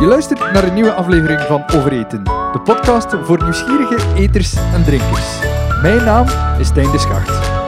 [0.00, 5.38] Je luistert naar een nieuwe aflevering van Overeten, de podcast voor nieuwsgierige eters en drinkers.
[5.82, 6.26] Mijn naam
[6.58, 7.59] is Stijn de Schacht.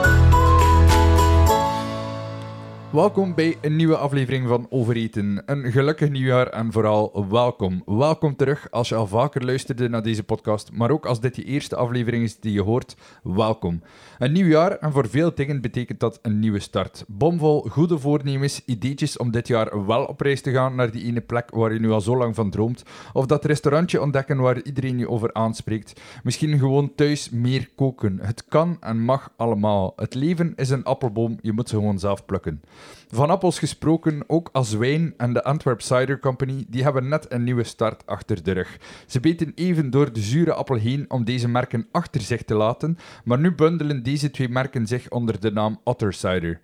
[2.93, 5.43] Welkom bij een nieuwe aflevering van Overeten.
[5.45, 7.81] Een gelukkig nieuwjaar en vooral welkom.
[7.85, 11.43] Welkom terug als je al vaker luisterde naar deze podcast, maar ook als dit je
[11.43, 13.81] eerste aflevering is die je hoort, welkom.
[14.19, 17.03] Een nieuw jaar en voor veel dingen betekent dat een nieuwe start.
[17.07, 21.21] Bomvol goede voornemens, ideetjes om dit jaar wel op reis te gaan naar die ene
[21.21, 22.83] plek waar je nu al zo lang van droomt,
[23.13, 26.01] of dat restaurantje ontdekken waar iedereen je over aanspreekt.
[26.23, 28.19] Misschien gewoon thuis meer koken.
[28.21, 29.93] Het kan en mag allemaal.
[29.95, 32.61] Het leven is een appelboom, je moet ze gewoon zelf plukken.
[33.07, 37.43] Van appels gesproken, ook als wijn en de Antwerp Cider Company, die hebben net een
[37.43, 38.77] nieuwe start achter de rug.
[39.07, 42.97] Ze beten even door de zure appel heen om deze merken achter zich te laten,
[43.23, 46.59] maar nu bundelen deze twee merken zich onder de naam Otter Cider.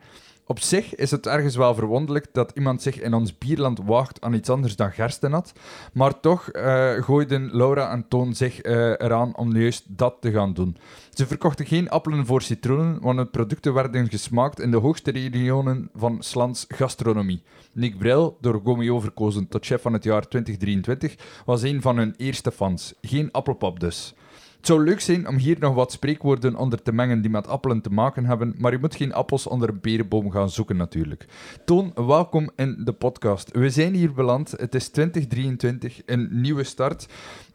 [0.51, 4.33] Op zich is het ergens wel verwonderlijk dat iemand zich in ons bierland waagt aan
[4.33, 5.53] iets anders dan gerstenat,
[5.93, 6.63] maar toch uh,
[7.03, 10.77] gooiden Laura en Toon zich uh, eraan om juist dat te gaan doen.
[11.13, 15.89] Ze verkochten geen appelen voor citroenen, want de producten werden gesmaakt in de hoogste regionen
[15.95, 17.43] van Slans gastronomie.
[17.71, 22.13] Nick Bril, door Gomeo verkozen tot chef van het jaar 2023, was een van hun
[22.17, 22.93] eerste fans.
[23.01, 24.13] Geen appelpap dus.
[24.59, 27.81] Het zou leuk zijn om hier nog wat spreekwoorden onder te mengen die met appelen
[27.81, 31.25] te maken hebben, maar je moet geen appels onder een perenboom gaan zoeken natuurlijk.
[31.65, 33.51] Toon, welkom in de podcast.
[33.51, 34.51] We zijn hier beland.
[34.51, 37.07] Het is 2023, een nieuwe start.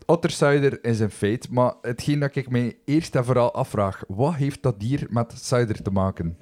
[0.07, 4.63] Ottercider is een feit, maar hetgeen dat ik mij eerst en vooral afvraag, wat heeft
[4.63, 6.37] dat hier met cider te maken?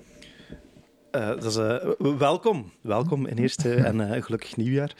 [1.44, 1.76] Is, uh,
[2.18, 2.72] welkom.
[2.80, 4.94] Welkom in eerste en uh, gelukkig nieuwjaar.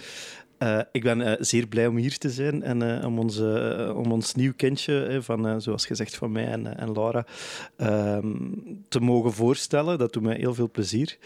[0.63, 4.13] Uh, ik ben uh, zeer blij om hier te zijn en uh, om, onze, om
[4.13, 7.27] ons nieuw kindje, van, zoals gezegd van mij en, en Laura,
[7.77, 8.37] ehm,
[8.89, 9.99] te mogen voorstellen.
[9.99, 11.19] Dat doet mij heel veel plezier.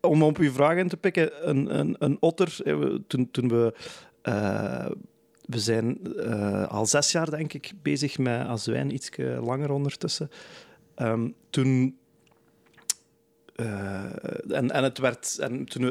[0.00, 2.56] om op uw vraag in te pikken, een, een, een otter,
[3.06, 3.74] toen, toen we...
[5.44, 6.16] we zijn
[6.68, 9.10] al zes jaar, denk ik, bezig met azwijn, iets
[9.40, 10.30] langer ondertussen.
[10.96, 11.98] Um, toen
[13.56, 14.04] uh,
[14.48, 15.38] en, en het werd.
[15.38, 15.84] En toen,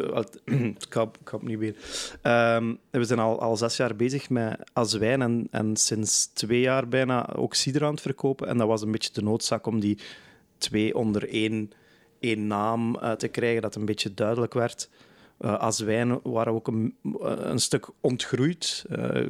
[0.80, 1.62] ik, ga, ik ga opnieuw.
[1.62, 6.88] Um, we zijn al, al zes jaar bezig met azwijn en, en sinds twee jaar
[6.88, 8.48] bijna ook cider aan het verkopen.
[8.48, 9.98] En dat was een beetje de noodzaak om die
[10.58, 11.72] twee onder één,
[12.48, 14.90] naam uh, te krijgen, dat een beetje duidelijk werd.
[15.40, 18.86] Uh, azwijn waren ook een, een stuk ontgroeid,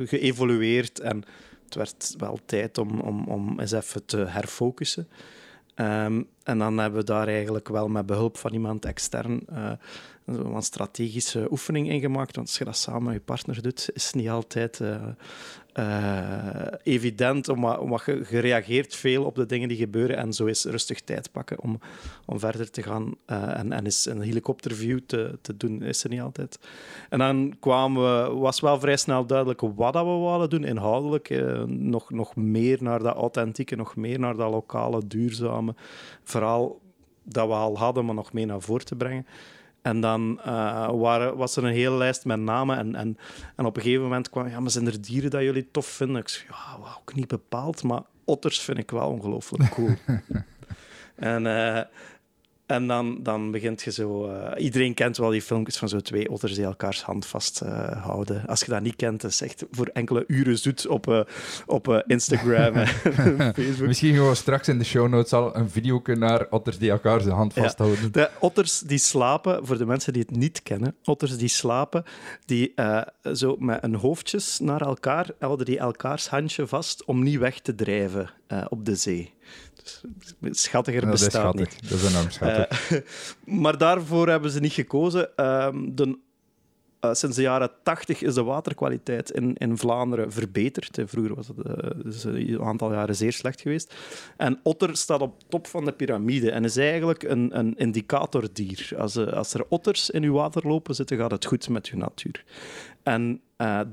[0.05, 0.99] geëvolueerd.
[0.99, 1.23] En
[1.65, 5.07] het werd wel tijd om, om, om eens even te herfocussen.
[5.75, 9.71] Um, en dan hebben we daar eigenlijk wel met behulp van iemand extern uh,
[10.25, 12.35] een strategische oefening in gemaakt.
[12.35, 15.01] Want als je dat samen met je partner doet, is het niet altijd uh,
[15.73, 20.65] uh, evident, omdat, omdat je, reageert veel op de dingen die gebeuren en zo is
[20.65, 21.79] rustig tijd pakken om,
[22.25, 26.09] om verder te gaan uh, en, en is een helikopterview te, te doen, is er
[26.09, 26.59] niet altijd.
[27.09, 31.29] En dan kwamen we, was wel vrij snel duidelijk wat dat we wilden doen, inhoudelijk.
[31.67, 35.75] Nog, nog meer naar dat authentieke, nog meer naar dat lokale, duurzame
[36.23, 36.81] verhaal
[37.23, 39.25] dat we al hadden, maar nog meer naar voren te brengen.
[39.83, 42.77] En dan uh, waren, was er een hele lijst met namen.
[42.77, 43.17] En, en,
[43.55, 46.21] en op een gegeven moment kwam ja, maar zijn er dieren dat jullie tof vinden?
[46.21, 49.93] Ik zei, ja, ook niet bepaald, maar otters vind ik wel ongelooflijk cool.
[51.15, 51.81] en, uh,
[52.65, 54.29] en dan, dan begint je zo...
[54.29, 58.35] Uh, iedereen kent wel die filmpjes van zo twee otters die elkaars hand vasthouden.
[58.35, 61.21] Uh, Als je dat niet kent, dat is echt voor enkele uren zoet op, uh,
[61.65, 62.87] op Instagram en
[63.55, 63.87] Facebook.
[63.87, 67.35] Misschien gewoon straks in de show notes al een video naar otters die elkaar zijn
[67.35, 68.03] hand vasthouden.
[68.03, 72.03] Ja, de otters die slapen, voor de mensen die het niet kennen, otters die slapen,
[72.45, 72.73] die
[73.33, 77.75] zo met een hoofdjes naar elkaar, houden die elkaars handje vast om niet weg te
[77.75, 78.29] drijven
[78.69, 79.33] op de zee.
[80.41, 81.89] Schattiger bestaat niet.
[81.89, 82.91] Dat is enorm schattig.
[82.91, 82.99] Uh,
[83.61, 85.29] maar daarvoor hebben ze niet gekozen.
[85.35, 86.17] Uh, de,
[87.01, 90.99] uh, sinds de jaren 80 is de waterkwaliteit in, in Vlaanderen verbeterd.
[91.05, 91.57] Vroeger was het
[92.03, 93.95] dus een aantal jaren zeer slecht geweest.
[94.37, 98.89] En otter staat op top van de piramide en is eigenlijk een, een indicatordier.
[98.97, 102.43] Als, als er otters in uw water lopen zitten, gaat het goed met uw natuur.
[103.03, 103.41] En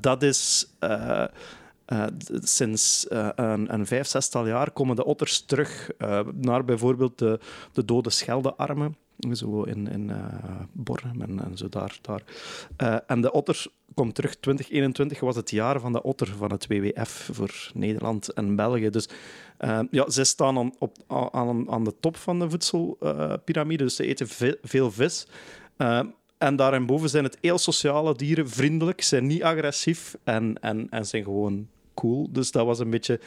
[0.00, 0.66] dat is
[1.92, 2.04] uh,
[2.40, 7.40] sinds uh, een, een, vijf, zestal jaar komen de otters terug uh, naar bijvoorbeeld de,
[7.72, 8.96] de dode scheldearmen.
[9.32, 11.98] Zo in, in en, en, zo daar.
[12.02, 12.22] daar.
[13.06, 14.30] en de otters komt terug.
[14.30, 18.90] 2021 was het jaar van de otter van het WWF voor Nederland en België.
[18.90, 19.08] Dus
[19.90, 20.96] ja, ze staan aan, op,
[21.32, 25.26] aan, aan de top van de voedselpiramide, dus ze eten veel vis.
[26.38, 31.24] En daarboven zijn het heel sociale dieren, vriendelijk, zijn niet agressief en, en, en zijn
[31.24, 32.28] gewoon cool.
[32.32, 33.20] Dus dat was een beetje...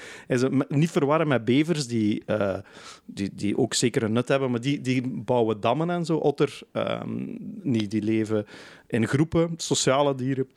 [0.67, 2.57] Niet verwarren met bevers, die, uh,
[3.05, 6.17] die, die ook zeker een nut hebben, maar die, die bouwen dammen en zo.
[6.17, 8.45] Otter, um, niet, die leven
[8.87, 10.47] in groepen, sociale dieren.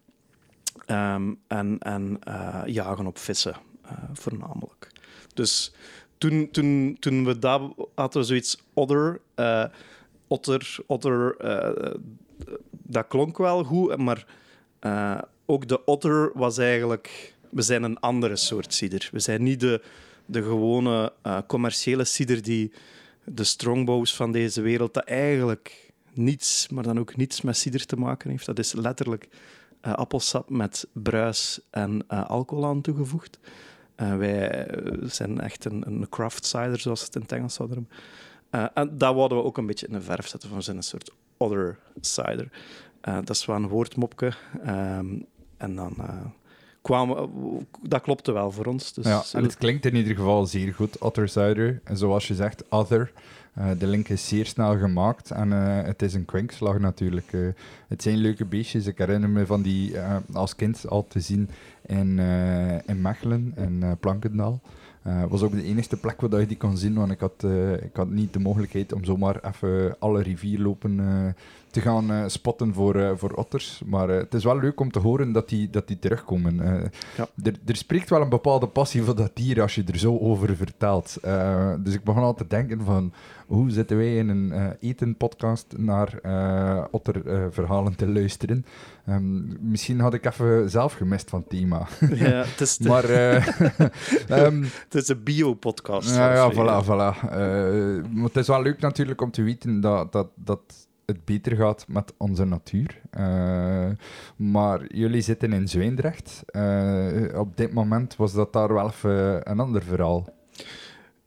[0.86, 4.90] Ehm, en en eh, jagen op vissen, eh, voornamelijk.
[5.34, 5.72] Dus
[6.18, 7.62] toen, toen, toen we dat
[7.94, 8.62] hadden we zoiets
[9.34, 9.64] eh,
[10.28, 11.94] otter, otter eh,
[12.70, 14.26] dat klonk wel goed, maar
[14.78, 17.34] eh, ook de otter was eigenlijk...
[17.56, 19.08] We zijn een andere soort cider.
[19.12, 19.82] We zijn niet de,
[20.26, 22.72] de gewone eh, commerciële cider die
[23.24, 27.96] de strongbows van deze wereld, dat eigenlijk niets, maar dan ook niets met cider te
[27.96, 28.46] maken heeft.
[28.46, 29.28] Dat is letterlijk
[29.80, 33.38] eh, appelsap met bruis en eh, alcohol aan toegevoegd.
[33.94, 34.68] Wij
[35.02, 38.74] zijn echt een, een craft cider, zoals het in het Engels zouden noemen.
[38.74, 41.12] En dat wouden we ook een beetje in de verf zetten van zijn een soort
[41.36, 42.48] other cider.
[43.00, 44.32] Dat is wel een woordmopje.
[44.64, 45.18] Ehm,
[45.56, 45.96] en dan
[46.86, 47.28] kwamen...
[47.82, 48.92] dat klopte wel voor ons.
[48.92, 51.80] Dus, Ja, en het klinkt in ieder geval zeer goed, Otter Cider.
[51.84, 53.12] En zoals je zegt, Other.
[53.54, 57.32] Eh, de link is zeer snel gemaakt en eh, het is een kwinkslag natuurlijk.
[57.32, 57.40] Eh,
[57.88, 58.86] het zijn leuke beestjes.
[58.86, 61.48] Ik herinner me van die eh, als kind al te zien
[61.86, 64.60] in, eh, in Mechelen en eh, Plankendaal.
[65.02, 67.72] Het was ook de enige plek waar je die kon zien, want ik had, eh,
[67.72, 71.32] ik had niet de mogelijkheid om zomaar even alle rivierlopen eh,
[71.76, 73.82] te gaan eh, spotten voor, eh, voor otters.
[73.86, 76.56] Maar eh, het is wel leuk om te horen dat die, dat die terugkomen.
[77.16, 77.28] Ja.
[77.66, 81.18] er, spreekt wel een bepaalde passie voor dat dier als je er zo over vertelt.
[81.78, 83.12] Dus ik begon al te denken van,
[83.46, 88.64] hoe zitten wij in een eh etenpodcast naar eh otterverhalen te luisteren?
[89.06, 91.86] Ehm, misschien had ik even zelf gemist van thema.
[92.14, 93.46] Ja, het is, de, maar eh,
[94.38, 96.14] ehm, het is de bio-podcast.
[96.14, 97.30] ja, ja, voilà, voilà.
[98.10, 101.84] Maar het is wel leuk natuurlijk om te weten dat, dat, dat het beter gaat
[101.88, 103.00] met onze natuur.
[103.10, 103.90] Eh,
[104.36, 106.42] maar jullie zitten in Zwijndrecht.
[106.46, 110.34] Eh, op dit moment was dat daar wel even een ander verhaal.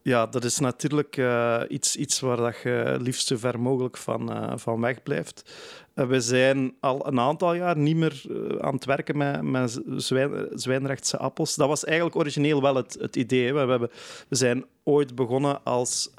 [0.02, 4.54] Ja, dat is natuurlijk eh, iets, iets waar dat je liefst zo ver mogelijk van,
[4.60, 5.54] van weg blijft.
[5.94, 8.24] We zijn al een aantal jaar niet meer
[8.60, 11.56] aan het werken met, met zwijn, Zwijnrechtse appels.
[11.56, 13.54] Dat was eigenlijk origineel wel het, het idee.
[13.54, 13.90] We, hebben,
[14.28, 16.12] we zijn ooit begonnen als...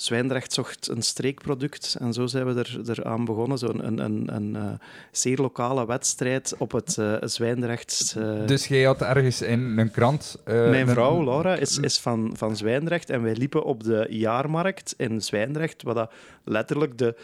[0.00, 3.58] Zwijndrecht zocht een streekproduct en zo zijn we er, eraan begonnen.
[3.58, 4.62] Zo'n een, een, een, eh,
[5.10, 8.14] zeer lokale wedstrijd op het uh, Zwijndrechts...
[8.16, 10.38] eh, Dus jij had ergens in een krant...
[10.44, 15.22] mijn vrouw, Laura, is, is van, van Zwijndrecht en wij liepen op de jaarmarkt in
[15.22, 16.12] Zwijndrecht, wat dat
[16.44, 17.14] letterlijk de,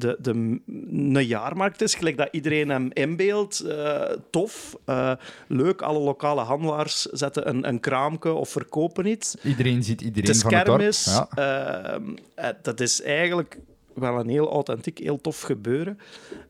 [0.00, 3.60] de, de, een jaarmarkt is, gelijk dat iedereen hem inbeeldt.
[3.60, 5.12] Eh, tof, eh,
[5.48, 9.34] leuk, alle lokale handelaars zetten een, een kraamke of verkopen iets.
[9.42, 10.78] Iedereen ziet iedereen Het is van het dorp.
[10.78, 11.04] kermis.
[11.04, 11.28] Ja.
[11.34, 12.02] Ehm,
[12.34, 13.58] eh, dat is eigenlijk
[13.94, 15.98] wel een heel authentiek, heel tof gebeuren.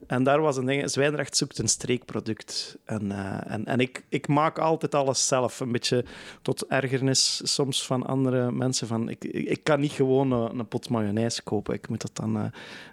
[0.06, 2.78] En daar was een ding, Zwijnrecht zoekt een streekproduct.
[2.84, 5.60] En, eh, en, en ik, ik maak altijd alles zelf.
[5.60, 6.04] Een beetje
[6.42, 8.86] tot ergernis soms van andere mensen.
[8.86, 11.74] Van, ik, ik, kan niet gewoon een, een pot mayonaise kopen.
[11.74, 12.44] Ik moet dat dan eh,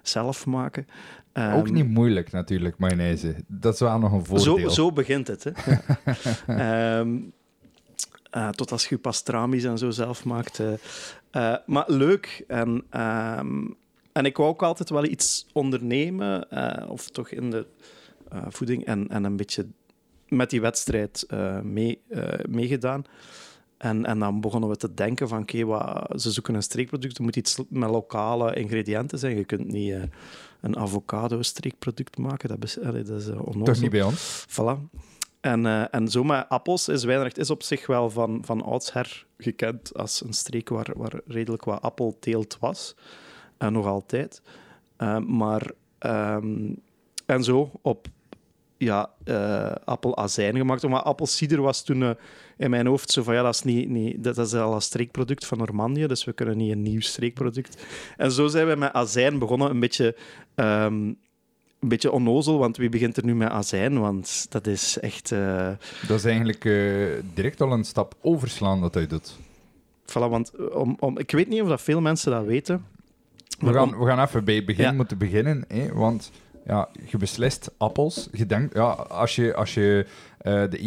[0.02, 0.86] zelf maken.
[1.32, 3.34] Ook Ehm, niet moeilijk natuurlijk, mayonaise.
[3.46, 4.70] Dat is wel nog een zo, voordeel.
[4.70, 5.44] zo begint het.
[5.44, 5.50] Hè.
[5.70, 5.80] Ja.
[7.00, 7.18] Ehm,
[8.30, 10.62] eh, tot als je pastrami's en zo zelf maakt.
[11.66, 12.44] maar leuk.
[12.46, 13.64] En, ehm,
[14.18, 17.66] en ik wou ook altijd wel iets ondernemen, eh, of toch in de
[18.28, 19.66] eh, voeding, en, en een beetje
[20.28, 22.00] met die wedstrijd eh, mee,
[22.48, 23.04] meegedaan.
[23.78, 27.36] En, en dan begonnen we te denken van, oké, ze zoeken een streekproduct, er moet
[27.36, 29.36] iets met lokale ingrediënten zijn.
[29.36, 29.94] Je kunt niet
[30.60, 33.64] een avocado-streekproduct maken, dat, is- allee, dat is uh, onnozel.
[33.64, 34.46] Toch niet bij ons?
[34.48, 34.98] Voilà.
[35.40, 39.26] En, eh, en zo met appels is Wijnrecht is op zich wel van, van oudsher
[39.38, 42.94] gekend als een streek waar, waar redelijk wat appelteelt was.
[43.58, 44.42] En nog altijd.
[44.96, 45.70] Eh, maar...
[45.98, 46.72] ehm,
[47.26, 48.06] en zo op
[48.76, 50.88] ja, eh appelazijn gemaakt.
[50.88, 52.10] Maar appelsieder was toen eh,
[52.56, 55.46] in mijn hoofd zo van ja, dat is, niet, niet, dat is al een streekproduct
[55.46, 57.84] van Normandië, dus we kunnen niet een nieuw streekproduct.
[58.16, 60.16] En zo zijn we met azijn begonnen, een beetje,
[60.54, 64.00] ehm, een beetje onnozel, want wie begint er nu met azijn?
[64.00, 65.32] Want dat is echt...
[65.32, 65.68] eh,
[66.08, 69.36] Dat is eigenlijk eh, direct al een stap overslaan dat hij doet.
[70.10, 72.84] voilà, want eh, om, om, ik weet niet of dat veel mensen dat weten.
[73.58, 74.92] We gaan, we gaan even bij het begin Ja.
[74.92, 76.30] moeten beginnen, hè, want
[76.66, 78.28] ja, je beslist appels.
[78.32, 80.06] Je denkt, ja, als je, als je
[80.38, 80.78] eh, de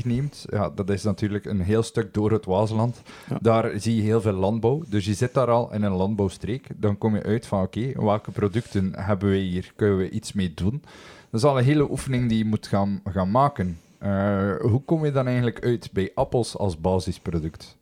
[0.00, 3.02] E34 neemt, ja, dat is natuurlijk een heel stuk door het Waasland.
[3.28, 3.38] Ja.
[3.40, 4.82] Daar zie je heel veel landbouw.
[4.86, 6.66] Dus je zit daar al in een landbouwstreek.
[6.76, 9.72] Dan kom je uit van, oké, welke producten hebben we hier?
[9.76, 10.82] Kunnen we iets mee doen?
[11.30, 13.78] Dat is al een hele oefening die je moet gaan, gaan maken.
[13.98, 17.76] Eh, hoe kom je dan eigenlijk uit bij appels als basisproduct?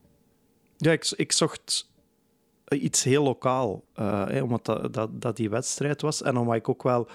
[0.76, 1.88] Ja, ik, ik zocht
[2.68, 6.22] iets heel lokaal, eh, omdat dat, dat, dat die wedstrijd was.
[6.22, 7.08] En omdat ik ook wel...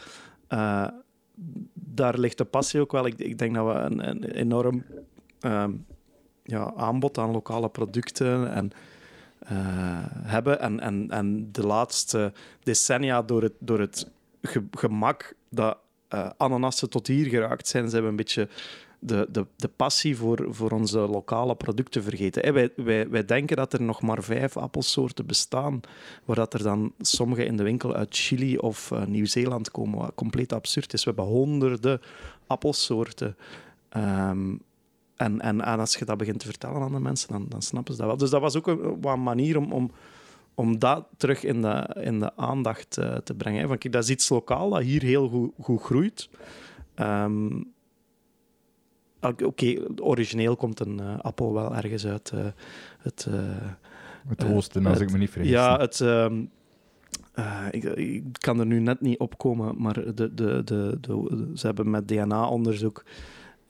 [0.47, 0.87] eh,
[1.73, 3.05] daar ligt de passie ook wel.
[3.05, 4.83] Ik, ik denk dat we een, enorm
[5.39, 5.71] ehm,
[6.43, 8.71] ja, aanbod aan lokale producten en,
[9.39, 9.55] eh,
[10.23, 10.59] hebben.
[10.59, 14.09] En, en, en de laatste decennia, door het, door het
[14.41, 15.77] ge- gemak dat
[16.37, 17.85] ananassen tot hier geraakt zijn.
[17.87, 18.47] Ze hebben een beetje
[19.03, 22.53] de, de, de passie voor, voor onze lokale producten vergeten.
[22.53, 25.81] wij, wij, wij denken dat er nog maar vijf appelsoorten bestaan,
[26.25, 30.11] waar dat er dan sommige in de winkel uit Chili of uh, Nieuw-Zeeland komen, wat
[30.15, 31.03] compleet absurd is.
[31.03, 32.01] We hebben honderden
[32.47, 33.35] appelsoorten.
[33.97, 34.61] Um,
[35.15, 37.93] en, en, en, als je dat begint te vertellen aan de mensen, dan, dan snappen
[37.93, 38.17] ze dat wel.
[38.17, 39.91] Dus dat was ook een, manier om, om,
[40.55, 43.67] om dat terug in de, in de aandacht uh, te brengen.
[43.67, 46.29] Van, kijk, dat is iets lokaal dat hier heel goed, goed groeit.
[46.95, 47.73] Um,
[49.21, 52.45] Oké, okay, origineel komt een uh, appel wel ergens uit uh,
[52.99, 53.27] het...
[54.27, 55.51] het oosten, als ik me niet vergis.
[55.51, 55.99] Ja, het...
[55.99, 56.49] Um,
[57.71, 61.89] ik, ik, kan er nu net niet opkomen, maar de, de, de, de, ze hebben
[61.89, 63.03] met DNA-onderzoek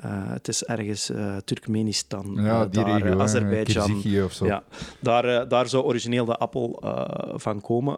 [0.05, 4.03] uh, het is ergens uh, Turkmenistan, ja, die daar, regio, Azerbeidzjan.
[4.23, 4.45] of zo.
[4.45, 4.63] Ja,
[4.99, 6.83] daar, daar zou origineel de appel
[7.35, 7.97] van komen.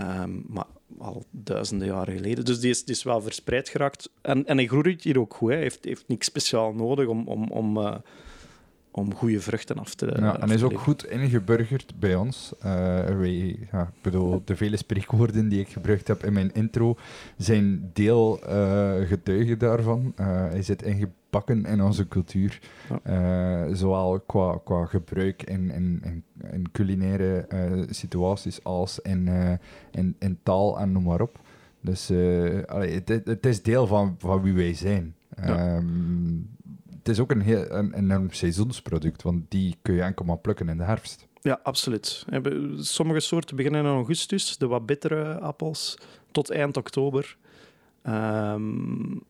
[0.00, 0.66] Um, maar
[0.98, 2.44] al duizenden jaren geleden.
[2.44, 4.10] Dus die is, die is wel verspreid geraakt.
[4.20, 5.50] En, en hij groeit hier ook goed.
[5.50, 7.94] Hij heeft, heeft niks speciaal nodig om, om, om, uh,
[8.90, 12.52] om goede vruchten af te Ja, en hij is ook goed ingeburgerd bij ons.
[12.58, 12.64] Uh,
[13.04, 16.96] wij, ja, ik bedoel, de vele spreekwoorden die ik gebruikt heb in mijn intro
[17.36, 20.12] zijn deel uh, getuigen daarvan.
[20.16, 22.60] hij zit ingeburgerd pakken in onze cultuur.
[22.88, 23.66] Ja.
[23.66, 29.52] Uh, zowel qua, qua gebruik in, in, in, in culinaire uh, situaties als in, uh,
[29.90, 31.38] in, in taal en noem maar op.
[31.80, 32.10] Dus
[32.66, 35.14] allee, het, het, is deel van, van wie wij zijn.
[35.36, 35.76] Ja.
[35.76, 36.48] Um,
[36.98, 40.68] het is ook een, heel, een enorm seizoensproduct, want die kun je enkel maar plukken
[40.68, 41.26] in de herfst.
[41.40, 42.24] Ja, absoluut.
[42.76, 45.98] Sommige soorten beginnen in augustus, de wat bittere appels,
[46.30, 47.36] tot eind oktober.
[48.08, 49.22] Um,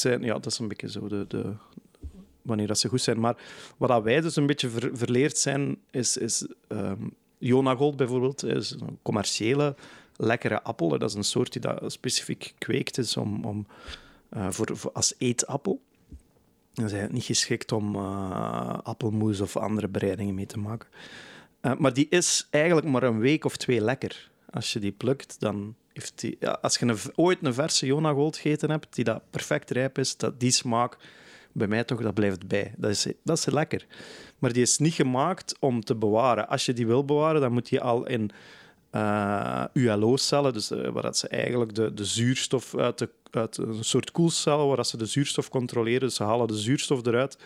[0.00, 1.52] ja, dat is een beetje zo de, de,
[2.42, 3.20] wanneer dat ze goed zijn.
[3.20, 3.36] Maar
[3.76, 7.14] wat wij dus een beetje ver, verleerd zijn, is, is um,
[7.96, 9.74] bijvoorbeeld, is een commerciële
[10.16, 10.88] lekkere appel.
[10.88, 13.66] Dat is een soort die dat specifiek kweekt is om, om,
[14.36, 15.80] uh, voor, als eetappel.
[16.72, 20.88] Dan zijn het niet geschikt om uh, appelmoes of andere bereidingen mee te maken.
[21.62, 24.30] Uh, maar die is eigenlijk maar een week of twee lekker.
[24.50, 25.74] Als je die plukt, dan
[26.60, 30.16] als je een, ooit een verse Jona Gold gegeten hebt, die dat perfect rijp is,
[30.16, 30.96] dat, die smaak,
[31.52, 32.74] bij mij toch, dat blijft bij.
[32.76, 33.86] Dat is, dat is lekker.
[34.38, 36.48] Maar die is niet gemaakt om te bewaren.
[36.48, 38.30] Als je die wil bewaren, dan moet je al in
[38.92, 43.84] uh, ULO-cellen, dus uh, waar dat ze eigenlijk de, de zuurstof uit, de, uit een
[43.84, 47.38] soort koelcellen, waar dat ze de zuurstof controleren, dus ze halen de zuurstof eruit,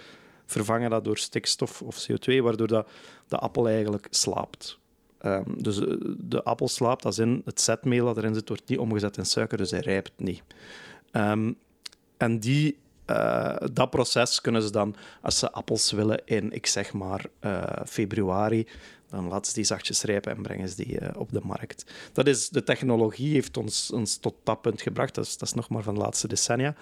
[0.47, 2.89] vervangen dat door stikstof of CO2, waardoor dat,
[3.29, 4.79] de appel eigenlijk slaapt.
[5.27, 8.79] Um, dus eh, de appel slaapt als in het zetmeel dat erin zit, wordt niet
[8.79, 10.43] omgezet in suiker, dus hij rijpt niet.
[11.13, 11.57] Um,
[12.17, 12.79] en die,
[13.11, 17.63] uh, dat proces kunnen ze dan, als ze appels willen in, ik zeg maar, uh,
[17.87, 18.67] februari,
[19.09, 21.85] dan laten ze die zachtjes rijpen en brengen ze die op de markt.
[22.13, 25.55] Dat is, de technologie heeft ons, ons tot dat punt gebracht, dat is, dat is
[25.55, 26.75] nog maar van de laatste decennia.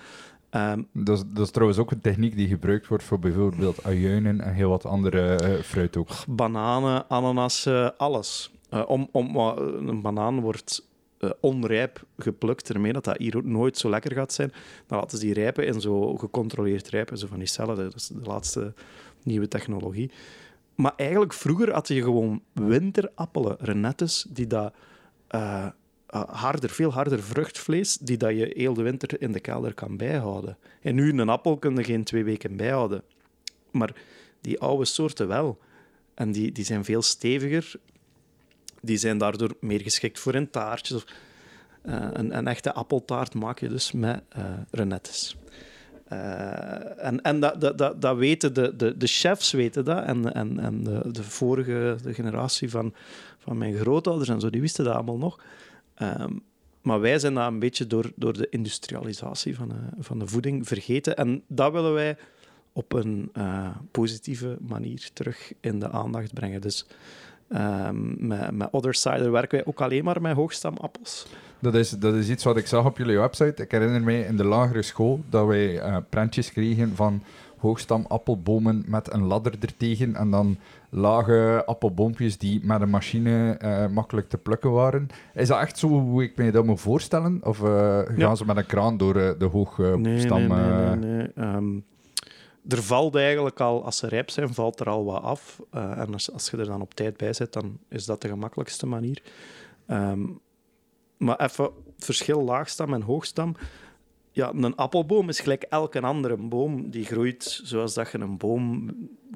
[0.56, 4.40] Um, dat, is, dat, is, trouwens ook een techniek die gebruikt wordt voor bijvoorbeeld ajuinen
[4.40, 6.08] en heel wat andere uh, fruit ook.
[6.28, 8.52] Bananen, ananassen, alles.
[8.70, 10.90] Uh, om, om, uh, een banaan wordt
[11.40, 14.52] onrijp geplukt, ermee dat dat hier ook nooit zo lekker gaat zijn.
[14.86, 17.76] Dan laten ze die rijpen en zo gecontroleerd rijpen, zo van die cellen.
[17.76, 18.74] Dat is de laatste
[19.22, 20.10] nieuwe technologie.
[20.74, 24.74] Maar eigenlijk, vroeger had je gewoon winterappelen, renettes, die dat
[26.14, 29.96] uh, harder, veel harder vruchtvlees, die dat je heel de winter in de kelder kan
[29.96, 30.56] bijhouden.
[30.80, 33.02] En nu een appel kun je geen twee weken bijhouden.
[33.70, 33.94] Maar
[34.40, 35.58] die oude soorten wel.
[36.14, 37.74] En die, die zijn veel steviger.
[38.80, 41.04] Die zijn daardoor meer geschikt voor in taartjes.
[41.84, 45.36] Uh, een, een, echte appeltaart maak je dus met uh, renettes.
[46.08, 50.04] En en dat, dat, dat, dat, weten de, de, de chefs weten dat.
[50.04, 52.94] En, en, en de, de vorige de generatie van,
[53.38, 55.38] van mijn grootouders en zo, die wisten dat allemaal nog.
[56.02, 56.42] Um,
[56.82, 60.68] maar wij zijn dat een beetje door, door de industrialisatie van de, van de voeding
[60.68, 61.16] vergeten.
[61.16, 62.16] En dat willen wij
[62.72, 66.60] op een uh, positieve manier terug in de aandacht brengen.
[66.60, 66.86] Dus
[67.48, 71.26] um, met, met Other Cider werken wij ook alleen maar met hoogstamappels.
[71.58, 73.62] Dat is, dat is iets wat ik zag op jullie website.
[73.62, 77.22] Ik herinner mij in de lagere school dat wij uh, prentjes kregen van
[77.62, 80.58] hoogstam-appelbomen met een ladder ertegen en dan
[80.90, 85.08] lage appelboompjes die met een machine uh, makkelijk te plukken waren.
[85.34, 87.40] Is dat echt zo hoe ik me dat moet voorstellen?
[87.42, 88.34] Of uh, gaan ja.
[88.34, 90.02] ze met een kraan door uh, de hoogstam?
[90.02, 90.96] Nee, nee, nee.
[90.96, 91.54] nee, nee.
[91.54, 91.84] Um,
[92.68, 95.60] er valt eigenlijk al, als ze rijp zijn, valt er al wat af.
[95.70, 98.86] en als, als je er dan op tijd bij zit, dan is dat de gemakkelijkste
[98.86, 99.22] manier.
[99.86, 100.40] Um,
[101.16, 103.54] maar even verschil laagstam en hoogstam
[104.32, 108.90] ja, een appelboom is gelijk elke andere boom die groeit zoals dat je een boom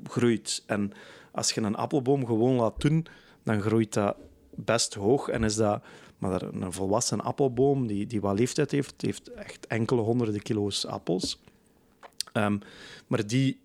[0.05, 0.62] groeit.
[0.67, 0.93] En
[1.33, 3.07] als je een appelboom gewoon laat doen,
[3.43, 4.17] dan groeit dat
[4.55, 5.83] best hoog en is dat
[6.19, 11.41] Maar een volwassen appelboom die, die wat leeftijd heeft, heeft echt enkele honderden kilo's appels.
[12.33, 12.59] Ehm,
[13.07, 13.61] maar die,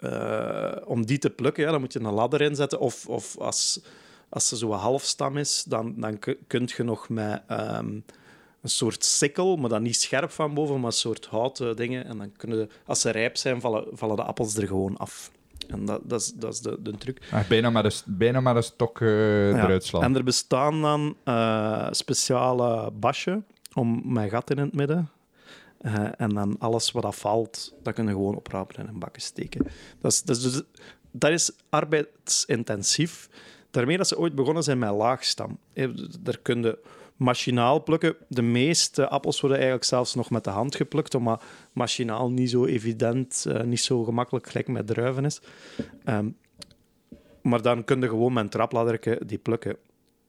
[0.00, 2.80] uh, om die te plukken, ja, dan moet je een ladder inzetten.
[2.80, 3.80] Of, of als,
[4.28, 8.04] als ze zo halfstam is, dan, dan kun je nog met um,
[8.64, 12.04] een soort sikkel, maar dan niet scherp van boven, maar een soort houten dingen.
[12.04, 15.30] En dan kunnen als ze rijp zijn, vallen, vallen de appels er gewoon af.
[15.68, 17.18] En dat, dat, is, dat is de, de truc.
[17.30, 19.64] Ah, bijna, met een, bijna met een stok uh, ja.
[19.64, 20.02] eruit slaan.
[20.02, 23.42] En er bestaan dan uh, speciale basje
[23.74, 25.10] om mijn gat in het midden.
[25.82, 29.22] Uh, en dan alles wat dat valt, dat kun je gewoon oprapen en in bakken
[29.22, 29.66] steken.
[30.00, 30.62] Dat is, dat is, dus,
[31.10, 33.28] dat is arbeidsintensief.
[33.70, 35.58] Daarmee dat ze ooit begonnen zijn met laagstam.
[36.20, 36.78] Daar kun je
[37.16, 38.16] machinaal plukken.
[38.28, 41.42] De meeste appels worden eigenlijk zelfs nog met de hand geplukt, omdat
[41.72, 45.40] machinaal niet zo evident, uh, niet zo gemakkelijk gelijk met druiven is.
[46.04, 46.36] Um,
[47.42, 49.76] maar dan kun je gewoon met een trapladderke die plukken.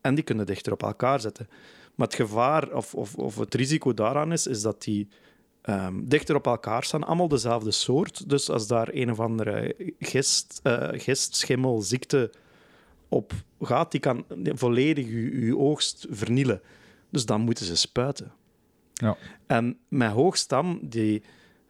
[0.01, 1.47] En die kunnen dichter op elkaar zetten.
[1.95, 5.07] Maar het gevaar of, of, of het risico daaraan is, is dat die
[5.69, 8.29] um, dichter op elkaar staan, allemaal dezelfde soort.
[8.29, 12.31] Dus als daar een of andere gist, uh, gist schimmel, ziekte
[13.09, 16.61] op gaat, die kan volledig je, je oogst vernielen.
[17.09, 18.31] Dus dan moeten ze spuiten.
[18.93, 19.17] Ja.
[19.47, 21.23] En met hoogstam, die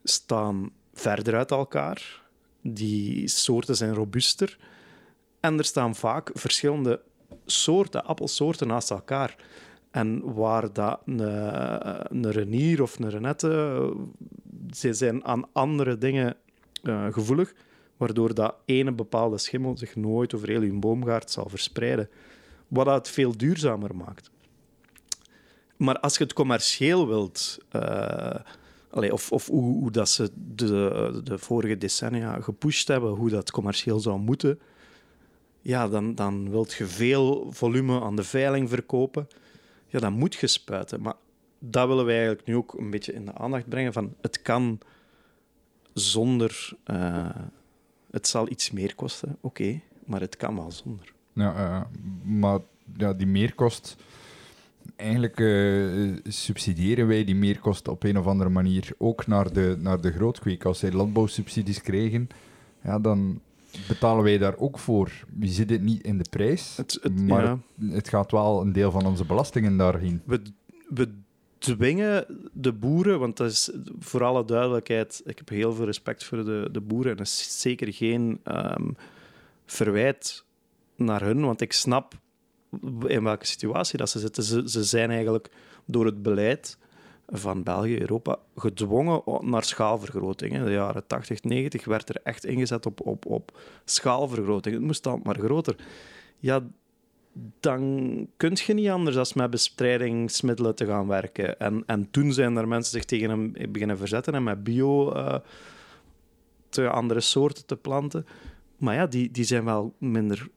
[0.03, 2.23] staan verder uit elkaar.
[2.61, 4.57] Die soorten zijn robuuster.
[5.39, 7.01] En er staan vaak verschillende
[7.45, 9.35] soorten, appelsoorten naast elkaar.
[9.91, 11.19] En waar dat een,
[12.15, 13.93] een renier of een renette,
[14.71, 16.35] ze zijn aan andere dingen
[16.83, 17.53] uh, gevoelig,
[17.97, 22.09] waardoor dat ene bepaalde schimmel zich nooit over heel hun boomgaard zal verspreiden.
[22.67, 24.29] Wat dat veel duurzamer maakt.
[25.77, 31.77] Maar als je het commercieel wilt, uh, of, of hoe, dat ze de, de vorige
[31.77, 34.59] decennia gepusht hebben, hoe dat commercieel zou moeten,
[35.61, 39.27] ja, dan, dan wilt je veel volume aan de veiling verkopen.
[39.87, 41.01] Ja, dan moet je spuiten.
[41.01, 41.15] Maar
[41.59, 43.93] dat willen wij eigenlijk nu ook een beetje in de aandacht brengen.
[43.93, 44.79] Van het kan
[45.93, 46.74] zonder...
[46.91, 47.29] Uh,
[48.15, 51.13] het zal iets meer kosten, oké, maar het kan wel zonder.
[51.33, 51.81] Ja, uh,
[52.23, 52.59] maar
[52.97, 53.95] ja, die meerkost
[54.95, 60.01] eigenlijk uh, subsidiëren wij die meerkosten op een of andere manier ook naar de, naar
[60.01, 60.65] de grootkweek.
[60.65, 62.27] Als zij landbouwsubsidies krijgen,
[62.83, 63.41] ja, dan
[63.87, 65.11] betalen wij daar ook voor.
[65.39, 67.59] Je zit het niet in de prijs, het, het, maar ja.
[67.89, 70.21] het gaat wel een deel van onze belastingen daarheen.
[70.25, 70.41] We,
[70.89, 71.09] we
[71.65, 76.45] dwingen de boeren, want dat is voor alle duidelijkheid, ik heb heel veel respect voor
[76.45, 78.95] de, de boeren en dat is zeker geen um,
[79.65, 80.45] verwijt
[80.95, 82.13] naar hun, want ik snap
[83.07, 84.43] in welke situatie dat ze zitten.
[84.43, 85.49] Ze, ze zijn eigenlijk
[85.85, 86.77] door het beleid
[87.27, 90.53] van België, Europa, gedwongen naar schaalvergroting.
[90.53, 94.75] In de jaren 80, 90 werd er echt ingezet op, op, op schaalvergroting.
[94.75, 95.75] Het moest dan maar groter.
[96.39, 96.63] Ja,
[97.59, 101.59] dan kun je niet anders dan met bestrijdingsmiddelen te gaan werken.
[101.59, 105.35] En, en toen zijn er mensen zich tegen hem beginnen verzetten en met bio uh,
[106.69, 108.25] te andere soorten te planten.
[108.77, 110.48] Maar ja, die, die zijn wel minder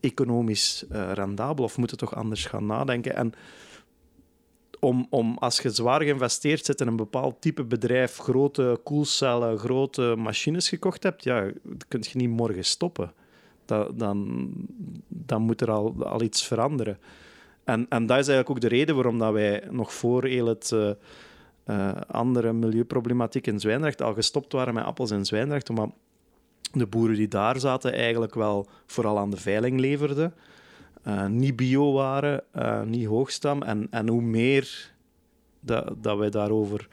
[0.00, 3.14] economisch uh, rendabel of moeten toch anders gaan nadenken.
[3.16, 3.32] En
[4.80, 10.14] om, om, als je zwaar geïnvesteerd zit in een bepaald type bedrijf, grote koelcellen, grote
[10.18, 11.50] machines gekocht hebt, ja,
[11.88, 13.12] kun je niet morgen stoppen.
[13.94, 14.50] Dan,
[15.08, 16.98] dan moet er al, al iets veranderen.
[17.64, 20.70] En, en dat is eigenlijk ook de reden waarom dat wij nog voor heel het
[20.74, 20.90] uh,
[21.66, 25.90] uh, andere milieuproblematiek in Zwijndrecht al gestopt waren met appels in Zwijndrecht, omdat
[26.72, 30.34] de boeren die daar zaten eigenlijk wel vooral aan de veiling leverden.
[31.06, 32.42] Uh, niet bio waren,
[32.84, 33.62] niet hoogstam.
[33.62, 34.92] En, en hoe meer
[35.60, 36.88] dat, dat wij daarover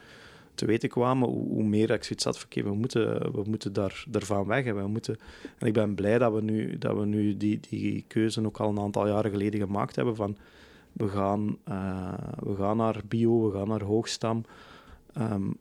[0.55, 4.05] te weten kwamen, hoe, hoe meer ik zoiets had van, we moeten, we moeten daar,
[4.07, 4.63] daarvan weg.
[4.73, 5.17] We moeten,
[5.57, 8.69] en ik ben blij dat we nu, dat we nu die, die keuze ook al
[8.69, 10.37] een aantal jaren geleden gemaakt hebben van
[10.93, 14.43] we gaan, uh, we gaan naar bio, we gaan naar hoogstam.
[15.17, 15.57] Um,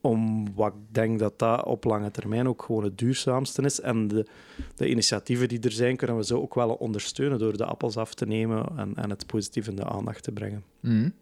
[0.00, 3.80] om wat ik denk dat dat op lange termijn ook gewoon het duurzaamste is.
[3.80, 4.26] En de,
[4.74, 8.14] de initiatieven die er zijn, kunnen we zo ook wel ondersteunen door de appels af
[8.14, 10.64] te nemen en, en het positief in de aandacht te brengen.
[10.80, 11.12] Mm.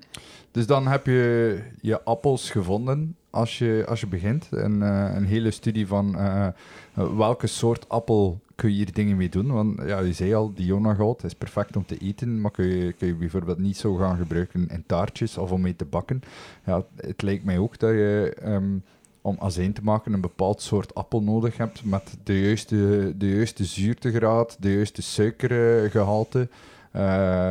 [0.51, 4.49] Dus dan heb je je appels gevonden als je, als je begint.
[4.51, 6.49] Een, uh, een hele studie van uh,
[6.95, 9.53] welke soort appel kun je hier dingen mee doen.
[9.53, 12.93] Want ja, je zei al, die Jonagout is perfect om te eten, maar kun je,
[12.93, 16.23] kun je bijvoorbeeld niet zo gaan gebruiken in taartjes of om mee te bakken.
[16.65, 18.37] Ja, het lijkt mij ook dat je...
[18.45, 18.83] Um,
[19.21, 23.65] om azijn te maken een bepaald soort appel nodig hebt met de juiste, de juiste
[23.65, 26.49] zuurtegraad, de juiste suikergehalte.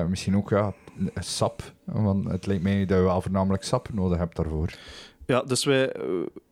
[0.10, 0.74] Misschien ook ja,
[1.16, 4.70] sap, want het lijkt mij dat je wel voornamelijk sap nodig hebt daarvoor.
[5.26, 5.92] Ja, dus wij,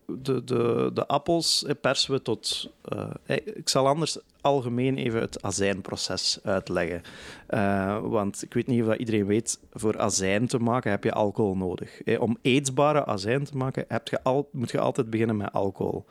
[0.05, 2.71] de, de, de appels eh, persen we tot...
[2.81, 7.01] eh, eh, ik zal anders algemeen even het azijnproces uitleggen.
[7.47, 11.55] Eh, want ik weet niet of iedereen weet, voor azijn te maken heb je alcohol
[11.55, 12.01] nodig.
[12.01, 16.05] Eh, om eetbare azijn te maken heb je al, moet je altijd beginnen met alcohol.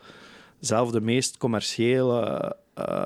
[0.63, 3.05] Zelf de meest commerciële eh,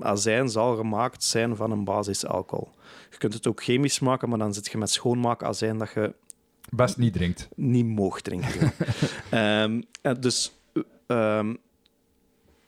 [0.00, 2.70] azijn zal gemaakt zijn van een basisalcohol.
[3.10, 6.14] Je kunt het ook chemisch maken, maar dan zit je met schoonmaakazijn dat je
[6.70, 7.48] Best niet drinkt.
[7.54, 8.72] niet mocht drinken.
[9.30, 10.52] Ehm, en dus
[11.06, 11.54] ehm,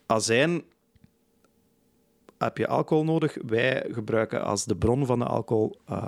[0.06, 0.62] azijn
[2.38, 3.36] heb je alcohol nodig.
[3.46, 6.06] Wij gebruiken als de bron van de alcohol eh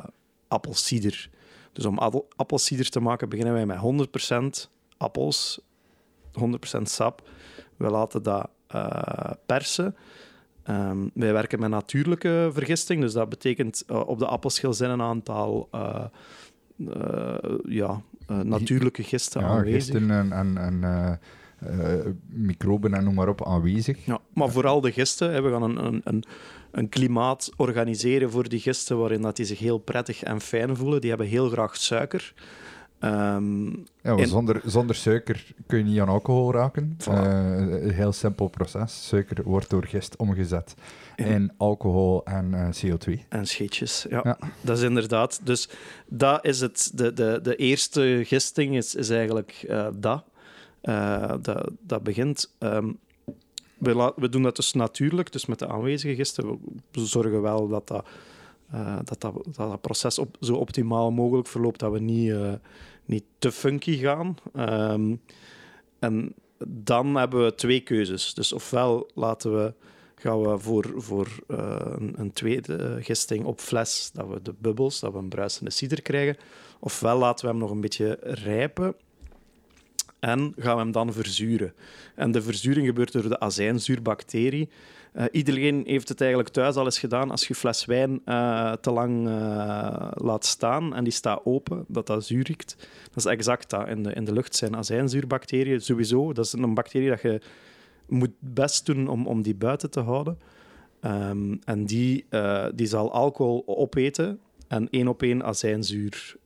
[0.48, 1.30] appelsieder.
[1.72, 5.60] Dus om appel- appelsieder te maken beginnen wij met 100% appels,
[6.32, 7.28] 100% sap.
[7.80, 9.96] We laten dat eh, persen.
[10.62, 15.02] Ehm, wij werken met natuurlijke vergisting, dus dat betekent eh, op de appelschil zijn een
[15.02, 16.04] aantal eh,
[17.68, 18.02] ja,
[18.42, 19.94] natuurlijke gisten Ja, aanwezig.
[19.94, 21.20] gisten en, en, en
[22.28, 24.04] microben en noem maar op aanwezig.
[24.04, 25.32] Ja, maar vooral de gisten.
[25.32, 25.42] hè.
[25.42, 26.24] We gaan een, een, een,
[26.70, 31.00] een klimaat organiseren voor die gisten waarin dat die zich heel prettig en fijn voelen.
[31.00, 32.34] Die hebben heel graag suiker.
[33.00, 33.66] Ehm,
[34.02, 36.96] Ja, En- zonder, zonder suiker kun je niet aan alcohol raken.
[37.02, 37.12] Voilà.
[37.12, 39.06] Eh, een heel simpel proces.
[39.08, 40.74] Suiker wordt door gist omgezet
[41.16, 43.12] in alcohol en eh, CO2.
[43.28, 44.20] en scheetjes, ja.
[44.24, 44.38] Ja.
[44.60, 45.40] Dat is inderdaad.
[45.44, 45.68] Dus
[46.08, 46.90] dat is het.
[46.94, 50.24] De, de, de eerste gisting is, is eigenlijk eh, dat.
[51.40, 51.70] Dat.
[51.80, 52.52] Dat begint.
[52.58, 52.92] ehm,
[53.78, 56.46] we, la- we doen dat dus natuurlijk, dus met de aanwezige gisten.
[56.92, 58.06] We- zorgen wel dat dat,
[59.04, 62.32] dat, dat, dat, dat proces op, zo optimaal mogelijk verloopt, dat we niet,
[63.10, 64.36] niet te funky gaan.
[64.54, 65.16] Ehm,
[65.98, 66.34] en
[66.66, 68.34] dan hebben we twee keuzes.
[68.34, 69.74] Dus ofwel laten we,
[70.14, 75.00] gaan we voor, voor eh, een, een tweede gisting op fles, dat we de bubbels,
[75.00, 76.36] dat we een bruisende cider krijgen.
[76.78, 78.94] Ofwel laten we hem nog een beetje rijpen
[80.20, 81.74] en gaan we hem dan verzuren.
[82.14, 84.68] En de verzuring gebeurt door de azijnzuurbacterie.
[85.12, 87.30] Eh, iedereen heeft het eigenlijk thuis al eens gedaan.
[87.30, 92.06] Als je fles wijn eh, te lang eh, laat staan en die staat open, dat
[92.06, 92.76] dat zuur riekt.
[93.08, 93.88] Dat is exact dat.
[93.88, 96.32] In de, in de lucht zijn azijnzuurbacteriën sowieso.
[96.32, 97.40] Dat is een bacterie dat je
[98.06, 100.38] moet best doen om, om die buiten te houden.
[101.00, 102.26] Ehm, en die,
[102.74, 106.36] die zal alcohol opeten en één op één azijnzuur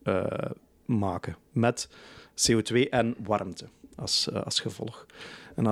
[0.85, 1.35] maken.
[1.51, 1.89] Met
[2.35, 5.05] CO2 en warmte als, als gevolg.
[5.55, 5.67] Een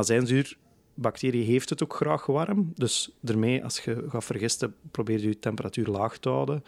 [0.93, 2.71] azijnzuurbacterie heeft het ook graag warm.
[2.75, 6.63] Dus daarmee, als je gaat vergisten, probeer je je temperatuur laag te houden.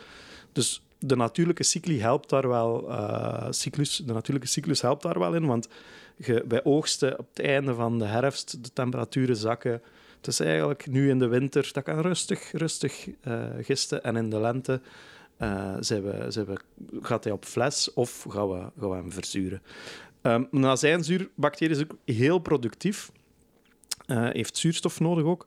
[0.52, 5.36] Dus de natuurlijke cycli helpt daar wel, eh, cyclus, de natuurlijke cyclus helpt daar wel
[5.36, 5.68] in, want
[6.18, 9.82] je, bij oogsten op het einde van de herfst de temperaturen zakken.
[10.18, 14.04] Het is eigenlijk nu in de winter, dat kan rustig, rustig eh, gisten.
[14.04, 14.82] En in de lente
[15.38, 16.58] eh, zijn we, zijn we,
[17.02, 19.62] gaat hij op fles of gaan we, gaan we hem verzuren.
[20.22, 23.12] Ehm een azijnzuurbacterie is ook heel productief.
[24.06, 25.46] Eh, heeft zuurstof nodig ook.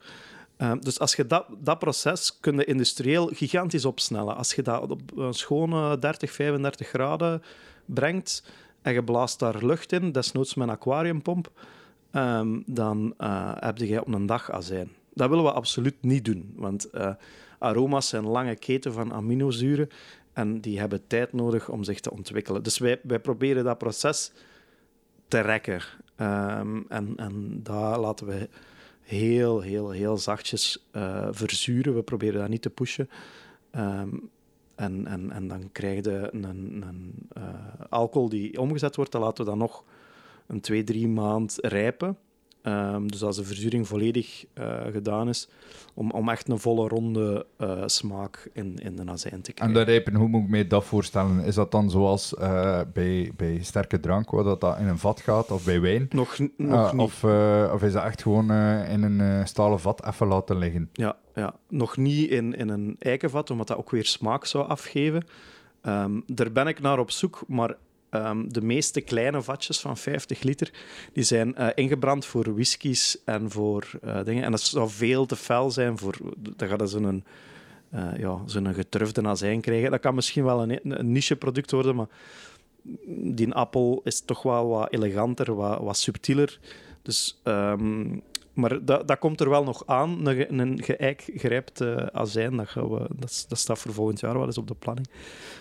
[0.57, 4.37] Ehm, dus als je dat, dat proces kun industrieel gigantisch opsnellen.
[4.37, 7.43] Als je dat op een schone 30, 35 graden
[7.85, 8.43] brengt
[8.83, 11.51] en je blaast daar lucht in, desnoods met een aquariumpomp,
[12.11, 14.91] ehm, dan eh, heb je op een dag azijn.
[15.15, 17.15] Dat willen we absoluut niet doen, want eh,
[17.59, 19.89] aroma's zijn lange keten van aminozuren
[20.33, 22.63] en die hebben tijd nodig om zich te ontwikkelen.
[22.63, 24.33] Dus wij, wij proberen dat proces
[25.29, 25.83] te rekken.
[26.19, 28.49] Ehm, en, en daar laten we
[29.01, 31.95] heel, heel, heel zachtjes eh, verzuren.
[31.95, 33.09] We proberen dat niet te pushen.
[33.71, 34.09] Ehm,
[34.75, 37.43] en, en, en dan krijg je een, een eh,
[37.89, 39.13] alcohol die omgezet wordt.
[39.13, 39.85] Dan laten we dat nog
[40.47, 42.19] een twee, drie maand rijpen.
[42.63, 45.49] Ehm, dus als de verzuring volledig eh, gedaan is,
[45.95, 49.77] om, om echt een volle ronde eh, smaak in, in de azijn te En krijgen.
[49.77, 51.41] dat rijpen, hoe moet ik mij dat voorstellen?
[51.41, 55.21] Is dat dan zoals eh, bij, bij sterke drank, waar dat, dat in een vat
[55.21, 56.07] gaat, of bij wijn?
[56.11, 57.03] Nog, nog niet.
[57.03, 57.25] of,
[57.73, 58.53] of is dat echt gewoon
[58.89, 60.89] in een stalen vat even laten liggen?
[60.93, 61.55] Ja, ja.
[61.69, 65.25] nog niet in, in een eikenvat, omdat dat ook weer smaak zou afgeven.
[65.83, 67.77] Ehm, daar ben ik naar op zoek, maar
[68.11, 70.71] ehm, de meeste kleine vatjes van 50 liter
[71.13, 74.45] die zijn eh, ingebrand voor whiskies en voor eh, dingen.
[74.45, 76.17] En dat zou veel te fel zijn voor...
[76.57, 77.25] Dan gaat ze een,
[77.91, 79.91] eh ja, zo'n getrufde azijn krijgen.
[79.91, 82.09] Dat kan misschien wel een, een niche-product worden, maar
[83.07, 86.59] die appel is toch wel wat eleganter, wat, wat subtieler.
[87.03, 88.19] Dus, ehm,
[88.59, 91.21] maar dat, dat komt er wel nog aan, een, een geëik
[91.81, 92.57] eh, azijn.
[92.57, 95.09] Dat, gaan we, dat, dat staat voor volgend jaar wel eens op de planning.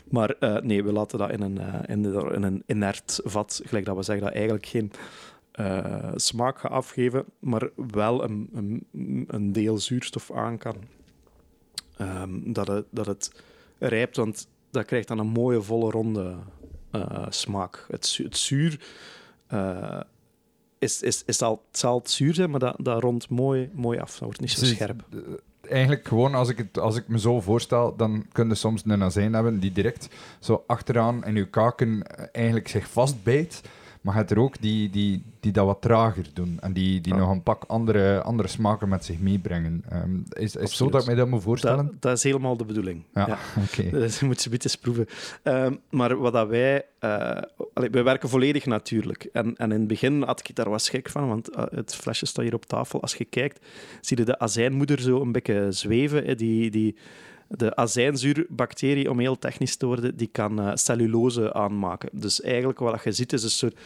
[0.10, 3.86] Maar eh, nee, we laten dat in een, eh, in, in een inert vat, gelijk
[3.86, 4.92] dat we zeggen, dat eigenlijk geen
[6.16, 8.86] smaak gaat afgeven, maar wel een, een,
[9.28, 10.76] een deel zuurstof aan kan.
[11.98, 13.44] Ehm, dat, het, dat het
[13.80, 16.36] rijpt, want dat krijgt dan een mooie volle ronde
[17.30, 17.86] smaak.
[17.90, 18.80] Het, het zuur
[20.80, 24.00] is, is, is al, het zal het zuur zijn, maar dat, dat rondt mooi, mooi
[24.00, 24.12] af.
[24.12, 25.04] Dat wordt niet zo Dus, scherp.
[25.14, 25.20] eh,
[25.72, 29.04] Eigenlijk gewoon, als ik, het, als ik me zo voorstel, dan kun je soms een
[29.04, 30.08] azijn hebben die direct
[30.40, 33.62] zo achteraan in je kaken eh, eigenlijk zich vastbijt.
[34.08, 37.14] Maar je hebt er ook die, die, die dat wat trager doen en die, die
[37.14, 37.20] Ja.
[37.20, 39.84] nog een pak andere, andere smaken met zich meebrengen.
[39.90, 41.86] Ehm, is is het zo dat ik mij dat moet voorstellen?
[41.86, 43.04] Dat, dat is helemaal de bedoeling.
[43.14, 43.38] ja, Ja.
[43.64, 43.90] oké.
[44.00, 45.06] Dus je moet ze eens proeven.
[45.44, 46.86] Ehm, maar wat dat wij...
[47.74, 49.30] allee, wij werken volledig natuurlijk.
[49.34, 52.26] En, en in het begin had ik daar wat schrik van, want eh, het flesje
[52.26, 53.02] staat hier op tafel.
[53.02, 53.66] Als je kijkt,
[54.02, 56.26] zie je de azijnmoeder zo een beetje zweven.
[56.26, 56.36] hè.
[56.36, 56.96] Die, die,
[57.50, 62.10] de azijnzuurbacterie, om heel technisch te worden, die kan eh, cellulose aanmaken.
[62.12, 63.80] Dus eigenlijk wat je ziet is een soort...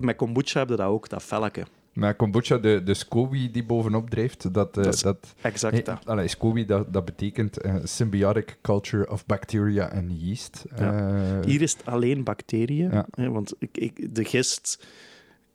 [0.00, 1.64] Met kombucha heb je dat ook, dat velletje.
[1.92, 4.76] Met kombucha, de, de SCOBY die bovenop drijft, dat...
[4.76, 6.06] eh, Dat Exact Hey, dat.
[6.06, 10.64] allee, SCOBY, dat, dat betekent eh, Symbiotic Culture of Bacteria and Yeast.
[11.44, 13.06] Hier is het alleen bacteriën, Ja.
[13.10, 14.86] hè, want ik, ik, de gist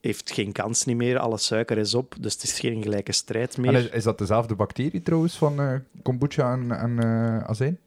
[0.03, 3.57] heeft geen kans niet meer, alle suiker is op, dus het is geen gelijke strijd
[3.57, 3.73] meer.
[3.73, 7.77] en is, is dat dezelfde bacterie trouwens van eh, kombucha en, en eh, azijn?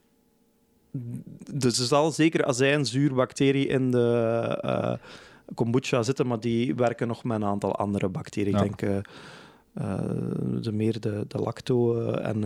[1.52, 4.92] Dus er zal zeker azijnzuurbacterie in de eh,
[5.54, 8.56] kombucha zitten, maar die werken nog met een aantal andere bacteriën.
[8.56, 8.62] Ja.
[8.62, 9.04] Ik denk
[10.62, 12.44] de meer de, de lacto en...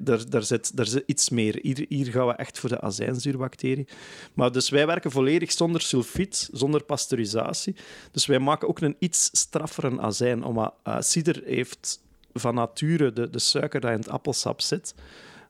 [0.00, 1.58] daar, daar, zit, daar zit iets meer.
[1.62, 3.86] Hier, hier gaan we echt voor de azijnzuurbacterie.
[4.34, 7.74] Maar dus wij werken volledig zonder sulfiet, zonder pasteurisatie.
[8.10, 10.44] Dus wij maken ook een iets straffere azijn.
[10.44, 12.00] Omdat eh, cider heeft
[12.32, 14.94] van nature de, de suiker dat in het appelsap zit.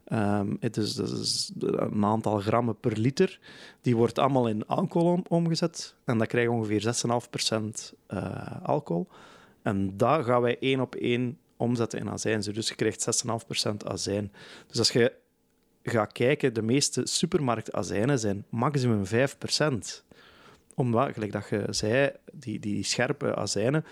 [0.04, 0.96] Ehm, het is,
[1.58, 3.38] een aantal grammen per liter.
[3.82, 5.94] Die wordt allemaal in alcohol om- omgezet.
[6.04, 9.08] En dat krijgt ongeveer 6,5% eh alcohol.
[9.62, 12.54] En dat gaan wij één op één omzetten in azijnzuur.
[12.54, 13.24] Dus je krijgt
[13.66, 14.32] 6,5% azijn.
[14.66, 15.12] Dus als je
[15.82, 19.08] gaat kijken, de meeste supermarktazijnen zijn maximum 5%.
[20.74, 23.84] Omdat, gelijk dat je zei, die, die scherpe azijnen,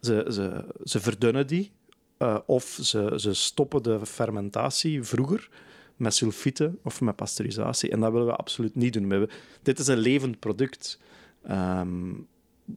[0.00, 1.70] ze, ze, ze verdunnen die.
[2.18, 5.48] eh, of ze, ze stoppen de fermentatie vroeger
[5.96, 7.90] met sulfieten of met pasteurisatie.
[7.90, 9.08] En dat willen we absoluut niet doen.
[9.08, 9.28] We
[9.62, 10.98] dit is een levend product.
[11.42, 12.12] Ehm,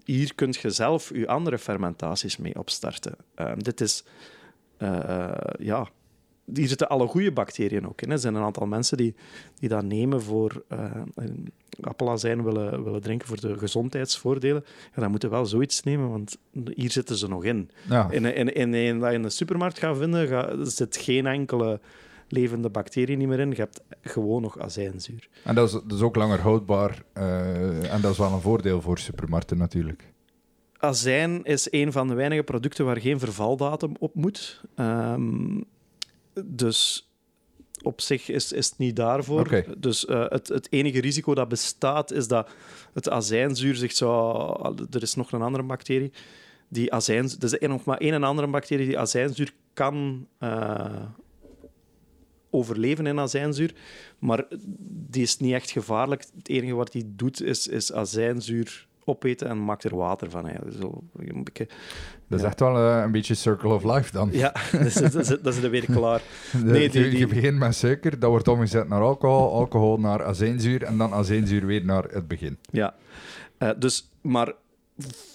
[0.03, 3.15] hier kun je zelf je andere fermentaties mee opstarten.
[3.35, 4.03] Ehm, dit is...
[4.77, 5.87] eh, ja,
[6.53, 8.11] hier zitten alle goede bacteriën ook in.
[8.11, 9.15] Er zijn een aantal mensen die,
[9.59, 14.63] die dat nemen voor eh, een appelazijn willen, willen drinken voor de gezondheidsvoordelen.
[14.95, 16.37] Ja, dan moeten we wel zoiets nemen, want
[16.73, 17.69] hier zitten ze nog in.
[17.89, 18.09] Ja.
[18.11, 21.79] In, in, in, in, dat je in de supermarkt gaat vinden, ga, zit geen enkele
[22.31, 23.49] levende bacterie niet meer in.
[23.49, 25.29] Je hebt gewoon nog azijnzuur.
[25.43, 27.03] En dat is, ook langer houdbaar.
[27.13, 30.13] eh, en dat is wel een voordeel voor supermarkten natuurlijk.
[30.77, 34.61] Azijn is een van de weinige producten waar geen vervaldatum op moet.
[34.75, 35.61] Ehm,
[36.45, 37.09] dus
[37.81, 39.63] op zich is, is het niet daarvoor.
[39.77, 42.49] Dus eh, het, het enige risico dat bestaat is dat
[42.93, 44.75] het azijnzuur zich zou...
[44.91, 46.11] Er is nog een andere bacterie
[46.67, 47.29] die azijn...
[47.39, 51.01] Er is nog maar één en andere bacterie die azijnzuur kan eh,
[52.49, 53.73] overleven in azijnzuur.
[54.19, 54.45] Maar
[55.09, 56.25] die is niet echt gevaarlijk.
[56.37, 60.45] Het enige wat die doet is, is azijnzuur opeten en maakt er water van.
[60.45, 61.67] Ja, zo, een beetje,
[62.27, 62.47] Dat is Ja.
[62.47, 64.29] echt wel eh, een beetje circle of life dan.
[64.31, 66.21] ja dat is, dat, is, dat is er weer klaar.
[66.63, 70.23] Nee, die- je, je die- begint met suiker, dat wordt omgezet naar alcohol, alcohol naar
[70.23, 72.57] azijnzuur en dan azijnzuur weer naar het begin.
[72.71, 72.95] Ja.
[73.57, 74.53] Eh, dus, maar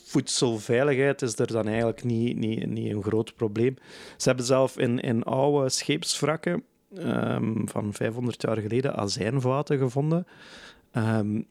[0.05, 3.77] voedselveiligheid is er dan eigenlijk niet, niet, niet een groot probleem.
[4.17, 6.63] Ze hebben zelf in, in oude scheepswrakken
[6.97, 10.27] ehm, van 500 jaar geleden azijnvaten gevonden,
[10.91, 11.43] ehm,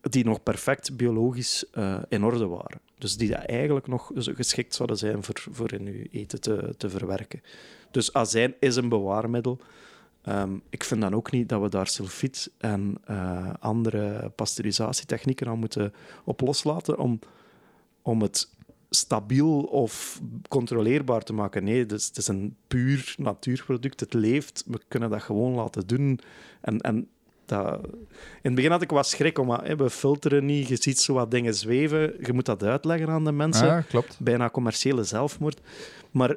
[0.00, 2.80] die nog perfect biologisch eh, in orde waren.
[2.98, 6.90] Dus die dat eigenlijk nog geschikt zouden zijn voor, voor in uw eten te, te
[6.90, 7.42] verwerken.
[7.90, 9.58] Dus azijn is een bewaarmiddel.
[10.22, 15.58] Ehm, ik vind dan ook niet dat we daar sulfiet en eh, andere pasteurisatietechnieken aan
[15.58, 15.92] moeten
[16.24, 17.18] op loslaten om,
[18.02, 18.48] om het
[18.90, 21.64] stabiel of controleerbaar te maken.
[21.64, 24.00] Nee, dus het is een puur natuurproduct.
[24.00, 24.64] Het leeft.
[24.66, 26.20] We kunnen dat gewoon laten doen.
[26.60, 27.08] En, en
[27.44, 27.80] dat...
[27.84, 27.90] In
[28.42, 30.68] het begin had ik wat schrik, omdat hè, we filteren niet.
[30.68, 32.14] Je ziet zo wat dingen zweven.
[32.26, 34.16] Je moet dat uitleggen aan de mensen Ja, klopt.
[34.20, 35.60] bijna commerciële zelfmoord.
[36.10, 36.36] Maar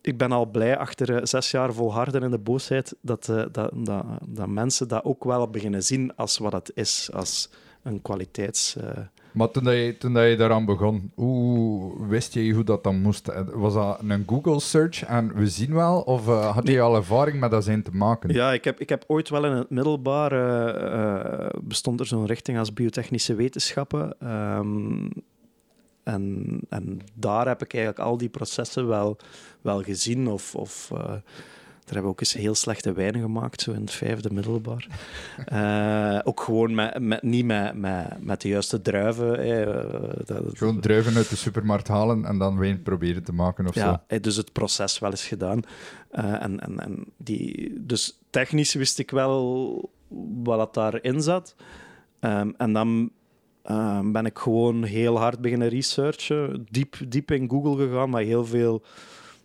[0.00, 3.70] ik ben al blij achter eh, zes jaar volharden in de boosheid dat, eh, dat,
[3.74, 7.50] dat, dat mensen dat ook wel beginnen zien als wat het is, als
[7.82, 8.76] een kwaliteits...
[8.76, 8.98] eh,
[9.38, 13.00] Maar toen, dat je, toen dat je daaraan begon, hoe wist je hoe dat dan
[13.00, 13.28] moest?
[13.28, 16.00] Eh, Was dat een Google search en we zien wel?
[16.00, 18.32] Of eh, had je al ervaring met dat zijn te maken?
[18.32, 20.32] Ja, ik heb, ik heb ooit wel in het middelbaar...
[20.32, 24.20] eh, bestond er zo'n richting als biotechnische wetenschappen.
[24.20, 25.08] Ehm,
[26.02, 29.16] en, en daar heb ik eigenlijk al die processen wel,
[29.60, 30.28] wel gezien.
[30.28, 30.92] Of, of,
[31.88, 34.86] eh, hebben we ook eens heel slechte wijn gemaakt, zo in het vijfde middelbaar.
[35.46, 39.38] Eh, ook gewoon met, met, niet met, met, met de juiste druiven.
[39.38, 43.74] eh, dat- Gewoon druiven uit de supermarkt halen en dan wijn proberen te maken of
[43.74, 43.80] zo.
[43.80, 45.62] ja, eh, dus het proces wel eens gedaan.
[46.10, 49.90] Eh, en, en, en die, dus technisch wist ik wel
[50.42, 51.54] wat dat daarin zat.
[52.20, 53.10] Ehm, en dan
[53.62, 56.66] ehm, ben ik gewoon heel hard beginnen researchen.
[56.70, 58.82] Diep, diep in Google gegaan, maar heel veel...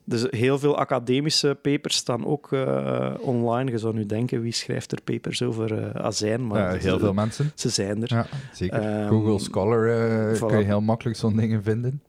[0.05, 3.71] Dus heel veel academische papers staan ook eh, online.
[3.71, 6.47] Je zou nu denken, wie schrijft er papers over eh, azijn?
[6.47, 7.51] Maar Ja, heel ze, veel mensen.
[7.55, 8.13] ze zijn er.
[8.13, 8.79] Ja, zeker.
[8.79, 10.45] Ehm, Google Scholar voilà.
[10.47, 12.01] kun je heel makkelijk zo'n dingen vinden.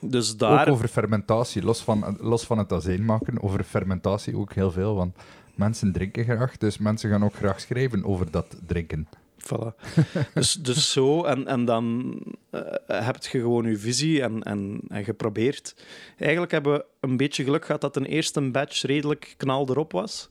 [0.00, 0.68] Dus daar...
[0.68, 4.94] Ook over fermentatie, los van, los van het azijn maken, over fermentatie ook heel veel.
[4.94, 5.14] Want
[5.54, 9.08] mensen drinken graag, dus mensen gaan ook graag schrijven over dat drinken.
[10.34, 12.14] Dus, dus zo, en, en dan
[12.50, 15.74] eh, heb je gewoon je visie en, en, en geprobeerd.
[16.18, 20.30] Eigenlijk hebben we een beetje geluk gehad dat een eerste batch redelijk knal erop was.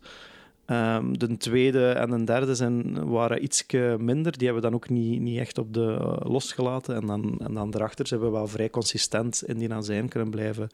[0.66, 3.66] Ehm, de tweede en de derde zijn, waren iets
[3.98, 4.38] minder.
[4.38, 6.96] Die hebben we dan ook niet, niet echt op de eh, losgelaten.
[6.96, 10.70] En dan, en dan daarachter zijn we wel vrij consistent in die azijn kunnen blijven.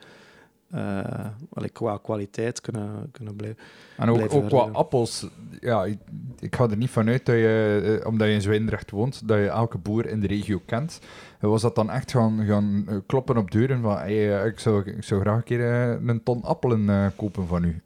[1.50, 3.64] Wel, qua kwaliteit kunnen, kunnen blijven.
[3.98, 5.28] En ook, Blijven ook qua appels,
[5.60, 5.98] ja, ik,
[6.40, 9.48] ik ga er niet vanuit dat je, eh, omdat je in Zwijndrecht woont, dat je
[9.48, 11.00] elke boer in de regio kent.
[11.40, 14.90] En Was dat dan echt gaan, gaan eh, kloppen op deuren van, hey, ik, zou,
[14.90, 15.62] ik zou graag een keer
[16.08, 17.82] een ton appelen kopen van u.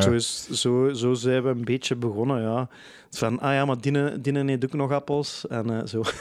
[0.00, 2.68] Zo, is, zo, zo zijn we een beetje begonnen, ja.
[3.10, 5.46] Van, ah ja, maar Dine, Dine neemt ook nog appels.
[5.48, 6.02] En zo.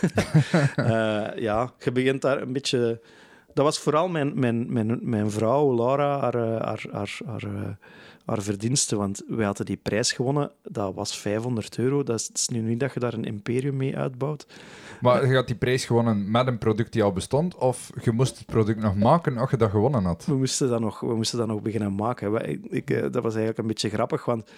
[1.36, 3.01] Ja, je begint daar een beetje...
[3.53, 7.69] Dat was vooral mijn, mijn, mijn, mijn vrouw, Laura, haar, eh, haar, haar, haar, eh,
[8.25, 8.95] haar verdienste.
[8.95, 12.03] Want wij hadden die prijs gewonnen, dat was 500 euro.
[12.03, 14.45] Dat is, het is nu niet dat je daar een imperium mee uitbouwt.
[15.01, 18.37] Maar je had die prijs gewonnen met een product die al bestond, of je moest
[18.37, 20.25] het product nog maken als je dat gewonnen had?
[20.25, 22.49] We moesten dat nog, we moesten dat nog beginnen maken.
[22.69, 24.51] Ik, eh, dat was eigenlijk een beetje grappig, want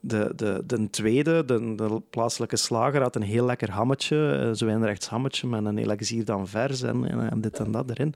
[0.00, 4.66] de, de, de tweede, de, de plaatselijke slager, had een heel lekker hammetje, eh, zo
[4.66, 8.14] een rechts hammetje met een elixier dan vers en, en, dit en dat erin.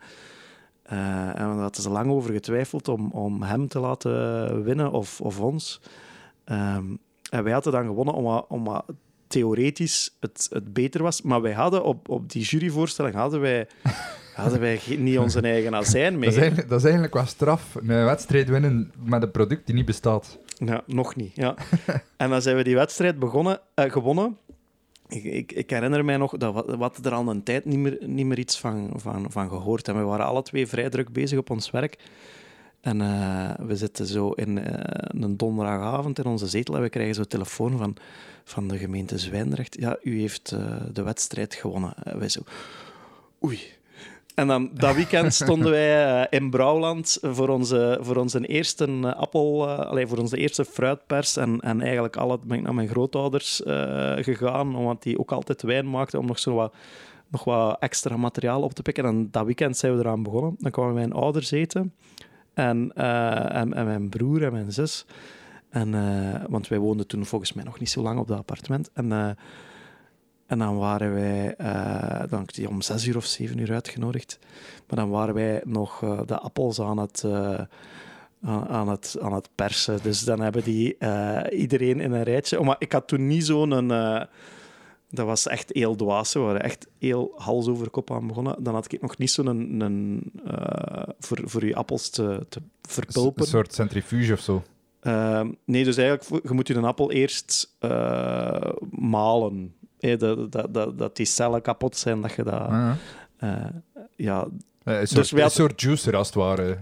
[0.82, 5.20] Eh, en daar hadden ze lang over getwijfeld om, om hem te laten winnen of,
[5.20, 5.80] of ons.
[6.44, 6.84] Ehm,
[7.30, 8.84] en wij hadden dan gewonnen omdat, omdat
[9.26, 11.22] theoretisch het, het beter was.
[11.22, 13.68] Maar wij hadden op, op die juryvoorstelling hadden wij,
[14.34, 16.24] hadden wij niet onze eigen azijn mee.
[16.24, 19.74] Dat is, eigenlijk, dat is eigenlijk wel straf, een wedstrijd winnen met een product die
[19.74, 20.38] niet bestaat.
[20.66, 21.36] Ja, nog niet.
[21.36, 21.54] Ja.
[22.16, 24.38] en dan zijn we die wedstrijd begonnen, eh, gewonnen.
[25.08, 27.98] Ik, ik, ik herinner mij nog dat we hadden er al een tijd niet meer,
[28.06, 29.88] niet meer iets van, van, van gehoord.
[29.88, 31.98] En we waren alle twee vrij druk bezig op ons werk.
[32.80, 37.14] En eh, we zitten zo in eh, een donderdagavond in onze zetel en we krijgen
[37.14, 37.96] zo telefoon van,
[38.44, 39.76] van de gemeente Zwijndrecht.
[39.80, 40.48] Ja, u heeft
[40.92, 41.94] de wedstrijd gewonnen.
[42.02, 42.40] En wij zo...
[43.44, 43.78] Oei.
[44.40, 49.14] En dan dat weekend stonden wij eh, in Brouwland voor onze, voor onze eerste eh,
[49.14, 51.36] appel, eh, allee, voor onze eerste fruitpers.
[51.36, 53.62] En, en eigenlijk alle, ben ik naar mijn grootouders
[54.16, 56.74] gegaan, omdat die ook altijd wijn maakten, om nog zo wat,
[57.28, 59.04] nog wat extra materiaal op te pikken.
[59.04, 60.54] En dat weekend zijn we eraan begonnen.
[60.58, 61.94] Dan kwamen mijn ouders eten.
[62.54, 65.06] En, en, en mijn broer en mijn zus.
[65.70, 65.90] En,
[66.48, 68.90] want wij woonden toen volgens mij nog niet zo lang op dat appartement.
[68.92, 69.36] En,
[70.50, 74.38] en dan waren wij, eh, dan ik die om zes uur of zeven uur uitgenodigd.
[74.88, 77.60] Maar dan waren wij nog eh, de appels aan het, eh,
[78.68, 79.98] aan, het, aan het persen.
[80.02, 80.96] Dus dan hebben die
[81.50, 82.60] iedereen in een rijtje.
[82.60, 83.90] Oh, maar ik had toen niet zo'n.
[83.90, 84.22] eh,
[85.10, 86.32] dat was echt heel dwaas.
[86.32, 88.62] We waren echt heel hals over kop aan begonnen.
[88.62, 90.32] Dan had ik nog niet zo'n een, een,
[91.18, 93.42] voor, voor je appels te, te verpulpen.
[93.42, 94.62] Een soort centrifuge of zo.
[95.00, 97.76] Ehm, nee, dus eigenlijk, je moet je een appel eerst
[98.90, 99.74] malen.
[100.00, 102.54] Eh, dat, dat, dat, dat die cellen kapot zijn, dat je dat...
[102.60, 102.90] Ah,
[103.36, 103.56] eh, ja,
[104.16, 104.48] ja.
[104.84, 106.78] Een soort, Dus wij een hadden- soort juicer als het ware.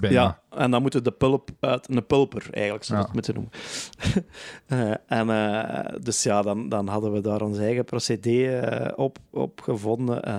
[0.00, 0.20] Bijna.
[0.20, 1.88] ja, en dan moet je de pulp uit...
[1.90, 3.12] Een pulper, eigenlijk, zou je Ja.
[3.12, 3.52] het moeten noemen.
[4.66, 9.18] Eh, en eh, dus ja, dan, dan hadden we daar ons eigen procedé eh, op,
[9.30, 10.22] op gevonden.
[10.22, 10.34] Eh,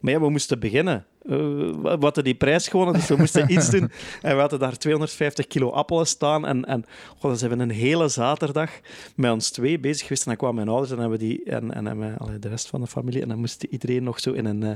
[0.00, 1.06] maar ja, we moesten beginnen.
[1.28, 1.34] Eh,
[1.82, 3.90] we hadden die prijs gewonnen, dus we moesten iets doen.
[4.22, 6.46] En we hadden daar 250 kilo appelen staan.
[6.46, 6.84] En, en
[7.32, 8.70] zijn we een hele zaterdag
[9.16, 10.22] met ons twee bezig geweest.
[10.22, 12.68] En dan kwamen mijn ouders en hebben die, en, en, en mijn- allee, de rest
[12.68, 13.22] van de familie.
[13.22, 14.70] En dan moest iedereen nog zo in een, eh,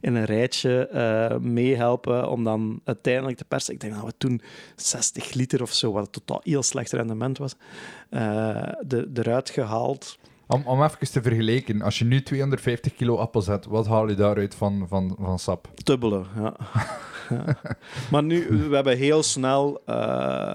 [0.00, 3.74] in een rijtje eh, meehelpen om dan uiteindelijk te persen.
[3.74, 4.40] Ik denk dat we toen
[4.76, 7.54] 60 liter of zo, wat totaal heel slecht rendement was,
[8.86, 10.18] de, eruit gehaald.
[10.48, 14.14] Om, om even te vergelijken, als je nu 250 kilo appels hebt, wat haal je
[14.14, 15.68] daaruit van, van, van sap?
[15.74, 16.56] Dubbele, ja.
[17.28, 17.58] ja.
[18.10, 20.54] Maar nu, we hebben heel snel eh,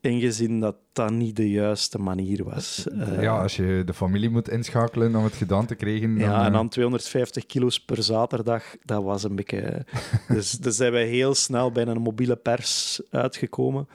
[0.00, 2.86] ingezien dat dat niet de juiste manier was.
[2.88, 6.18] Eh, ja, als je de familie moet inschakelen om het gedaan te krijgen.
[6.18, 9.84] Dan, Ja, en eh, dan 250 kilo's per zaterdag, dat was een beetje...
[10.28, 13.88] Dus, dus zijn wij heel snel bij een mobiele pers uitgekomen.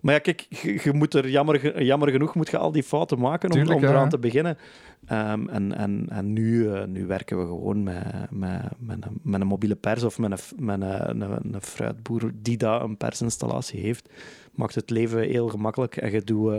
[0.00, 3.18] Maar ja, kijk, je, je moet er jammer, jammer genoeg moet je al die fouten
[3.18, 4.08] maken om, Tuurlijk, om eraan ja.
[4.08, 4.58] te beginnen.
[5.06, 9.40] Ehm, en en, en nu, eh, nu werken we gewoon met, met, met, een, met
[9.40, 13.80] een mobiele pers of met, een, met een, een, een fruitboer die daar een persinstallatie
[13.80, 14.08] heeft.
[14.54, 16.58] Maakt het leven heel gemakkelijk en je doet, eh,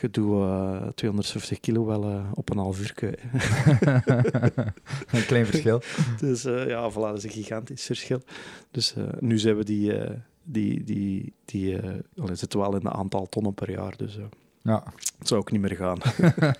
[0.00, 2.94] je doet eh, 250 kilo wel eh, op een half uur.
[5.12, 5.82] een klein verschil.
[6.20, 8.22] Dus eh, ja, voilà, dat is een gigantisch verschil.
[8.70, 10.10] Dus eh, nu zijn we die, eh,
[10.46, 11.78] die, die, die
[12.16, 13.94] allee, zitten wel in een aantal tonnen per jaar.
[13.96, 14.24] Dus eh,
[14.62, 14.82] Ja.
[15.18, 15.98] het zou ook niet meer gaan.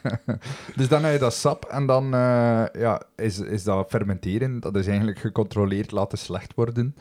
[0.76, 4.60] Dus dan heb je dat sap en dan eh, ja, is, is dat fermenteren.
[4.60, 6.94] Dat is eigenlijk gecontroleerd laten slecht worden,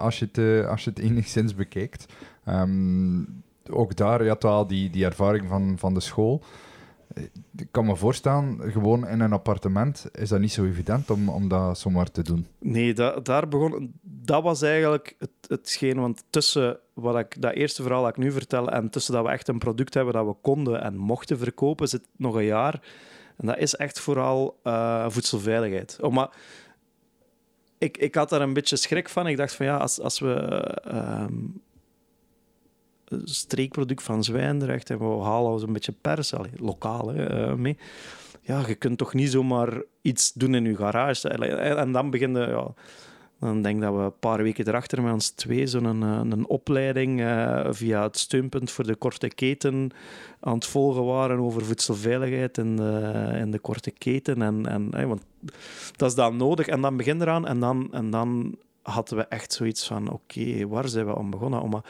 [0.00, 2.06] als, je het, als je het enigszins bekijkt.
[2.44, 3.20] Ehm,
[3.70, 6.42] ook daar, je had wel die, die ervaring van, van de school.
[7.14, 7.22] Eh,
[7.56, 11.48] Ik kan me voorstellen, gewoon in een appartement is dat niet zo evident om, om
[11.48, 12.46] dat zomaar te doen.
[12.58, 16.00] Nee, da- daar begon, dat was eigenlijk het, hetgeen.
[16.00, 19.30] Want tussen wat ik, dat eerste verhaal dat ik nu vertel en tussen dat we
[19.30, 22.82] echt een product hebben dat we konden en mochten verkopen, zit nog een jaar.
[23.36, 25.98] En dat is echt vooral eh, voedselveiligheid.
[26.00, 26.30] Oh, maar
[27.78, 29.26] ik, ik had daar een beetje schrik van.
[29.26, 30.34] Ik dacht van ja, als, als we
[30.84, 31.62] ehm, een
[33.24, 37.76] streekproduct van Zwijndrecht en we halen een beetje pers, allee, lokaal eh, mee.
[38.42, 41.28] Ja, je kunt toch niet zomaar iets doen in je garage.
[41.28, 42.74] En, dan begin je, ja,
[43.40, 47.20] dan denk dat we een paar weken erachter met ons twee zo'n een, een opleiding
[47.20, 49.90] eh, via het steunpunt voor de korte keten
[50.40, 54.42] aan het volgen waren over voedselveiligheid in de, in de korte keten.
[54.42, 55.22] En, en, want
[55.96, 56.66] dat is dan nodig.
[56.66, 60.88] En dan begin eraan en dan, en dan hadden we echt zoiets van oké, waar
[60.88, 61.60] zijn we aan begonnen?
[61.60, 61.82] Om,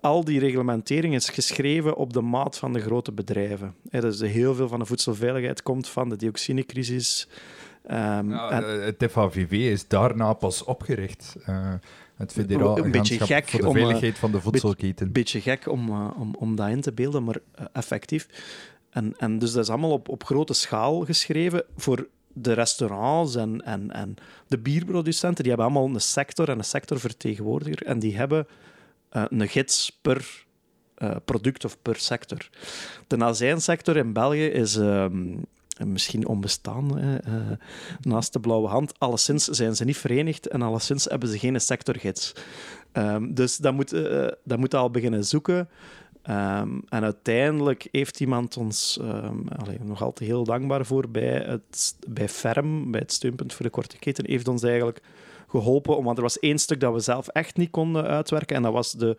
[0.00, 3.74] al die reglementering is geschreven op de maat van de grote bedrijven.
[3.82, 7.28] Dus heel veel van de voedselveiligheid komt van de dioxinecrisis.
[7.86, 11.36] Ehm, en- eh, het FHVV is daarna pas opgericht.
[11.44, 11.72] Eh,
[12.16, 15.06] het Federaal Een beetje Agentschap gek voor de om, eh, veiligheid van de voedselketen.
[15.06, 17.38] Een beetje gek om, om, om dat in te beelden, maar
[17.72, 18.28] effectief.
[18.90, 23.64] En, en dus dat is allemaal op, op grote schaal geschreven voor de restaurants en,
[23.64, 24.14] en, en
[24.46, 25.44] de bierproducenten.
[25.44, 27.82] Die hebben allemaal een sector en een sectorvertegenwoordiger.
[27.86, 28.46] En die hebben
[29.10, 30.46] eh, een gids per
[30.94, 32.48] eh, product of per sector.
[33.06, 35.36] De azijnsector in België is ehm,
[35.84, 36.98] misschien onbestaan.
[36.98, 37.32] eh,
[38.00, 38.98] naast de blauwe hand.
[38.98, 42.32] Alleszins zijn ze niet verenigd en alleszins hebben ze geen sectorgids.
[42.92, 43.90] Ehm, dus dat moet,
[44.44, 45.68] dat moet al beginnen zoeken.
[46.22, 48.98] Ehm, en uiteindelijk heeft iemand ons,
[49.82, 53.98] nog altijd heel dankbaar voor, bij, het, bij FERM, bij het steunpunt voor de korte
[53.98, 55.02] keten, heeft ons eigenlijk
[55.48, 56.02] geholpen.
[56.02, 58.56] Want er was één stuk dat we zelf echt niet konden uitwerken.
[58.56, 59.16] En dat was de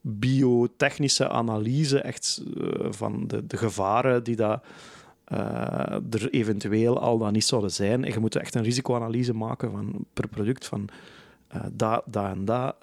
[0.00, 4.64] biotechnische analyse echt, eh, van de, de gevaren die dat,
[5.24, 5.38] eh,
[6.10, 8.04] er eventueel al dan niet zouden zijn.
[8.04, 10.88] En je moet echt een risicoanalyse maken van, per product van
[11.48, 12.76] eh dat, dat en dat.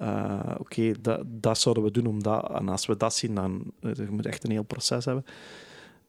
[0.57, 2.51] Oké, dat, dat zouden we doen om dat.
[2.51, 5.25] En als we dat zien, dan je echt een heel proces hebben.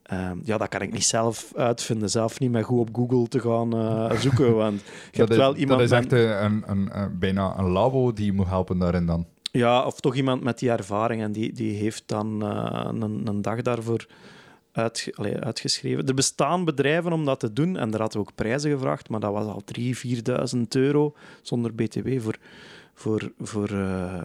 [0.09, 2.11] Ehm, ja, dat kan ik niet zelf uitvinden.
[2.11, 4.55] Zelf niet met goed op Google te gaan eh, zoeken.
[4.57, 4.81] Want
[5.11, 8.25] je hebt is, wel iemand dat is echt een, een, een- bijna een labo die
[8.25, 9.27] je moet helpen daarin dan.
[9.53, 13.43] Ja, of toch iemand met die ervaring en die, die heeft dan eh, een, een
[13.43, 14.07] dag daarvoor
[15.15, 16.07] allee, uitgeschreven.
[16.07, 19.21] Er bestaan bedrijven om dat te doen en daar hadden we ook prijzen gevraagd, maar
[19.21, 19.83] dat was al 3.000,
[20.57, 22.37] 4.000 euro zonder BTW voor,
[22.95, 24.21] voor, voor, eh,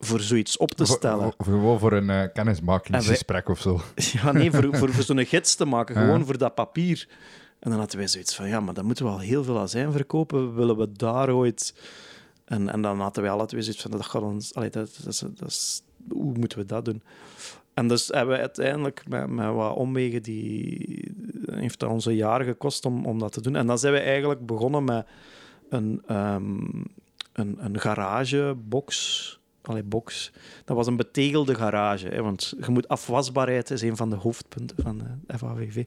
[0.00, 1.32] voor zoiets op te stellen.
[1.36, 3.80] voor- Gewoon voor een eh, kennismakingsgesprek of zo.
[4.22, 6.00] Ja, nee, voor, voor, voor zo'n gids te maken, Ja.
[6.04, 7.08] gewoon voor dat papier.
[7.58, 9.92] En dan hadden wij zoiets van, ja, maar dan moeten we al heel veel azijn
[9.92, 10.54] verkopen.
[10.54, 11.74] Willen we daar ooit...
[12.44, 14.54] En, en dan hadden wij alle twee zoiets van, dat gaat ons...
[14.54, 17.02] Allee, dat, dat, dat hoe moeten we dat doen?
[17.74, 21.12] En dus hebben we uiteindelijk met, met wat omwegen, die
[21.50, 23.56] heeft dat ons een jaar gekost om, om dat te doen.
[23.56, 25.06] En dan zijn we eigenlijk begonnen met
[25.68, 26.58] een, ehm,
[27.32, 29.39] een, een garagebox.
[29.62, 30.32] Allee, box.
[30.64, 32.08] Dat was een betegelde garage.
[32.08, 35.84] Hè, want je moet, afwasbaarheid is een van de hoofdpunten van de FAVV.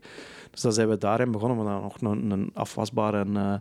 [0.52, 1.58] Dus dan zijn we daarin begonnen.
[1.66, 3.54] We hadden nog een, een afwasbare eh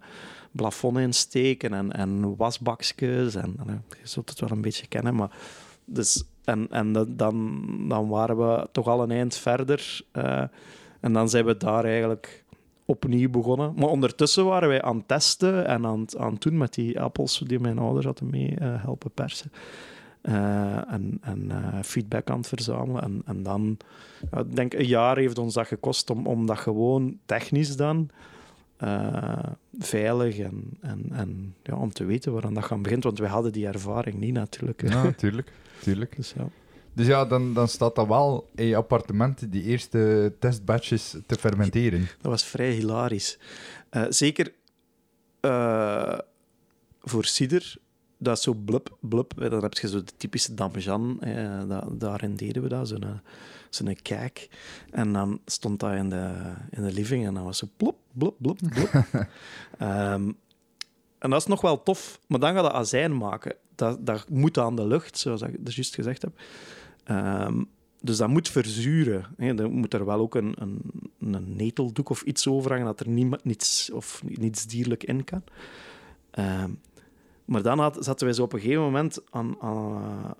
[0.56, 3.34] plafond insteken en, en wasbakjes.
[3.34, 3.56] En,
[3.88, 5.14] je zult het wel een beetje kennen.
[5.14, 5.30] Maar
[5.84, 10.00] dus, en en dan, dan waren we toch al een eind verder.
[10.12, 10.42] eh,
[11.00, 12.44] en dan zijn we daar eigenlijk
[12.84, 13.72] opnieuw begonnen.
[13.76, 17.60] Maar ondertussen waren wij aan het testen en aan, het- doen met die appels die
[17.60, 19.52] mijn ouders hadden mee eh, helpen persen.
[20.22, 23.02] Eh, en en eh, feedback aan het verzamelen.
[23.02, 23.76] En, en dan,
[24.20, 28.10] ik denk een jaar heeft ons dat gekost om, om dat gewoon technisch dan
[28.76, 29.38] eh,
[29.78, 33.04] veilig en, en, en ja, om te weten waar dat gaan begint.
[33.04, 34.80] Want wij hadden die ervaring niet natuurlijk.
[34.80, 34.88] hè.
[34.88, 35.52] Ja, tuurlijk.
[35.80, 36.16] tuurlijk.
[36.16, 36.48] Dus ja.
[36.94, 42.00] Dus ja, dan, dan staat dat wel in je appartement die eerste testbatches te fermenteren.
[42.00, 43.38] Dat was vrij hilarisch.
[44.08, 44.52] Zeker
[47.00, 47.76] voor cider.
[48.22, 49.32] Dat is zo blub, blub.
[49.36, 51.20] Dan heb je zo de typische damjan.
[51.20, 53.10] Eh, daarin deden we dat, zo'n eh,
[53.70, 54.48] zo'n kijk.
[54.90, 58.34] En dan stond dat in de, in de living en dan was zo blub, blub,
[58.38, 58.92] blub, blub.
[59.80, 60.36] um,
[61.18, 63.54] en dat is nog wel tof, maar dan gaat dat azijn maken.
[63.74, 66.40] Dat, dat moet aan de lucht, zoals ik dus juist gezegd heb.
[67.10, 67.68] Um,
[68.00, 69.26] dus dat moet verzuren.
[69.36, 69.54] Hè.
[69.54, 70.80] Dan moet er wel ook een, een,
[71.18, 75.42] een neteldoek of iets over hangen dat er niemand, niets, of niets dierlijk in kan.
[76.38, 76.80] Um,
[77.44, 80.34] maar dan zaten wij zo op een gegeven moment aan, aan,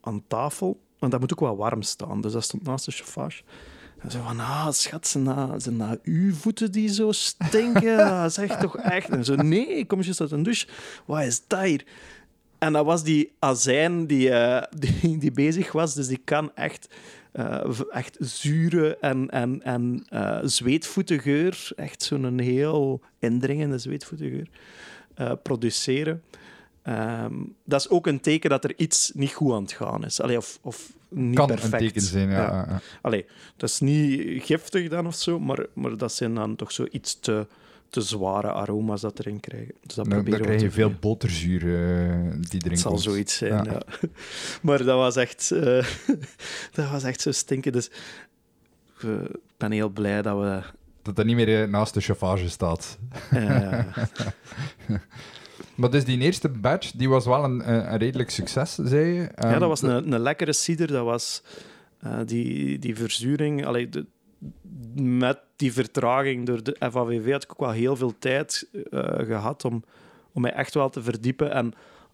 [0.00, 0.80] aan tafel.
[0.98, 2.20] En dat moet ook wel warm staan.
[2.20, 3.42] Dus dat stond naast de chauffage.
[3.98, 7.96] En zo van, ah, schat, zijn dat, zijn dat uw voeten die zo stinken?
[7.96, 9.08] dat is echt toch echt?
[9.08, 10.66] En zo, nee, kom juist uit een douche.
[11.06, 11.84] Wat is dat hier?
[12.58, 15.94] En dat was die azijn die, uh, die, die, bezig was.
[15.94, 16.88] Dus die kan echt,
[17.32, 24.48] uh, echt zure en, en, en uh, echt zo'n heel indringende zweetvoetengeur,
[25.42, 26.22] produceren.
[26.88, 30.20] Um, dat is ook een teken dat er iets niet goed aan het gaan is.
[30.20, 31.72] Allee, of, of niet kan perfect.
[31.72, 32.36] een teken zijn, ja.
[32.36, 32.66] ja.
[32.68, 32.80] ja.
[33.02, 33.26] Allee,
[33.56, 37.20] dat is niet giftig dan of zo, maar, maar dat zijn dan toch zo iets
[37.20, 37.46] te,
[37.90, 39.74] te zware aroma's dat erin krijgen.
[39.82, 43.64] Dus dat dan, dan krijg je veel boterzuur uh, die erin Het zal zoiets zijn,
[43.64, 43.82] ja.
[44.62, 45.62] maar dat was echt, uh,
[46.74, 47.72] dat was echt zo stinken.
[47.72, 47.90] Dus
[49.04, 50.60] uh, ik ben heel blij dat we...
[51.02, 52.98] Dat dat niet meer naast de chauffage staat.
[55.78, 59.20] Maar dus die eerste batch, die was wel een, een redelijk succes, zei je?
[59.20, 60.86] Um, ja, dat was een, een lekkere cider.
[60.86, 61.42] Dat was
[62.04, 63.66] uh, die, die verzuring...
[63.66, 64.06] Allee, de,
[64.94, 69.64] met die vertraging door de FAVV had ik ook wel heel veel tijd uh, gehad
[69.64, 69.84] om,
[70.32, 71.52] om mij echt wel te verdiepen.
[71.52, 71.72] En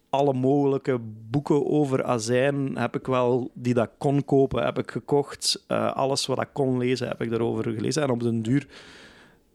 [0.09, 0.99] alle mogelijke
[1.29, 5.65] boeken over azijn heb ik wel, die dat kon kopen, heb ik gekocht.
[5.67, 8.03] Uh, alles wat ik kon lezen, heb ik daarover gelezen.
[8.03, 8.67] En op den duur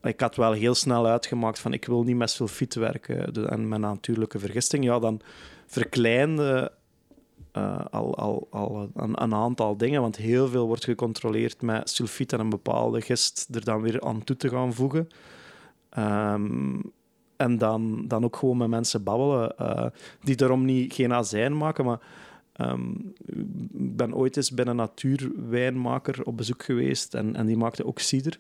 [0.03, 3.81] ik had wel heel snel uitgemaakt van ik wil niet met sulfiet werken en met
[3.81, 4.85] natuurlijke vergisting.
[4.85, 5.21] Ja, dan
[5.67, 6.73] verkleinde
[7.57, 12.33] uh, al, al, al een, een, aantal dingen, want heel veel wordt gecontroleerd met sulfiet
[12.33, 15.09] en een bepaalde gist er dan weer aan toe te gaan voegen.
[15.99, 16.93] Um,
[17.37, 19.87] en dan, dan ook gewoon met mensen babbelen uh,
[20.23, 22.01] die daarom niet geen azijn maken, maar
[22.57, 23.13] um,
[23.73, 27.99] ik ben ooit eens bij een natuurwijnmaker op bezoek geweest en, en die maakte ook
[27.99, 28.39] cider.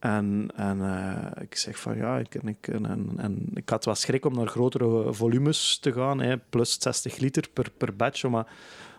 [0.00, 4.34] En, en uh, ik zeg van ja, ik, en, en, ik had wat schrik om
[4.34, 8.46] naar grotere volumes te gaan, hè, plus 60 liter per, per batch, maar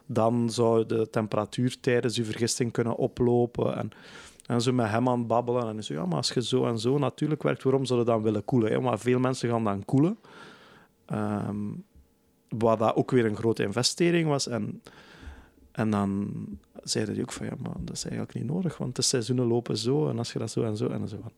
[0.06, 3.78] dan zou de temperatuur tijdens je vergisting kunnen oplopen.
[3.78, 3.92] En,
[4.46, 5.68] en zo met hem aan het babbelen.
[5.68, 8.22] En zei, ja, maar als je zo en zo natuurlijk werkt, waarom zou je dan
[8.22, 8.82] willen koelen?
[8.82, 10.18] Maar veel mensen gaan dan koelen.
[11.14, 11.84] Um,
[12.50, 14.48] wat dat ook weer een grote investering was.
[14.48, 14.82] En,
[15.72, 16.32] en dan
[16.84, 19.78] zeiden die ook van, ja, maar dat is eigenlijk niet nodig, want de seizoenen lopen
[19.78, 21.32] zo, en als je dat zo en zo, en zo van...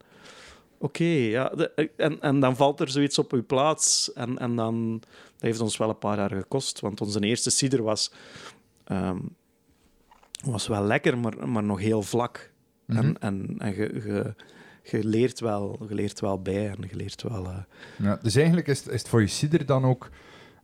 [0.77, 4.55] Oké, okay, ja, de, en, en dan valt er zoiets op je plaats, en, en
[4.55, 4.99] dan...
[4.99, 8.11] Dat heeft ons wel een paar jaar gekost, want onze eerste cider was,
[8.88, 9.36] um,
[10.43, 12.51] was wel lekker, maar, maar nog heel vlak.
[12.86, 13.05] Mm -hmm.
[13.05, 14.36] En, en, en
[14.84, 17.45] je, leert wel, je leert wel bij, en je leert wel...
[17.45, 17.57] Uh...
[17.97, 20.09] Ja, dus eigenlijk is het, is het voor je cider dan ook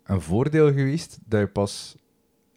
[0.03, 1.95] een voordeel geweest dat je pas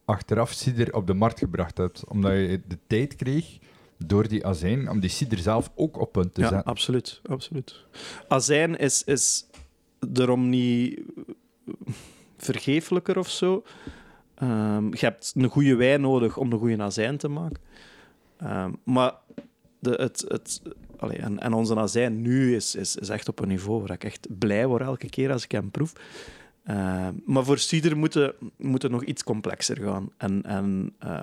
[0.04, 2.04] achteraf cider op de markt gebracht hebt.
[2.08, 3.58] Omdat je de tijd kreeg
[3.98, 6.66] door die azijn om die cider zelf ook op punt te ja, zetten.
[6.66, 7.20] absoluut.
[7.26, 7.84] absoluut.
[8.28, 9.46] Azijn is, is
[9.98, 11.00] daarom niet
[12.36, 13.64] vergeeflijker of zo.
[14.42, 17.60] Um, je hebt een goede wijn nodig om een goede azijn te maken.
[18.42, 19.14] Um, maar
[19.78, 20.62] de, het, het,
[20.96, 24.04] allee, en, en onze azijn nu is, is, is echt op een niveau waar ik
[24.04, 25.92] echt blij word elke keer als ik hem proef.
[26.70, 30.10] Uh, maar voor cider moet het, nog iets complexer gaan.
[30.16, 31.20] En, en, uh,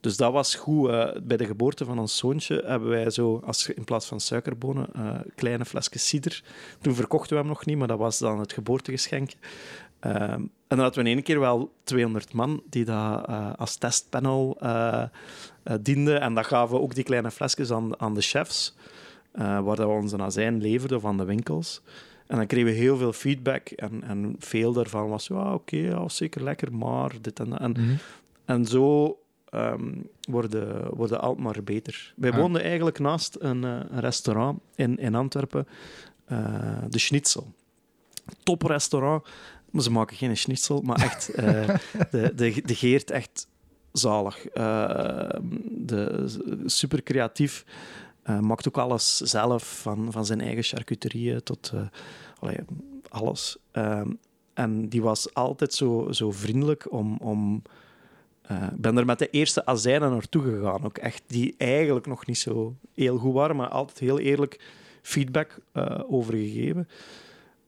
[0.00, 0.90] dus dat was goed.
[0.90, 4.88] Uh, bij de geboorte van ons zoontje hebben wij zo, als, in plaats van suikerbonen,
[5.34, 6.42] kleine flesjes cider.
[6.80, 9.30] Toen verkochten we hem nog niet, maar dat was dan het geboortegeschenk.
[10.00, 14.58] en dan hadden we in één keer wel 200 man die dat als testpanel
[15.80, 16.20] dienden.
[16.20, 18.76] En dat gaven we ook die kleine flesjes aan, aan de chefs,
[19.32, 21.82] waar we onze azijn leverden van de winkels.
[22.32, 23.68] En dan kregen we heel veel feedback.
[23.68, 27.60] En, en veel daarvan was, ja, oké, okay, ja, zeker lekker, maar dit en dat.
[27.60, 27.98] En, mm -hmm.
[28.44, 29.18] en zo
[29.50, 32.12] um, worden, worden Alkmaar beter.
[32.16, 32.36] Wij Ah.
[32.36, 35.66] woonden eigenlijk naast een, uh, een restaurant in, in Antwerpen,
[36.32, 37.52] uh, de Schnitzel.
[38.42, 39.24] Top restaurant,
[39.70, 41.68] maar ze maken geen schnitzel, maar echt, uh,
[42.10, 43.48] de, de, de geert echt
[43.92, 44.42] zalig.
[45.70, 46.24] de,
[46.66, 47.64] super creatief.
[48.30, 51.72] Uh, maakt ook alles zelf, van, van zijn eigen charcuterieën tot
[52.38, 52.56] allee,
[53.08, 53.56] alles.
[53.72, 54.00] Uh,
[54.54, 57.16] en die was altijd zo, zo vriendelijk om.
[57.16, 57.62] om
[58.50, 62.26] uh, ik ben er met de eerste azijnen naartoe gegaan, ook echt, die eigenlijk nog
[62.26, 64.60] niet zo heel goed waren, maar altijd heel eerlijk
[65.02, 65.58] feedback
[66.08, 66.88] over gegeven.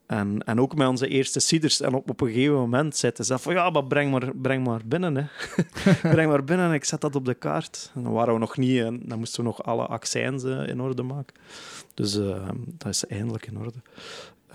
[0.07, 1.81] En, en ook met onze eerste ciders.
[1.81, 4.81] En op, op een gegeven moment zeiden ze van ja, maar breng maar, breng maar
[4.85, 5.17] binnen.
[5.17, 5.25] Hè.
[6.15, 7.91] breng maar binnen en ik zet dat op de kaart.
[7.95, 10.81] En dan waren we nog niet, en dan moesten we nog alle accijns uh, in
[10.81, 11.35] orde maken.
[11.95, 13.79] Dus uh, dat is eindelijk in orde.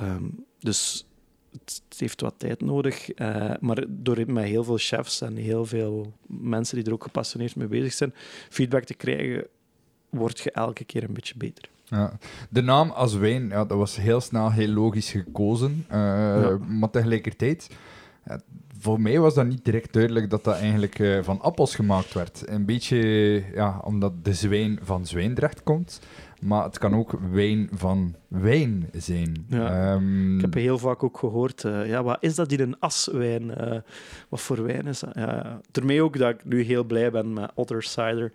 [0.01, 1.07] Um, dus
[1.51, 3.19] het, het, heeft wat tijd nodig.
[3.19, 7.55] Uh, maar door met heel veel chefs en heel veel mensen die er ook gepassioneerd
[7.55, 8.13] mee bezig zijn,
[8.49, 9.47] feedback te krijgen,
[10.09, 11.69] word je elke keer een beetje beter.
[11.89, 12.11] Ja.
[12.49, 15.85] De naam Aswijn, ja, dat was heel snel heel logisch gekozen.
[15.91, 16.57] Uh, ja.
[16.67, 17.69] Maar tegelijkertijd,
[18.79, 22.43] voor mij was dat niet direct duidelijk dat dat eigenlijk uh, van appels gemaakt werd.
[22.45, 22.97] Een beetje
[23.53, 26.01] ja, omdat de zwijn van Zwijndrecht komt.
[26.41, 29.45] Maar het kan ook wijn van wijn zijn.
[29.47, 29.93] Ja.
[29.93, 33.53] Um, ik heb heel vaak ook gehoord, uh, ja, wat is dat in een aswijn?
[34.29, 35.13] Wat voor wijn is dat?
[35.71, 38.31] Daarmee ook dat ik nu heel blij ben met Otter Cider.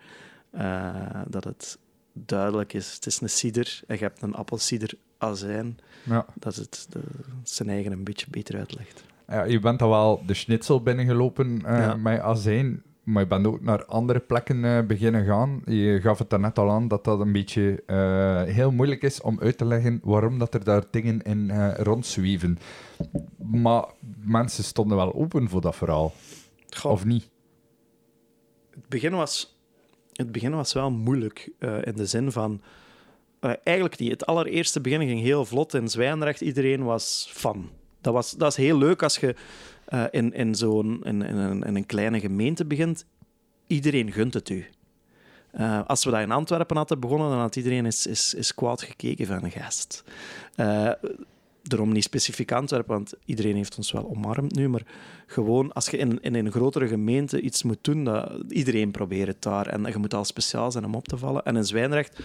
[1.29, 1.79] dat het
[2.15, 2.95] duidelijk is.
[2.95, 5.79] Het is een cider en je hebt een appelcider azijn.
[6.03, 6.27] Ja.
[6.35, 7.01] Dat het de,
[7.43, 9.05] zijn eigen een beetje beter uitlegt.
[9.29, 11.97] Ja, je bent al wel de schnitzel binnengelopen uh, ja.
[11.97, 15.63] met azijn, maar je bent ook naar andere plekken uh, beginnen gaan.
[15.65, 19.41] Je gaf het daarnet al aan dat dat een beetje uh, heel moeilijk is om
[19.41, 22.59] uit te leggen waarom dat er daar dingen in rondzweven.
[23.37, 23.85] Maar
[24.21, 26.13] mensen stonden wel open voor dat verhaal.
[26.69, 26.93] Goh.
[26.93, 27.31] Of niet?
[28.71, 29.54] Het begin was
[30.15, 32.61] het begin was wel moeilijk uh, in de zin van.
[33.41, 34.11] Uh, eigenlijk niet.
[34.11, 36.41] Het allereerste begin ging heel vlot in Zwijnrecht.
[36.41, 37.71] Iedereen was fan.
[38.01, 39.35] Dat, was, dat is heel leuk als je
[39.89, 43.07] uh, in, in zo'n in, in een kleine gemeente begint.
[43.67, 44.67] Iedereen gunt het u.
[45.87, 49.27] als we dat in Antwerpen hadden begonnen, dan had iedereen is, is, is kwaad gekeken
[49.27, 50.05] van een gast
[51.69, 54.83] daarom niet specifiek Antwerpen, want iedereen heeft ons wel omarmd nu, maar
[55.27, 59.43] gewoon als je in, in een grotere gemeente iets moet doen, dat, iedereen probeert het
[59.43, 59.67] daar.
[59.67, 61.45] En je moet al speciaal zijn om op te vallen.
[61.45, 62.21] En in Zwijnrecht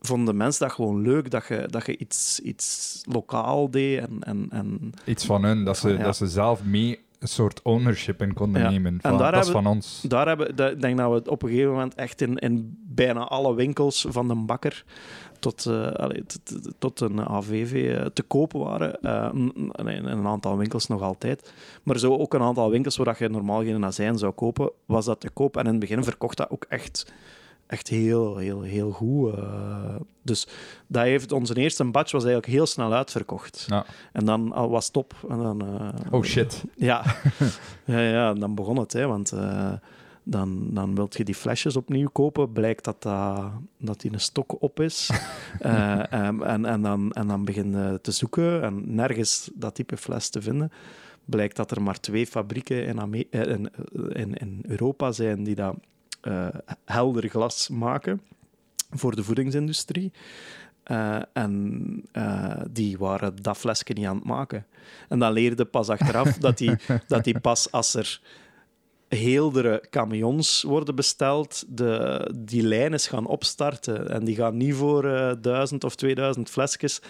[0.00, 3.98] vonden mensen dat gewoon leuk, dat je, dat je iets, iets lokaal deed.
[3.98, 6.02] En, en, en, iets van hun, dat ze, ja.
[6.02, 8.70] dat ze zelf mee een soort ownership in konden ja.
[8.70, 8.98] nemen.
[9.00, 10.04] Van, en daar dat is van ons.
[10.08, 13.54] Daar hebben, ik denk dat we op een gegeven moment echt in, in bijna alle
[13.54, 14.84] winkels van de bakker
[15.44, 16.24] tot, uh, allee,
[16.78, 19.00] tot een AVV uh, te kopen waren.
[19.34, 21.52] In een aantal winkels nog altijd.
[21.82, 25.20] Maar zo ook een aantal winkels waar je normaal geen azijn zou kopen, was dat
[25.20, 25.56] te koop.
[25.56, 27.12] En in het begin verkocht dat ook echt,
[27.66, 29.34] echt heel, heel, heel goed.
[30.22, 30.46] dus
[30.86, 33.64] dat heeft, onze eerste batch was eigenlijk heel snel uitverkocht.
[33.68, 33.84] Ja.
[34.12, 35.14] En dan was top.
[35.28, 35.62] En dan,
[36.10, 36.64] oh shit.
[36.74, 37.04] Ja.
[37.84, 38.92] ja, ja, dan begon het.
[38.92, 39.32] Hè, want
[40.24, 42.52] dan, dan wilt je die flesjes opnieuw kopen.
[42.52, 45.10] Blijkt dat, dat, dat die een stok op is.
[45.62, 46.12] uh,
[46.52, 50.42] en, en, dan, en dan begin je te zoeken en nergens dat type fles te
[50.42, 50.72] vinden.
[51.24, 53.70] Blijkt dat er maar twee fabrieken in, eh, in,
[54.12, 55.76] in, in Europa zijn die dat
[56.22, 56.48] uh,
[56.84, 58.20] helder glas maken
[58.90, 60.12] voor de voedingsindustrie.
[60.86, 64.66] Uh, en uh, die waren dat flesje niet aan het maken.
[65.08, 68.20] En dan leerde pas achteraf dat die, dat die pas als er
[69.14, 71.64] heeldere camions worden besteld.
[71.68, 77.00] De, die lijnen gaan opstarten en die gaan niet voor uh, duizend of 2000 flesjes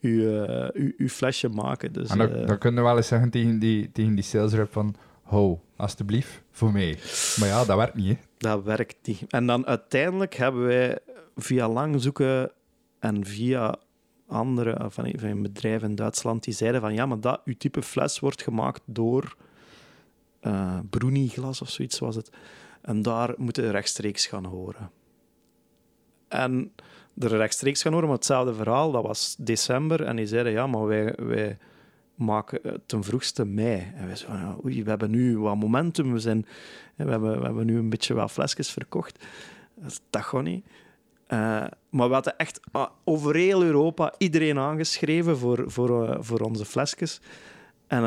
[0.00, 1.92] uw, uh, uw, uw, flesje maken.
[1.92, 4.52] Dus, en dan, uh, dan kunnen we wel eens zeggen tegen die, tegen die sales
[4.52, 6.98] rep van ho, alstublieft, voor mij.
[7.38, 8.08] Maar ja, dat werkt niet.
[8.08, 8.24] Hè?
[8.38, 9.22] Dat werkt niet.
[9.28, 10.98] En dan uiteindelijk hebben wij
[11.36, 12.50] via lang zoeken
[12.98, 13.76] en via
[14.26, 17.82] andere van, van een bedrijf in Duitsland die zeiden van ja, maar dat uw type
[17.82, 19.36] fles wordt gemaakt door
[20.46, 22.30] uh, Bruni-glas of zoiets was het.
[22.80, 24.90] En daar moeten rechtstreeks gaan horen.
[26.28, 26.72] En
[27.18, 30.04] er rechtstreeks gaan horen, maar hetzelfde verhaal, dat was december.
[30.04, 31.58] En die zeiden, ja, maar wij, wij
[32.14, 33.92] maken ten vroegste mei.
[33.94, 36.12] En wij zeiden, oei, we hebben nu wat momentum.
[36.12, 36.46] We, zijn,
[36.96, 39.24] we, hebben, we hebben nu een beetje wat flesjes verkocht.
[40.10, 40.66] Dat gaat niet.
[41.28, 46.40] Uh, maar we hadden echt uh, over heel Europa iedereen aangeschreven voor, voor, uh, voor
[46.40, 47.20] onze flesjes.
[47.86, 48.02] En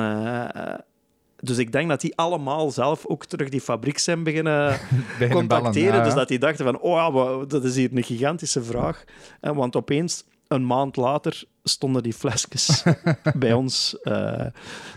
[1.42, 4.80] dus ik denk dat die allemaal zelf ook terug die fabriek zijn beginnen
[5.30, 6.04] contacteren.
[6.04, 9.04] Dus dat die dachten van, oh, dat is hier een gigantische vraag.
[9.40, 12.84] Want opeens, een maand later, stonden die flesjes
[13.36, 14.46] bij ons uh,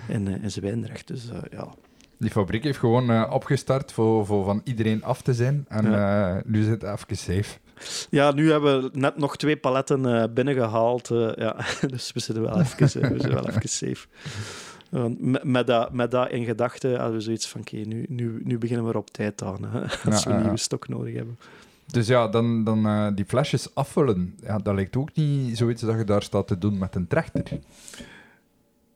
[0.08, 1.06] in, in Zwijndrecht.
[1.06, 1.68] Dus uh, ja...
[2.18, 5.64] Die fabriek heeft gewoon uh, opgestart voor, voor van iedereen af te zijn.
[5.68, 6.42] En ja.
[6.44, 7.58] nu zit het even safe.
[8.10, 11.08] Ja, nu hebben we net nog twee paletten binnengehaald.
[11.36, 11.56] ja.
[11.92, 14.06] dus we zitten wel even, we zitten wel even safe
[15.18, 18.58] met, met, dat, met dat in gedachten hadden we zoiets van: oké, nu, nu, nu
[18.58, 19.64] beginnen we op tijd aan.
[19.64, 19.80] Hè,
[20.10, 21.38] als we een nieuwe stok nodig hebben.
[21.86, 24.34] Dus ja, dan, dan uh, die flesjes afvullen.
[24.40, 27.60] Ja, dat lijkt ook niet zoiets dat je daar staat te doen met een trechter.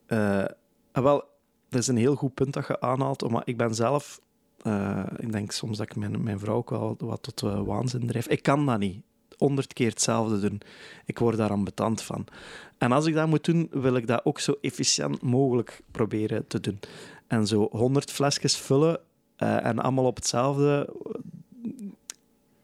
[0.09, 0.45] Uh,
[0.93, 1.25] wel,
[1.69, 3.31] dat is een heel goed punt dat je aanhaalt.
[3.31, 4.21] Maar ik ben zelf,
[4.63, 8.27] uh, ik denk soms dat ik mijn, mijn vrouw ook wel wat tot waanzin drijf.
[8.27, 9.03] Ik kan dat niet.
[9.39, 10.61] honderd keer hetzelfde doen.
[11.05, 12.27] Ik word daar ambetant van.
[12.79, 16.61] En als ik dat moet doen, wil ik dat ook zo efficiënt mogelijk proberen te
[16.61, 16.79] doen.
[17.27, 19.01] En zo honderd flesjes vullen
[19.39, 20.89] uh, en allemaal op hetzelfde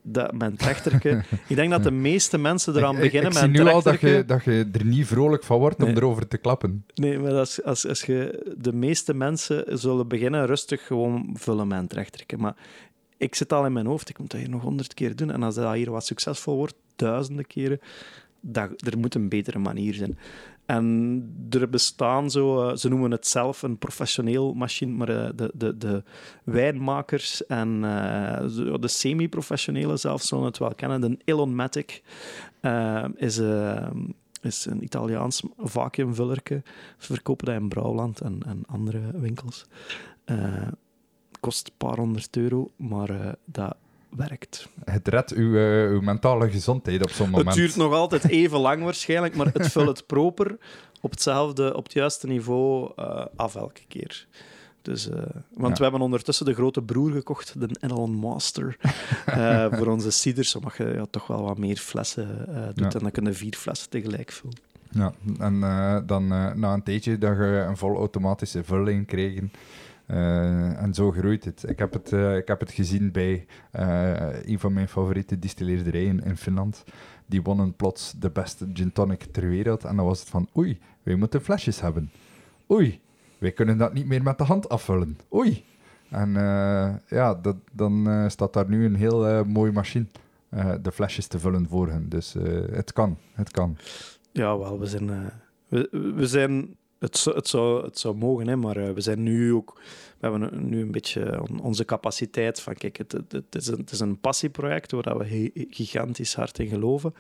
[0.03, 1.25] dat, mijn trechterke.
[1.49, 4.01] ik denk dat de meeste mensen eraan beginnen ik, ik met zie nu al dat
[4.01, 6.85] je, dat je er niet vrolijk van wordt om erover te klappen.
[6.95, 8.53] Nee, maar als, als, als je...
[8.59, 12.37] De meeste mensen zullen beginnen rustig gewoon vullen met een trechterke.
[12.37, 12.55] Maar
[13.17, 15.31] ik zit al in mijn hoofd, ik moet dat hier nog honderd keer doen.
[15.31, 17.81] En als dat hier wat succesvol wordt, duizenden keren,
[18.43, 20.19] dat, er moet een betere manier zijn.
[20.67, 25.51] En er bestaan zo, eh, ze noemen het zelf een professioneel machine, maar uh, de,
[25.55, 26.03] de, de
[26.45, 31.01] wijnmakers en uh, de semi-professionele zelfs zullen het wel kennen.
[31.01, 32.03] De Elonmatic
[33.17, 33.41] is,
[34.41, 36.63] is een Italiaans vacuumvullerke.
[36.99, 39.67] Ze verkopen dat in Brouwland en, en andere winkels.
[41.41, 43.77] kost een paar honderd euro, maar dat
[44.17, 44.69] werkt.
[44.85, 47.49] Het redt uw, uh, uw mentale gezondheid op zo'n moment.
[47.49, 50.59] Het duurt nog altijd even lang waarschijnlijk, maar het vult het proper
[51.01, 54.27] op hetzelfde, op het juiste niveau uh, af elke keer.
[54.83, 55.17] Dus, uh,
[55.55, 58.77] want we hebben ondertussen de grote broer gekocht, de Elon Master,
[59.77, 62.29] voor onze cider, zodat je ja, toch wel wat meer flessen
[62.75, 62.93] doet.
[62.93, 62.99] Ja.
[62.99, 64.57] En dan kunnen vier flessen tegelijk vullen.
[64.91, 65.61] Ja, en
[66.07, 66.27] dan
[66.59, 69.53] na een tijdje dat je een volautomatische vulling kregen,
[70.13, 71.69] uh, en zo groeit het.
[71.69, 73.47] Ik heb het, uh, ik heb het gezien bij
[73.77, 76.85] uh, een van mijn favoriete distilleerderijen in Finland.
[77.27, 79.85] Die wonnen plots de beste gin tonic ter wereld.
[79.85, 82.11] En dan was het van, oei, wij moeten flesjes hebben.
[82.71, 83.01] Oei,
[83.39, 85.19] wij kunnen dat niet meer met de hand afvullen.
[85.35, 85.65] Oei.
[86.11, 86.33] En
[87.09, 90.07] ja, dat, dan staat daar nu een heel mooie machine
[90.83, 92.09] de flesjes te vullen voor hen.
[92.09, 92.37] Dus
[92.71, 93.77] het kan, het kan.
[94.33, 95.33] Ja, wel, we zijn...
[95.69, 99.53] we, we zijn het, het, zou, het zou mogen, hè, maar uh, we zijn nu
[99.53, 99.81] ook...
[100.19, 102.75] We hebben nu een beetje onze capaciteit van...
[102.75, 107.15] Kijk, het, het, is, een, het is een passieproject waar we gigantisch hard in geloven.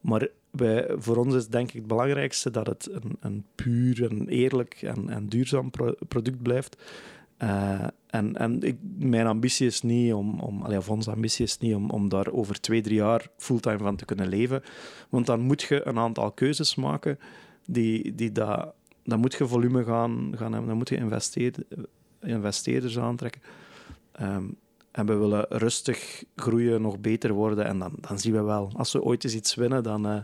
[0.00, 4.28] Maar wij, voor ons is denk ik het belangrijkste dat het een, een puur, en
[4.28, 6.82] eerlijk en, en duurzaam pro product blijft.
[7.42, 11.58] Uh, en en ik, mijn ambitie is niet om, om allee, of onze ambitie is
[11.58, 14.62] niet om, om daar over twee, drie jaar fulltime van te kunnen leven.
[15.08, 17.18] Want dan moet je een aantal keuzes maken
[17.66, 18.72] die, die dat
[19.04, 21.66] dan moet je volume gaan, gaan hebben, dan moet je investeerders,
[22.20, 23.40] investeerders aantrekken.
[24.20, 24.56] Um,
[24.90, 27.64] en we willen rustig groeien, nog beter worden.
[27.64, 30.20] En dan, dan zien we wel, als we ooit eens iets winnen dan, uh,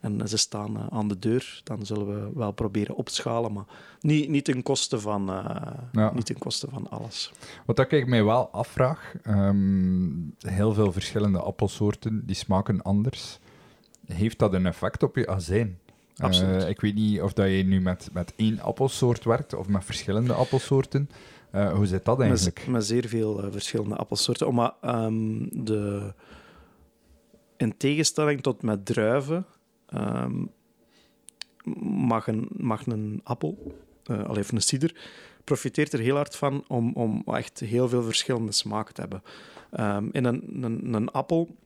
[0.00, 3.52] en ze staan uh, aan de deur, dan zullen we wel proberen opschalen.
[3.52, 3.64] Maar
[4.00, 5.46] niet, niet, ten, koste van, uh,
[5.92, 6.12] ja.
[6.14, 7.32] niet ten koste van alles.
[7.66, 13.38] Wat ik mij wel afvraag, um, heel veel verschillende appelsoorten, die smaken anders.
[14.06, 15.78] Heeft dat een effect op je azijn?
[16.18, 16.62] Absoluut.
[16.62, 19.84] Uh, ik weet niet of dat je nu met, met één appelsoort werkt of met
[19.84, 21.10] verschillende appelsoorten.
[21.54, 22.58] Uh, hoe zit dat eigenlijk?
[22.58, 24.54] Met, met zeer veel uh, verschillende appelsoorten.
[24.54, 26.12] Maar um, de,
[27.56, 29.46] in tegenstelling tot met druiven
[29.94, 30.50] um,
[31.82, 34.94] mag, een, mag een appel, al even een cider,
[35.44, 39.22] profiteert er heel hard van om, om echt heel veel verschillende smaken te hebben.
[39.80, 41.56] Um, in een, een, een appel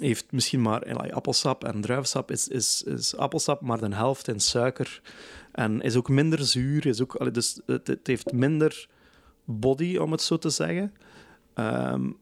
[0.00, 4.40] heeft misschien maar like, appelsap en druivensap is, is, is appelsap, maar de helft in
[4.40, 5.00] suiker.
[5.52, 6.86] En is ook minder zuur.
[6.86, 8.88] Is ook, dus het, heeft minder
[9.44, 10.94] body, om het zo te zeggen.
[11.54, 12.16] Um,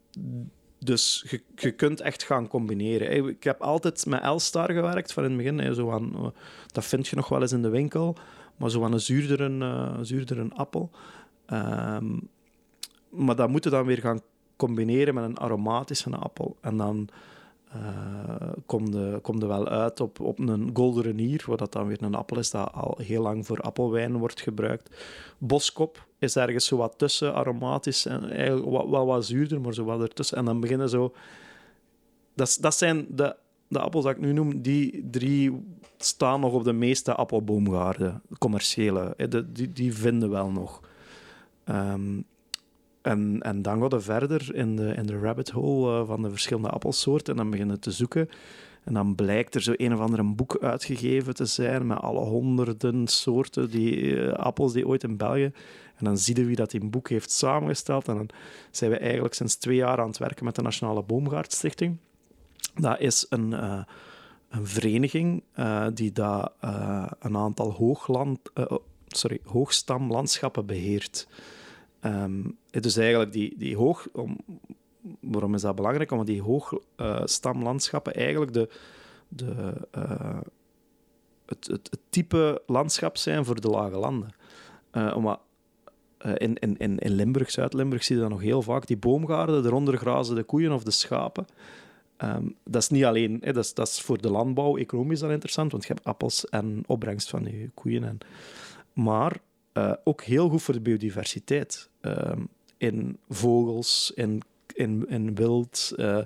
[0.78, 3.28] dus je, je kunt echt gaan combineren.
[3.28, 5.74] Ik heb altijd met Elstar gewerkt van in het begin.
[5.74, 6.32] Zo aan,
[6.66, 8.16] dat vind je nog wel eens in de winkel.
[8.56, 10.90] Maar zo aan een zuurdere, uh, zuurdere appel.
[11.52, 12.28] Um,
[13.08, 14.20] maar dat moeten dan weer gaan
[14.56, 16.56] combineren met een aromatische appel.
[16.60, 17.08] En dan
[17.76, 22.14] uh, er kom wel uit op, op een Golden Renier, waar dat dan weer een
[22.14, 24.96] appel is dat al heel lang voor appelwijn wordt gebruikt.
[25.38, 29.84] Boskop is ergens zo wat tussen, aromatisch en eigenlijk wat, wat, wat zuurder, maar zo
[29.84, 30.36] wat ertussen.
[30.36, 31.14] En dan beginnen zo...
[32.34, 33.36] Dat, dat zijn de,
[33.68, 35.64] de appels dat ik nu noem, die drie
[35.96, 39.14] staan nog op de meeste appelboomgaarden, commerciële.
[39.28, 40.80] De, die, die vinden wel nog.
[41.64, 42.24] Um,
[43.08, 46.30] en, en dan gaat je verder in de, in de rabbit hole uh, van de
[46.30, 48.28] verschillende appelsoorten en dan beginnen te zoeken.
[48.84, 53.06] En dan blijkt er zo een of ander boek uitgegeven te zijn met alle honderden
[53.06, 55.52] soorten die, uh, appels die ooit in België.
[55.96, 58.08] En dan zie je wie dat in boek heeft samengesteld.
[58.08, 58.28] En dan
[58.70, 61.96] zijn we eigenlijk sinds twee jaar aan het werken met de Nationale Boomgaardstichting.
[62.74, 63.82] Dat is een, uh,
[64.48, 65.42] een vereniging
[65.94, 66.12] die
[67.18, 68.38] een aantal hoogland,
[69.06, 71.28] sorry, hoogstamlandschappen beheert.
[72.70, 74.08] Dus eigenlijk die, die hoog...
[74.12, 74.36] Om,
[75.20, 76.10] waarom is dat belangrijk?
[76.10, 78.68] Omdat die hoogstamlandschappen uh, eigenlijk de,
[79.28, 80.38] de, uh,
[81.46, 84.34] het, het, het, type landschap zijn voor de lage landen.
[84.92, 85.40] Uh, omdat
[86.34, 88.86] in, in, in Limburg, Zuid-Limburg, zie je dat nog heel vaak.
[88.86, 91.46] Die boomgaarden, eronder grazen de koeien of de schapen.
[92.18, 95.30] Ehm, dat is niet alleen, hè, dat, is, dat is voor de landbouw economisch dan
[95.30, 98.04] interessant, want je hebt appels en opbrengst van je koeien.
[98.04, 98.18] En,
[98.92, 99.40] maar
[99.78, 101.88] uh, ook heel goed voor de biodiversiteit.
[102.00, 102.40] Ehm,
[102.76, 104.42] in vogels, in,
[104.74, 106.18] in, in wild, uh,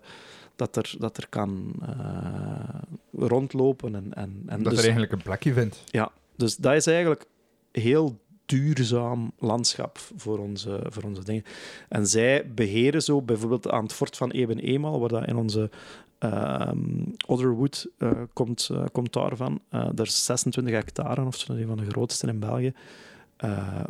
[0.56, 3.94] dat, er, dat er kan uh, rondlopen.
[3.94, 5.82] En, en, en dat dus, er eigenlijk een plekje vindt.
[5.90, 7.26] Ja, dus dat is eigenlijk
[7.72, 11.44] heel duurzaam landschap voor onze, voor onze dingen.
[11.88, 15.70] En zij beheren zo bijvoorbeeld aan het fort van Eben Eenmaal, waar dat in onze
[16.18, 19.60] um, Otherwood uh, komt, uh, komt daarvan.
[19.70, 22.74] Er is 26 hectare, of zo, een van de grootste in België.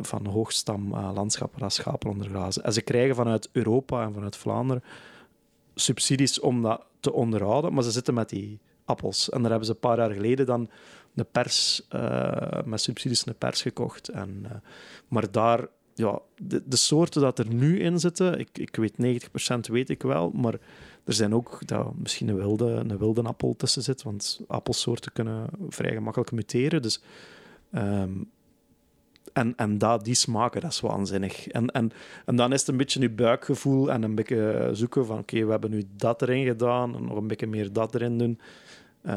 [0.01, 2.63] Van hoogstam landschappen waar schapen ondergrazen.
[2.63, 4.83] En ze krijgen vanuit Europa en vanuit Vlaanderen
[5.75, 9.29] subsidies om dat te onderhouden, maar ze zitten met die appels.
[9.29, 10.69] En daar hebben ze een paar jaar geleden dan
[11.13, 14.07] de pers, uh, met subsidies een pers gekocht.
[14.07, 14.45] En,
[15.07, 19.23] maar daar, ja, de, de, soorten dat er nu in zitten, ik, ik weet
[19.67, 20.53] 90% weet ik wel, maar
[21.03, 25.49] er zijn ook dat misschien een wilde, een wilde appel tussen zit, want appelsoorten kunnen
[25.69, 26.81] vrij gemakkelijk muteren.
[26.81, 27.01] Dus,
[27.75, 28.31] um,
[29.33, 31.47] en, en dat, die smaken, dat is waanzinnig.
[31.47, 31.91] En, en,
[32.25, 35.51] en dan is het een beetje je buikgevoel en een beetje zoeken van oké, we
[35.51, 38.39] hebben nu dat erin gedaan en nog een beetje meer dat erin doen.
[39.05, 39.15] Uh,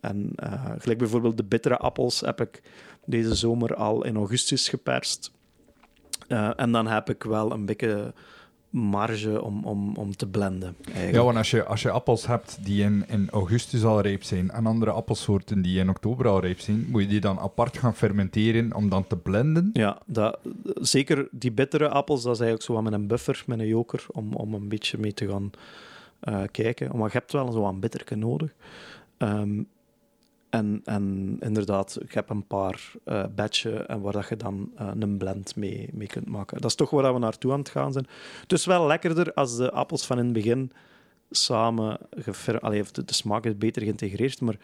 [0.00, 2.62] en uh, gelijk bijvoorbeeld de bittere appels heb ik
[3.04, 5.32] deze zomer al in augustus geperst.
[6.28, 8.12] Uh, en dan heb ik wel een beetje
[8.76, 10.76] marge om, om, om te blenden.
[10.84, 11.14] Eigenlijk.
[11.14, 14.50] Ja, want als je, als je appels hebt die in, in augustus al rijp zijn
[14.50, 17.94] en andere appelsoorten die in oktober al rijp zijn, moet je die dan apart gaan
[17.94, 19.70] fermenteren om dan te blenden?
[19.72, 20.38] Ja, dat,
[20.80, 24.32] zeker die bittere appels, dat is eigenlijk zo met een buffer, met een joker, om,
[24.32, 25.50] om een beetje mee te gaan
[26.22, 26.96] uh, kijken.
[26.96, 28.54] Maar je hebt wel zo een bitterke nodig.
[29.18, 29.68] Um,
[30.56, 33.24] en, en inderdaad, ik heb een paar uh,
[33.86, 36.60] en waar dat je dan uh, een blend mee, mee kunt maken.
[36.60, 38.06] Dat is toch waar we naartoe aan het gaan zijn.
[38.46, 40.72] Is wel lekkerder als de appels van in het begin
[41.30, 41.98] samen...
[42.60, 44.56] Allee, de, de smaak is beter geïntegreerd, maar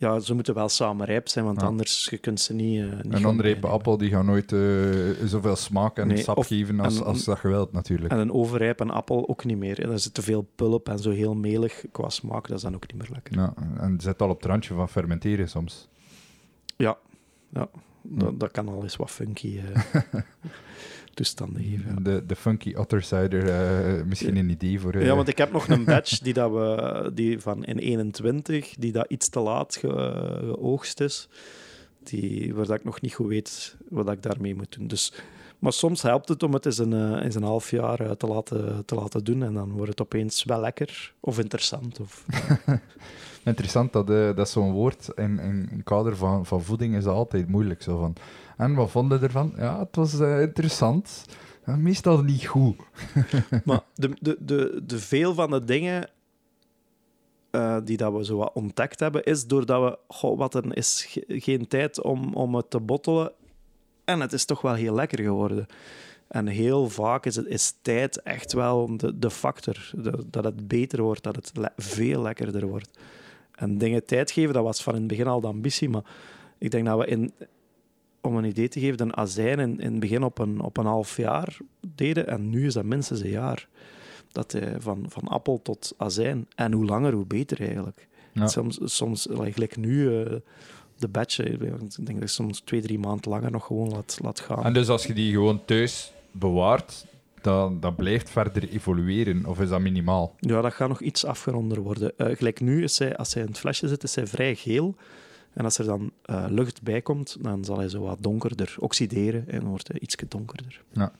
[0.00, 1.66] ja, ze moeten wel samen rijp zijn, want ja.
[1.66, 2.80] anders je kunt ze niet...
[2.80, 6.46] Uh, niet een onrijpe appel die gaat nooit uh, zoveel smaak en nee, sap of,
[6.46, 8.12] geven als, en, als dat je wilt, natuurlijk.
[8.12, 9.90] En een overrijpe appel ook niet meer.
[9.90, 12.92] Er zit te veel pulp en zo heel melig qua smaak, dat is dan ook
[12.92, 13.34] niet meer lekker.
[13.34, 15.88] Ja, en het zit al op het randje van fermenteren soms.
[16.76, 16.98] Ja,
[17.48, 17.68] ja.
[18.02, 19.60] Dat, dat kan al eens wat funky...
[19.64, 20.02] Uh,
[21.20, 22.02] toestanden geven.
[22.02, 23.44] De, de funky otter cider,
[23.98, 24.94] uh, misschien een idee voor...
[24.94, 25.04] Uh...
[25.04, 28.92] Ja, want ik heb nog een batch die, dat we, die van in 21, die
[28.92, 29.88] dat iets te laat ge,
[30.40, 31.28] geoogst is.
[32.02, 34.86] Die, waar dat ik nog niet goed weet wat ik daarmee moet doen.
[34.86, 35.12] Dus,
[35.58, 38.94] maar soms helpt het om het eens een, eens een half jaar te laten, te
[38.94, 42.00] laten doen en dan wordt het opeens wel lekker of interessant.
[42.00, 42.24] Of,
[43.44, 44.06] Interessant, dat,
[44.36, 47.82] dat zo'n woord in, in een kader van, van voeding is altijd moeilijk.
[47.82, 48.14] Zo van,
[48.60, 49.52] en wat vonden ervan?
[49.56, 51.24] Ja, het was uh, interessant.
[51.64, 52.76] Meestal niet goed.
[53.64, 56.10] maar de, de, de, de veel van de dingen
[57.50, 60.28] uh, die dat we zo wat ontdekt hebben, is doordat we...
[60.36, 63.32] Wat er is ge geen tijd om, om het te bottelen.
[64.04, 65.66] En het is toch wel heel lekker geworden.
[66.28, 69.90] En heel vaak is, het, is tijd echt wel de, de factor.
[70.26, 72.98] Dat het beter wordt, dat het veel lekkerder wordt.
[73.54, 75.88] En dingen tijd geven, dat was van in het begin al de ambitie.
[75.88, 76.04] Maar
[76.58, 77.32] ik denk dat we in,
[78.20, 80.86] om een idee te geven, een azijn in, in het begin op een, op een
[80.86, 81.56] half jaar
[81.94, 82.26] deden.
[82.26, 83.68] En nu is dat minstens een jaar.
[84.32, 86.46] Dat uh, van, van appel tot azijn.
[86.54, 88.08] En hoe langer, hoe beter eigenlijk.
[88.32, 88.46] Ja.
[88.46, 90.32] Soms, soms gelijk nu, uh,
[90.96, 94.40] de batch, ik denk dat ik soms twee, drie maanden langer nog gewoon laat, laat
[94.40, 94.64] gaan.
[94.64, 97.06] En dus als je die gewoon thuis bewaart,
[97.40, 100.34] dat, dat blijft verder evolueren, of is dat minimaal?
[100.38, 102.12] Ja, dat gaat nog iets afgeronder worden.
[102.16, 104.94] Uh, gelijk nu, is zij, als hij in het flesje zit, is hij vrij geel.
[105.52, 109.48] En als er dan uh, lucht bij komt, dan zal hij zo wat donkerder oxideren
[109.48, 110.82] en wordt hij iets donkerder.
[110.92, 111.12] Ja,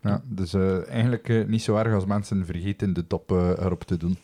[0.00, 3.96] ja dus uh, eigenlijk uh, niet zo erg als mensen vergeten de top erop te
[3.96, 4.16] doen.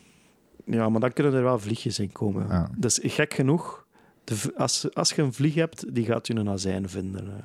[0.65, 2.47] Ja, maar dan kunnen er wel vliegjes in komen.
[2.47, 2.69] Ja.
[2.77, 3.87] Dus gek genoeg,
[4.29, 7.23] de, als, als je een vlieg hebt, die gaat je een azijn vinden.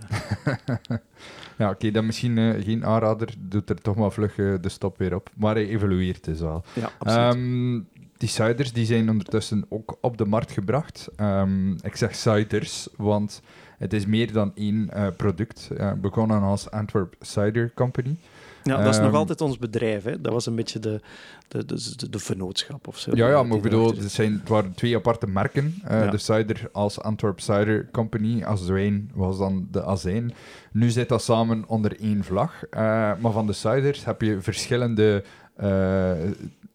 [1.58, 4.68] ja, oké, okay, dan misschien uh, geen aanrader, doet er toch maar vlug uh, de
[4.68, 5.30] stop weer op.
[5.36, 6.64] Maar hij evolueert dus wel.
[6.74, 7.34] Ja, absoluut.
[7.34, 7.88] Um,
[8.24, 11.08] die ciders die zijn ondertussen ook op de markt gebracht.
[11.20, 13.42] Um, ik zeg ciders, want
[13.78, 15.70] het is meer dan één uh, product.
[16.00, 18.16] begonnen als Antwerp Cider Company.
[18.62, 20.04] Ja, dat is um, nog altijd ons bedrijf.
[20.04, 20.20] Hè.
[20.20, 21.00] Dat was een beetje de,
[21.48, 23.10] de, de, de vennootschap of zo.
[23.14, 25.74] Ja, ja maar ik bedoel, het, zijn, het waren twee aparte merken.
[25.84, 26.10] Uh, ja.
[26.10, 30.32] De cider als Antwerp Cider Company, als wijn was dan de azijn.
[30.72, 32.62] Nu zit dat samen onder één vlag.
[32.64, 32.80] Uh,
[33.20, 35.24] maar van de ciders heb je verschillende
[35.62, 36.12] uh,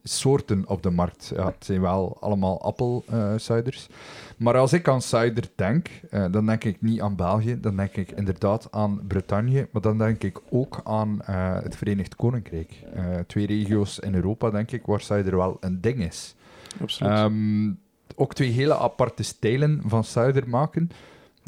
[0.02, 1.32] soorten op de markt.
[1.34, 3.88] Ja, het zijn wel allemaal appelciders.
[4.36, 7.96] Maar als ik aan cider denk, uh, dan denk ik niet aan België, dan denk
[7.96, 12.82] ik inderdaad aan Bretagne, maar dan denk ik ook aan uh, het Verenigd Koninkrijk.
[12.96, 16.34] Uh, twee regio's in Europa, denk ik, waar cider wel een ding is.
[16.80, 17.12] Absoluut.
[17.12, 17.70] Ehm,
[18.14, 20.90] ook twee hele aparte stijlen van cider maken.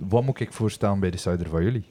[0.09, 1.85] Wat moet ik voorstellen bij de cider van jullie?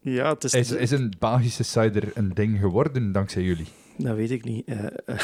[0.00, 0.54] ja, het is...
[0.54, 3.66] Is, is een Belgische cider een ding geworden dankzij jullie?
[3.98, 4.66] Dat weet ik niet.
[4.66, 5.16] Eh,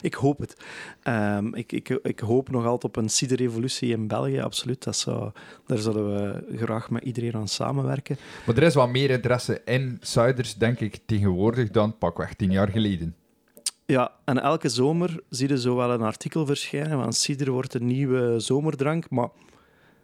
[0.00, 0.56] ik hoop het.
[1.02, 4.84] Ehm, ik, ik, ik hoop nog altijd op een ciderrevolutie in België, absoluut.
[4.84, 5.30] Dat zou,
[5.66, 8.16] daar zullen we graag met iedereen aan samenwerken.
[8.46, 12.68] Maar er is wat meer interesse in ciders, denk ik, tegenwoordig dan pakweg tien jaar
[12.68, 13.14] geleden.
[13.86, 17.86] Ja, en elke zomer zie je zo wel een artikel verschijnen, want cider wordt een
[17.86, 19.28] nieuwe zomerdrank, maar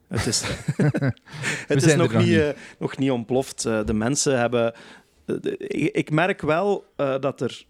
[0.09, 0.43] het is,
[1.73, 2.49] het is nog, nog niet, eh,
[2.79, 3.65] nog niet ontploft.
[3.65, 4.75] Eh, de mensen hebben...
[5.27, 5.37] eh,
[5.93, 7.65] ik, merk wel eh, dat er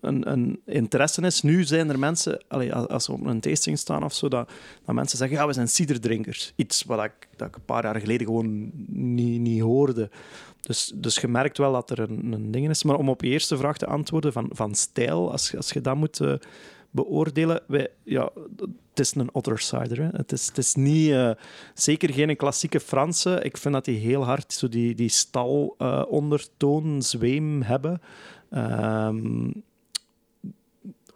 [0.00, 1.42] een, interesse is.
[1.42, 2.48] Nu zijn er mensen,
[2.88, 4.50] als we op een tasting staan of zo, dat,
[4.84, 6.52] dat mensen zeggen, ja, we zijn ciderdrinkers.
[6.56, 8.70] Iets wat ik, dat een paar jaar geleden gewoon
[9.42, 10.10] niet, hoorde.
[10.60, 12.82] Dus, dus je merkt wel dat er een, ding is.
[12.82, 15.96] Maar om op je eerste vraag te antwoorden van, van stijl, als, als je dat
[15.96, 16.34] moet eh,
[16.90, 18.30] beoordelen, wij, ja,
[18.90, 20.02] het is een otter cider.
[20.02, 20.08] Hè.
[20.12, 21.30] Het, is, het is niet, eh,
[21.74, 23.40] zeker geen klassieke Franse.
[23.42, 28.00] Ik vind dat die heel hard zo die, die stal eh, zweem hebben.
[28.50, 29.50] Ehm,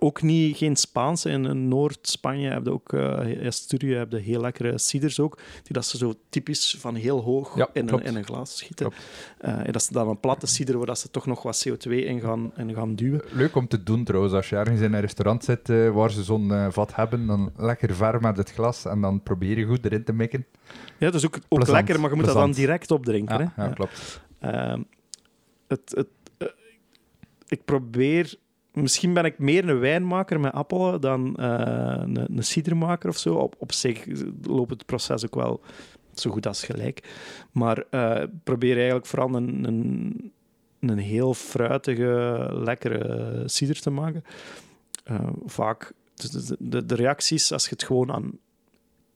[0.02, 1.30] ook niet, geen Spaanse.
[1.30, 5.84] In, Noord-Spanje heb je ook, in Asturië heb je heel lekkere ciders ook, die dat
[5.84, 8.92] ze zo typisch van heel hoog Ja, in, een, in een glas schieten.
[9.38, 11.90] Eh, en dat is dan een platte cider waar dat ze toch nog wat CO2
[11.90, 13.22] in gaan, in gaan duwen.
[13.32, 16.22] Leuk om te doen trouwens, als je ergens in een restaurant zit eh, waar ze
[16.22, 20.04] zo'n vat hebben, dan lekker ver met het glas en dan probeer je goed erin
[20.04, 20.46] te mikken.
[20.98, 23.38] Ja, dat is ook, ook Plezant, lekker, maar je moet dat dan direct opdrinken.
[23.38, 23.64] Ja, hè?
[23.64, 24.20] ja, klopt.
[24.38, 24.82] Ehm,
[25.66, 26.06] het, het,
[27.52, 28.34] ik probeer...
[28.72, 33.34] Misschien ben ik meer een wijnmaker met appelen dan eh, een, een cidermaker of zo.
[33.34, 34.04] Op, op zich
[34.42, 35.60] loopt het proces ook wel
[36.14, 37.08] zo goed als gelijk.
[37.50, 40.32] Maar eh, probeer eigenlijk vooral een, een,
[40.80, 44.24] een heel fruitige, lekkere cider te maken.
[45.04, 45.92] Eh, vaak...
[46.14, 48.38] dus De, de, reacties, als je het gewoon aan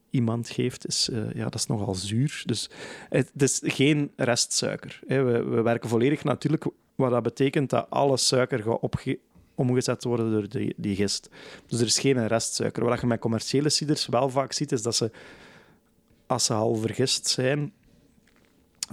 [0.09, 2.41] iemand geeft, is, ja, dat is nogal zuur.
[2.45, 2.69] Dus
[3.09, 4.99] het, het is geen restsuiker.
[5.07, 5.23] Hè.
[5.23, 6.65] We, we werken volledig natuurlijk,
[6.97, 9.19] wat dat betekent dat alle suiker gaat opge-
[9.55, 11.29] omgezet worden door die, die gist.
[11.67, 12.85] Dus er is geen restsuiker.
[12.85, 15.11] Wat je met commerciële ciders wel vaak ziet, is dat ze,
[16.27, 17.73] als ze al vergist zijn...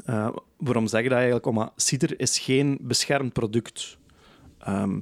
[0.05, 1.47] eh, waarom zeg je dat eigenlijk?
[1.47, 3.97] Omdat cider is geen beschermd product.
[4.59, 5.01] Ehm,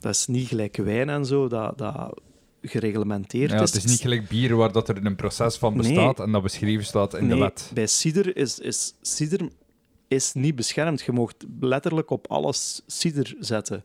[0.00, 2.20] dat is niet gelijk wijn en zo, dat, dat
[2.62, 5.82] gereglementeerd Ja, het is niet gelijk bier waar dat er een proces van Nee.
[5.82, 7.70] bestaat en dat beschreven staat in de wet.
[7.74, 9.48] Bij cider is, is cider
[10.12, 11.02] is niet beschermd.
[11.02, 13.84] Je mag letterlijk op alles cider zetten.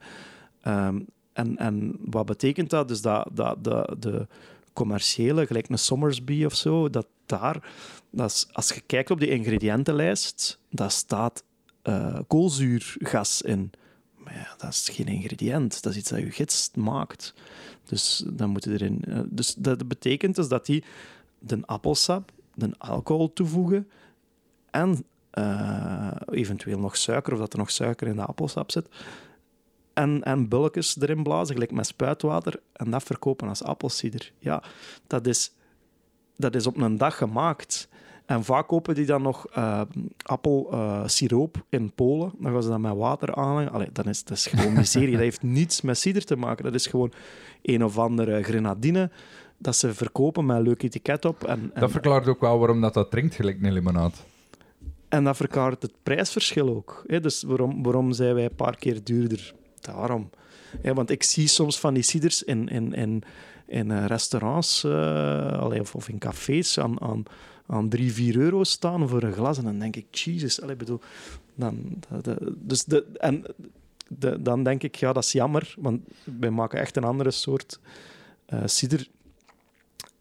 [0.62, 1.00] Ehm,
[1.34, 2.88] en, en wat betekent dat?
[2.88, 4.28] Dus dat, dat de, de
[4.74, 7.70] commerciële, gelijk een Somersby of zo, dat daar,
[8.10, 11.44] dat is, als je kijkt op die ingrediëntenlijst, daar staat
[11.82, 13.72] eh, koolzuurgas in.
[14.16, 15.84] Maar ja, dat is geen ingrediënt.
[15.84, 17.34] Dat is iets dat je gids maakt.
[17.86, 19.04] Dus dan moet je erin.
[19.04, 20.84] eh, dus dat betekent dus dat die
[21.40, 23.88] de appelsap, de alcohol toevoegen
[24.72, 25.04] en
[25.38, 28.88] eh, eventueel nog suiker, of dat er nog suiker in de appelsap zit.
[29.94, 30.48] En, en
[31.00, 34.32] erin blazen, gelijk met spuitwater, en dat verkopen als appelsieder.
[34.40, 34.64] Ja,
[35.08, 35.52] dat is,
[36.36, 37.90] dat is op een dag gemaakt.
[38.26, 39.82] En vaak kopen die dan nog eh
[40.22, 42.32] appelsiroop in Polen.
[42.40, 43.74] Dan gaan ze dat met water aanleggen.
[43.74, 45.12] Allee, dan is, is gewoon miserie.
[45.12, 46.64] dat heeft niets met cider te maken.
[46.64, 47.12] Dat is gewoon
[47.62, 49.12] een of andere grenadine
[49.58, 51.44] dat ze verkopen met een leuk etiket op.
[51.44, 54.26] En, Dat verklaart ook wel waarom dat, dat drinkt gelijk een limonaad.
[55.10, 57.04] En dat verklaart het prijsverschil ook.
[57.08, 57.20] Hè?
[57.20, 59.54] Dus waarom, waarom zijn wij een paar keer duurder?
[59.80, 60.30] Daarom.
[60.82, 63.24] Ja, want ik zie soms van die ciders in, in, in,
[63.66, 67.24] in eh, restaurants eh, of, in cafés aan, aan,
[67.68, 69.58] aan 3, 4 euro staan voor een glas.
[69.58, 71.00] En dan denk ik, Jesus, allee, bedoel,
[71.56, 72.00] dan,
[72.56, 73.44] dus de, en
[74.08, 76.02] de, dan denk ik, ja, dat is jammer, want
[76.40, 77.80] wij maken echt een andere soort
[78.46, 79.08] eh cider.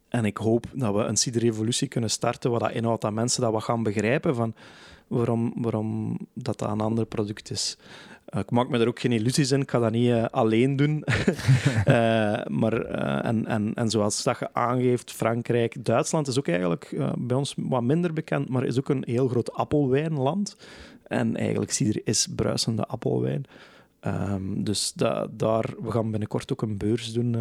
[0.09, 3.51] En ik hoop dat we een ciderrevolutie kunnen starten, wat dat inhoudt dat mensen dat
[3.51, 4.53] wat gaan begrijpen van
[5.07, 7.77] waarom, waarom dat, dat een ander product is.
[8.25, 10.75] Eh, ik maak me er ook geen illusies in, ik ga dat niet eh, alleen
[10.75, 11.03] doen.
[11.85, 12.81] Eh, maar,
[13.21, 17.83] en, en, en zoals dat je aangeeft, Frankrijk, Duitsland is ook eigenlijk bij ons wat
[17.83, 20.57] minder bekend, maar is ook een heel groot appelwijnland.
[21.03, 23.45] En eigenlijk cider is bruisende appelwijn.
[23.99, 27.35] Ehm, dus da- daar, we gaan binnenkort ook een beurs doen.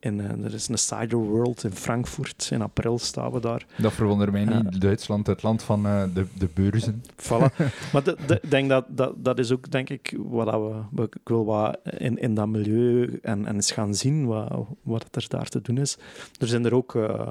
[0.00, 2.48] In, eh, er is een Cider World in Frankfurt.
[2.52, 3.66] In april staan we daar.
[3.76, 4.80] Dat verwondert mij niet.
[4.80, 7.02] Duitsland, het land van eh, de, de beurzen.
[7.16, 7.56] Voilà.
[7.92, 10.50] maar ik denk dat, dat dat is ook, denk ik, wat
[10.92, 15.06] we, Ik wil wat in, in dat milieu en, en eens gaan zien wat, wat
[15.10, 15.98] er daar te doen is.
[16.38, 17.28] Er zijn er ook eh,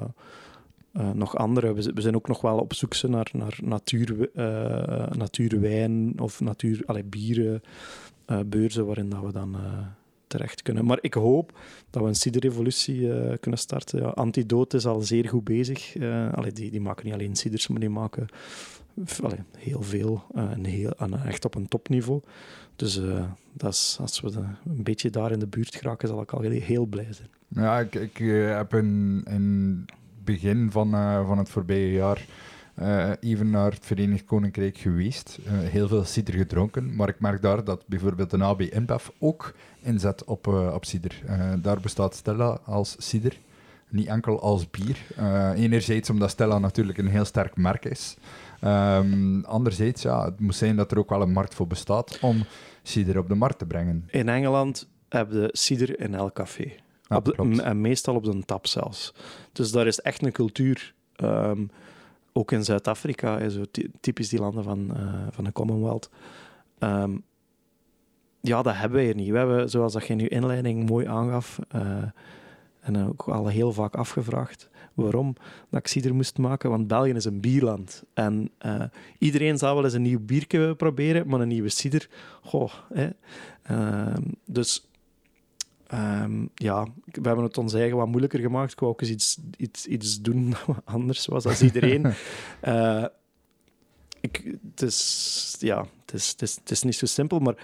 [0.92, 1.74] eh, nog andere.
[1.74, 7.04] We, zijn ook nog wel op zoek naar, naar natuur, eh, natuurwijn of natuur, allee,
[7.04, 7.62] bieren,
[8.26, 9.88] eh, beurzen waarin dat we dan eh,
[10.30, 10.86] terecht kunnen.
[10.86, 11.60] Maar ik hoop
[11.90, 14.00] dat we een ciderrevolutie uh, kunnen starten.
[14.00, 15.96] Ja, Antidote is al zeer goed bezig.
[15.96, 18.28] Uh, die, die maken niet alleen ciders, maar die maken
[19.58, 20.24] heel veel.
[20.36, 20.92] Uh, en heel,
[21.26, 22.22] echt op een topniveau.
[22.76, 23.02] Dus
[23.54, 24.32] dat is, als we
[24.66, 27.30] een beetje daar in de buurt geraken, zal ik al heel blij zijn.
[27.48, 28.18] Ja, ik, ik
[28.58, 29.86] heb in, in
[30.24, 30.92] begin van,
[31.26, 32.26] van het voorbije jaar
[32.82, 35.40] uh, even naar het Verenigd Koninkrijk geweest.
[35.46, 36.96] Uh, heel veel cider gedronken.
[36.96, 41.22] Maar ik merk daar dat bijvoorbeeld de AB InBev ook inzet op, uh, op cider.
[41.62, 43.38] daar bestaat Stella als cider.
[43.90, 44.98] Niet enkel als bier.
[45.56, 48.18] enerzijds omdat Stella natuurlijk een heel sterk merk is.
[48.64, 52.46] Um, anderzijds, ja, het moet zijn dat er ook wel een markt voor bestaat om
[52.84, 54.08] cider op de markt te brengen.
[54.08, 56.72] In Engeland hebben de cider in elk café.
[57.08, 59.14] op de, en meestal op de tap zelfs.
[59.52, 60.94] Dus daar is echt een cultuur.
[61.24, 61.72] Um,
[62.40, 63.40] ook in Zuid-Afrika,
[64.00, 66.10] typisch die landen van, uh, van de Commonwealth.
[66.80, 67.24] Um,
[68.42, 69.30] ja, dat hebben we hier niet.
[69.30, 72.04] We hebben, zoals dat je in je inleiding mooi aangaf, uh,
[72.80, 75.36] en ook al heel vaak afgevraagd, waarom
[75.70, 76.70] dat ik cider moest maken.
[76.70, 78.04] Want België is een bierland.
[78.14, 78.84] En uh,
[79.18, 82.10] iedereen zou wel eens een nieuw biertje proberen, maar een nieuwe cider,
[82.42, 82.74] goh.
[82.94, 83.10] Hè.
[83.72, 84.16] Uh,
[84.46, 84.89] dus
[85.94, 88.72] Um, ja, we hebben het ons eigen wat moeilijker gemaakt.
[88.72, 92.14] Ik wou ook eens iets, iets, iets doen dat anders was als iedereen.
[92.64, 93.06] uh,
[94.22, 97.56] ik, het, is, ja, het, is, het, is, het is niet zo simpel, maar,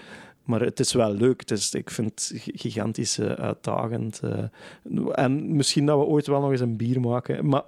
[0.44, 1.40] maar het is wel leuk.
[1.40, 4.20] Het is, ik vind het gigantisch uh, uitdagend.
[4.24, 7.48] Uh, en misschien dat we ooit wel nog eens een bier maken.
[7.48, 7.62] Maar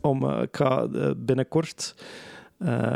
[0.00, 1.94] om, ik ga, binnenkort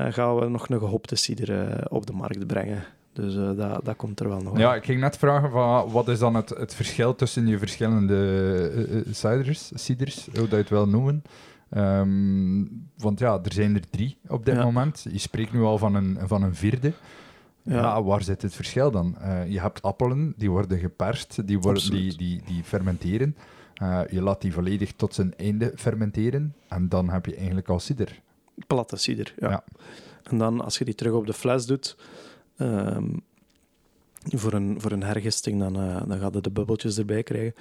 [0.09, 2.85] gaan we nog een gehopte cider op de markt brengen.
[3.21, 6.09] Dus uh, dat, dat komt er wel nog Ja, ik ging net vragen van, wat
[6.09, 8.73] is dan het, het verschil tussen je verschillende
[9.07, 11.23] uh, ciders, ciders, hoe dat je het wil noemen.
[11.77, 15.07] Um, want ja, er zijn er drie op dit moment.
[15.11, 16.93] Je spreekt nu al van een, van een vierde.
[17.63, 17.75] Ja.
[17.75, 19.17] ja waar zit het verschil dan?
[19.23, 23.37] Uh, je hebt appelen, die worden geperst, die, worden, die, die, die fermenteren.
[24.11, 28.21] je laat die volledig tot zijn einde fermenteren en dan heb je eigenlijk al cider.
[28.67, 29.51] Platte cider, ja.
[29.51, 29.65] ja.
[30.23, 31.97] En dan, als je die terug op de fles doet,
[32.61, 33.23] Um,
[34.23, 37.55] voor, een, voor een hergisting, dan, uh, dan gaat het de bubbeltjes erbij krijgen.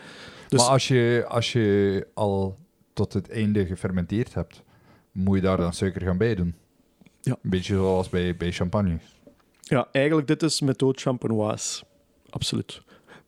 [0.47, 0.59] Dus...
[0.59, 2.57] Maar als je, als je al
[2.93, 4.63] tot het einde gefermenteerd hebt,
[5.11, 6.55] moet je daar dan suiker gaan bij doen?
[7.21, 7.37] Ja.
[7.41, 8.97] Een beetje zoals bij, bij champagne.
[9.61, 11.83] Ja, eigenlijk dit is methode champenoise.
[12.29, 12.81] Absoluut.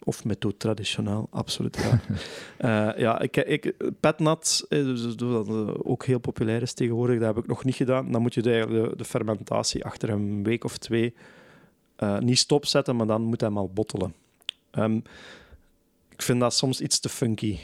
[0.04, 1.78] Of methode traditioneel, absoluut.
[1.78, 5.50] Ja, uh, ja ik, ik, petnat, dus, dat
[5.84, 8.12] ook heel populair is tegenwoordig, dat heb ik nog niet gedaan.
[8.12, 11.14] Dan moet je de, de, de fermentatie achter een week of twee
[12.04, 14.14] uh, niet stopzetten, maar dan moet hij maar bottelen.
[14.72, 15.04] Um,
[16.10, 17.58] ik vind dat soms iets te funky.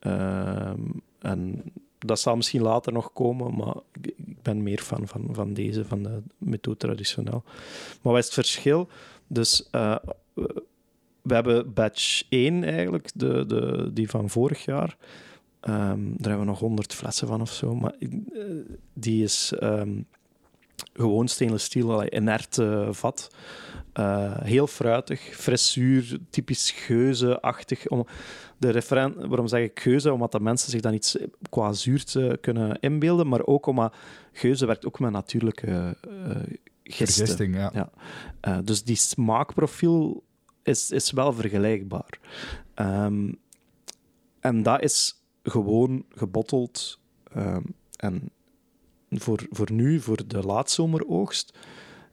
[0.00, 1.62] Um, en
[1.98, 6.02] dat zal misschien later nog komen, maar ik ben meer fan van, van deze, van
[6.02, 7.42] de methode traditioneel.
[8.02, 8.88] Maar wat is het verschil?
[9.26, 9.96] Dus uh,
[11.22, 14.96] we hebben batch 1 eigenlijk, de, de, die van vorig jaar.
[15.60, 17.74] Um, daar hebben we nog 100 flessen van of zo.
[17.74, 18.10] Maar uh,
[18.92, 19.52] die is
[20.92, 23.34] gewoon stainless steel, inert uh, vat.
[24.00, 27.82] Uh, heel fruitig, frissuur, typisch geuze-achtig.
[28.58, 30.12] De referen waarom zeg ik geuze?
[30.12, 31.16] Omdat de mensen zich dan iets
[31.50, 33.94] qua zuurte kunnen inbeelden, maar ook omdat
[34.32, 36.36] geuze werkt ook met natuurlijke uh,
[36.82, 37.52] gisten.
[37.52, 37.70] ja.
[37.74, 37.90] ja.
[38.48, 40.22] Uh, dus die smaakprofiel
[40.62, 42.18] is, is wel vergelijkbaar.
[42.74, 43.38] Um,
[44.40, 47.00] en dat is gewoon gebotteld
[47.36, 48.30] um, en
[49.20, 51.58] voor, voor nu, voor de laatzomeroogst,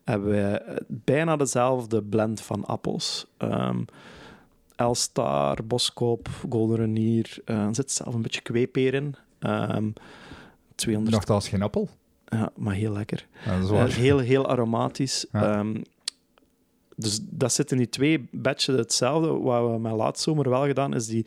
[0.03, 3.25] hebben we bijna dezelfde blend van appels.
[3.37, 3.85] Um,
[4.75, 7.37] Elstar, Boskop, Golden Renier.
[7.45, 9.15] Uh, er zit zelf een beetje kweeper in.
[9.39, 9.93] Um,
[10.75, 11.15] 200...
[11.15, 11.89] Nogthans geen appel?
[12.25, 13.27] Ja, maar heel lekker.
[13.45, 13.87] Ja, dat is waar.
[13.87, 15.25] Uh, heel, heel aromatisch.
[15.31, 15.59] Ja.
[15.59, 15.81] Um,
[16.95, 19.27] dus dat zitten die twee batches hetzelfde.
[19.27, 21.25] Wat we met laatzomer wel gedaan, is die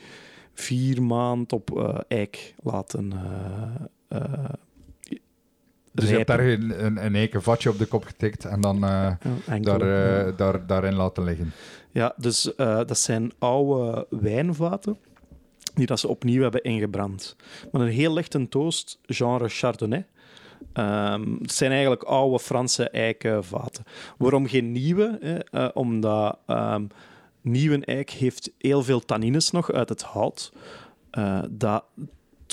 [0.53, 3.13] vier maand op uh, eik laten
[5.95, 9.13] dus je hebt daar een, een, een vatje op de kop getikt en dan uh,
[9.61, 11.53] daar, uh, daar, daarin laten liggen.
[11.91, 14.99] Ja, dus uh, dat zijn oude wijnvaten
[15.75, 17.37] die dat ze opnieuw hebben ingebrand.
[17.73, 20.07] Maar een heel lichte toast, genre Chardonnay.
[20.75, 23.85] Um, het zijn eigenlijk oude Franse eikenvaten.
[24.19, 25.19] Waarom geen nieuwe?
[25.51, 25.67] Hè?
[25.67, 26.89] omdat um,
[27.41, 30.53] nieuwe eik heeft heel veel tannines nog uit het hout.
[31.51, 31.85] dat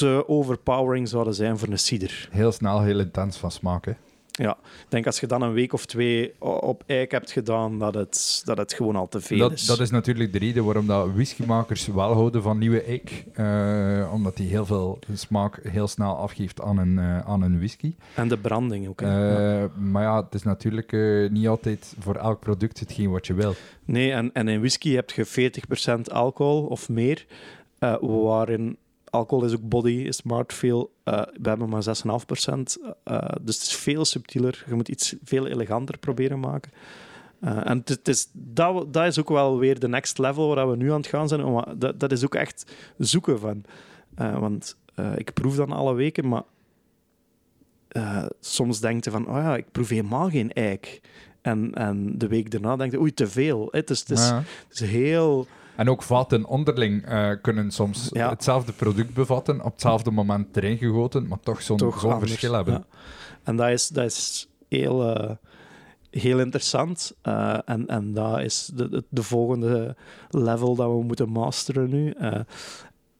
[0.01, 2.27] te overpowering zouden zijn voor een cider.
[2.31, 3.91] Heel snel, heel intens van smaak, hè?
[4.31, 7.93] Ja, ik denk als je dan een week of twee op eik hebt gedaan, dat
[7.93, 9.65] het, dat het gewoon al te veel dat, is.
[9.65, 13.25] Dat is natuurlijk de reden waarom dat whiskymakers wel houden van nieuwe eik.
[13.35, 17.95] Uh, omdat die heel veel smaak heel snel afgeeft aan een, uh, aan een whisky.
[18.15, 19.01] En de branding ook.
[19.01, 19.69] Uh, ja.
[19.77, 20.91] Maar ja, het is natuurlijk
[21.31, 23.53] niet altijd voor elk product hetgeen wat je wil.
[23.85, 25.51] Nee, en, en in whisky heb je
[25.97, 27.25] 40% alcohol of meer,
[27.99, 28.77] waarin
[29.11, 30.93] alcohol is ook body, is smart veel.
[31.05, 31.91] Uh, we hebben maar 6,5%.
[32.03, 34.63] Uh, dus het is veel subtieler.
[34.67, 36.71] Je moet iets veel eleganter proberen maken.
[37.41, 40.91] En het is, dat, dat is ook wel weer de next level waar we nu
[40.91, 41.65] aan het gaan zijn.
[41.77, 43.63] Dat, dat is ook echt zoeken van.
[44.15, 44.77] Want
[45.15, 46.43] ik proef dan alle weken, maar
[48.39, 51.01] soms denk je van, oh ja, ik proef helemaal geen eik.
[51.41, 53.67] En, en de week daarna denk je, oei, te veel.
[53.71, 58.29] Het is, het is, het is heel en ook vaten onderling uh, kunnen soms ja.
[58.29, 62.73] hetzelfde product bevatten, op hetzelfde moment erin gegoten, maar toch zo'n zo verschil hebben.
[62.73, 62.85] Ja.
[63.43, 65.31] En dat is, dat is heel, uh,
[66.09, 67.15] heel interessant.
[67.23, 69.95] Uh, en, en dat is de, de, volgende
[70.29, 72.13] level dat we moeten masteren nu.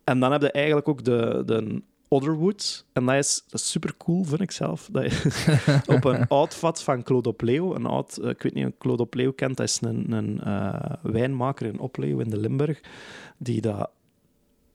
[0.03, 1.81] en dan heb je eigenlijk ook de, de
[2.13, 2.85] Otherwood.
[2.93, 4.89] En dat is, dat is super cool, vind ik zelf.
[4.91, 5.25] Dat is
[5.95, 7.75] op een oud vat van Claude Opleeuw.
[7.75, 10.93] Een oud, eh, ik weet niet of Claude Opleeuw kent, dat is een, een uh,
[11.01, 12.81] wijnmaker in Opleeuw in de Limburg,
[13.37, 13.89] die dat,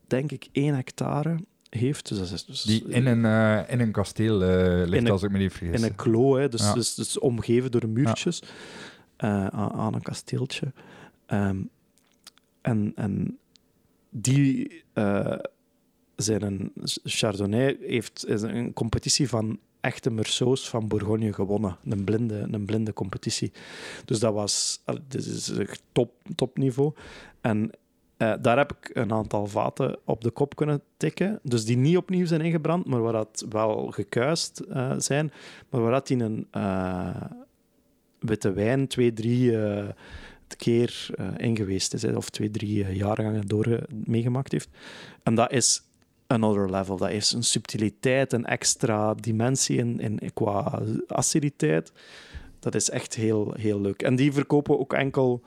[0.06, 1.36] denk ik, één hectare
[1.70, 2.08] heeft.
[2.08, 4.36] Dus dat is, dus, die in een, uh, in een kasteel
[4.86, 5.80] ligt, als ik me niet vergis.
[5.80, 6.74] In een klo, hè, dus, ja.
[6.74, 8.42] dus, dus, omgeven door muurtjes
[9.16, 9.50] ja.
[9.50, 10.72] aan, aan, een kasteeltje.
[11.26, 11.70] Um,
[12.60, 13.38] en, en
[14.10, 14.84] die
[16.16, 16.72] zijn
[17.04, 21.76] Chardonnay heeft een competitie van echte Meursaults van Bourgogne gewonnen.
[21.84, 23.52] Een blinde, een blinde competitie.
[24.04, 25.52] Dus dat was dit is
[25.92, 26.92] top, topniveau.
[27.40, 27.70] En
[28.18, 31.40] uh, daar heb ik een aantal vaten op de kop kunnen tikken.
[31.42, 35.32] Dus die niet opnieuw zijn ingebrand, maar waar dat wel gekuist uh, zijn.
[35.70, 37.22] Maar waar dat in een uh,
[38.18, 39.58] witte wijn twee, drie
[40.56, 42.04] keer ingeweest is.
[42.04, 44.68] Of twee, drie jaargangen door meegemaakt heeft.
[45.22, 45.82] En dat is
[46.26, 46.96] another level.
[46.96, 51.92] Dat is een subtiliteit, een extra dimensie in, in, qua aciditeit.
[52.58, 54.02] Dat is echt heel, heel leuk.
[54.02, 55.42] En die verkopen ook enkel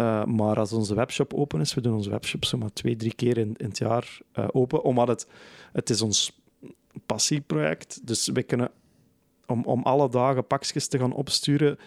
[0.00, 1.74] uh, maar als onze webshop open is.
[1.74, 5.08] We doen onze webshop zomaar twee, drie keer in, in het jaar uh, open, omdat
[5.08, 5.26] het,
[5.72, 6.40] het is ons
[7.06, 8.06] passieproject.
[8.06, 8.70] Dus we kunnen
[9.46, 11.78] om, om alle dagen pakjes te gaan opsturen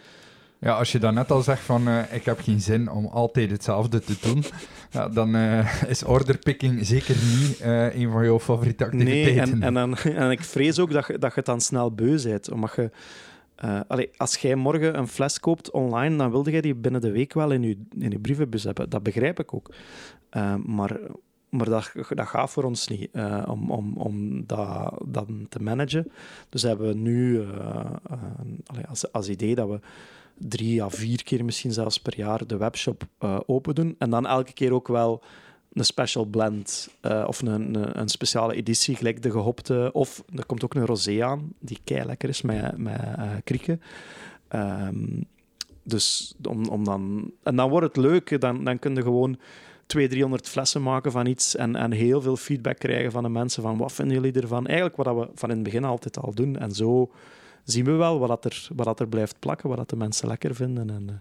[0.61, 3.51] ja, als je dan net al zegt van uh, ik heb geen zin om altijd
[3.51, 4.43] hetzelfde te doen,
[4.91, 9.33] ja, dan uh, is orderpicking zeker niet uh, een van jouw favoriete activiteiten.
[9.33, 11.91] Nee, en, en, dan, en ik vrees ook dat je, dat je het dan snel
[11.91, 12.51] beu bent.
[12.51, 12.91] Omdat je,
[13.87, 17.33] allee, als jij morgen een fles koopt online, dan wilde jij die binnen de week
[17.33, 18.89] wel in je, in je brievenbus hebben.
[18.89, 19.73] Dat begrijp ik ook.
[20.65, 20.99] maar
[21.49, 26.11] maar dat, dat gaat voor ons niet uh, om, om, om dat, dat te managen.
[26.49, 27.43] Dus hebben we nu
[28.89, 29.79] als, als idee dat we
[30.47, 33.95] drie à vier keer misschien zelfs per jaar de webshop uh, open doen.
[33.97, 35.23] En dan elke keer ook wel
[35.73, 39.89] een special blend uh, of een, een, speciale editie, gelijk de gehopte.
[39.93, 43.81] Of er komt ook een rosé aan, die kei lekker is met, met uh, krieken.
[44.55, 45.25] Um,
[45.83, 47.31] dus om, om dan...
[47.43, 49.39] En dan wordt het leuk, dan, dan kun je gewoon
[49.85, 53.63] 200, 300 flessen maken van iets en, en heel veel feedback krijgen van de mensen
[53.63, 54.65] van wat vinden jullie ervan?
[54.67, 56.57] Eigenlijk wat we van in het begin altijd al doen.
[56.57, 57.11] En zo
[57.63, 60.27] zien we wel wat, dat er, wat dat er blijft plakken, wat dat de mensen
[60.27, 60.89] lekker vinden.
[60.89, 61.15] En, uh,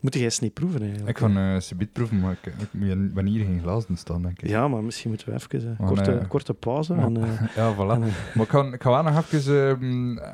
[0.00, 1.10] moet jij eens niet proeven eigenlijk?
[1.10, 4.48] Ik ga uh, subiet proeven, maar ik, ik moet wanneer geen glazen staan, denk ik.
[4.48, 6.94] Ja, maar misschien moeten we even uh, korte, uh, korte pauze.
[6.94, 7.14] Maar, en,
[7.56, 7.98] ja, voilà.
[8.34, 9.78] maar ik ga, ik ga wel nog even,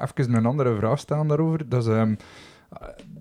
[0.03, 1.69] even een andere vraag stellen daarover.
[1.69, 2.17] Dat is, um,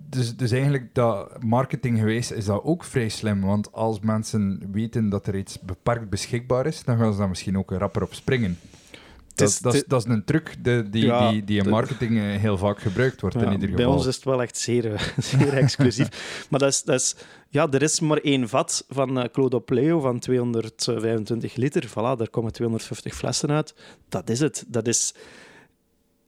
[0.08, 3.40] dus, dus eigenlijk, dat marketing geweest is dat ook vrij slim.
[3.40, 7.58] Want als mensen weten dat er iets beperkt beschikbaar is, dan gaan ze daar misschien
[7.58, 8.58] ook rapper op springen.
[9.40, 12.18] Dat, is, dat, is, dat is een truc die, die, ja, die, die in marketing
[12.18, 13.36] eh, heel vaak gebruikt wordt.
[13.36, 13.84] Ja, in ieder geval.
[13.84, 15.00] Bij ons is het wel echt zeer, eh,
[15.32, 16.08] zeer exclusief.
[16.50, 17.16] maar dat is, dat is,
[17.48, 21.88] ja, er is maar één vat van uh, Claude Pleo van 225 liter.
[21.88, 23.74] Voilà, daar komen 250 flessen uit.
[24.08, 24.64] Dat is het.
[24.68, 25.14] Dat is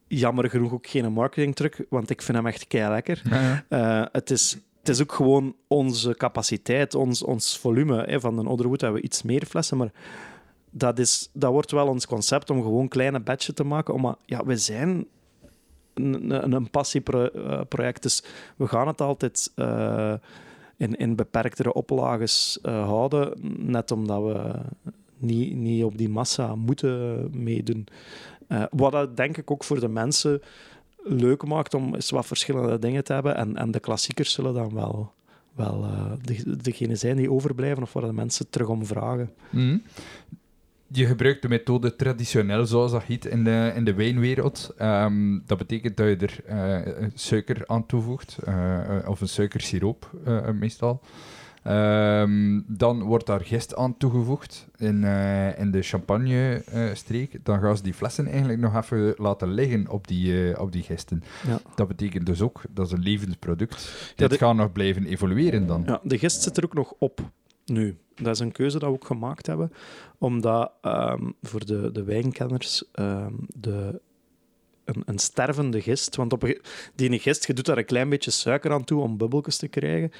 [0.07, 3.23] jammer genoeg ook geen marketingtruc, want ik vind hem echt kei lekker.
[3.31, 8.05] Ja, uh, het is het is ook gewoon onze capaciteit, ons, ons volume.
[8.07, 8.21] Hè.
[8.21, 9.93] Van de Otherwood hebben we iets meer flessen, maar
[10.73, 14.01] dat, is, dat wordt wel ons concept om gewoon kleine batchen te maken.
[14.01, 15.07] Maar ja, we zijn
[15.95, 18.25] een, een passieproject, dus
[18.57, 20.15] we gaan het altijd uh,
[20.77, 24.55] in, in beperktere oplages uh, houden, net omdat we
[25.17, 27.87] niet, niet op die massa moeten meedoen.
[28.71, 30.43] Wat dat denk ik ook voor de mensen
[31.03, 33.37] leuk maakt om eens wat verschillende dingen te hebben.
[33.37, 35.13] En, en de klassiekers zullen dan wel,
[35.55, 35.87] wel
[36.23, 39.31] de, degene zijn die overblijven of waar de mensen terug om vragen.
[39.51, 39.83] Mm
[40.93, 44.75] je gebruikt de methode traditioneel, zoals dat heet in de, in de wijnwereld.
[44.77, 50.51] Ehm, dat betekent dat je er eh, suiker aan toevoegt, eh, of een suikersiroop uh,
[50.51, 51.01] meestal.
[51.63, 55.05] Ehm, dan wordt daar gist aan toegevoegd in,
[55.57, 57.39] in de champagne-streek.
[57.43, 61.23] dan gaan ze die flessen eigenlijk nog even laten liggen op die, op die gisten.
[61.47, 61.61] Ja.
[61.75, 64.13] Dat betekent dus ook, dat is een levend product.
[64.17, 65.83] Dit gaat nog blijven evolueren dan.
[65.87, 67.31] Ja, de gist zit er ook nog op
[67.65, 67.97] nu.
[68.15, 69.73] Dat is een keuze dat we ook gemaakt hebben,
[70.19, 74.01] omdat ehm, voor de, de wijnkenners um, de,
[74.85, 76.61] een, een, stervende gist, want op
[76.95, 80.11] die gist, je doet daar een klein beetje suiker aan toe om bubbeltjes te krijgen,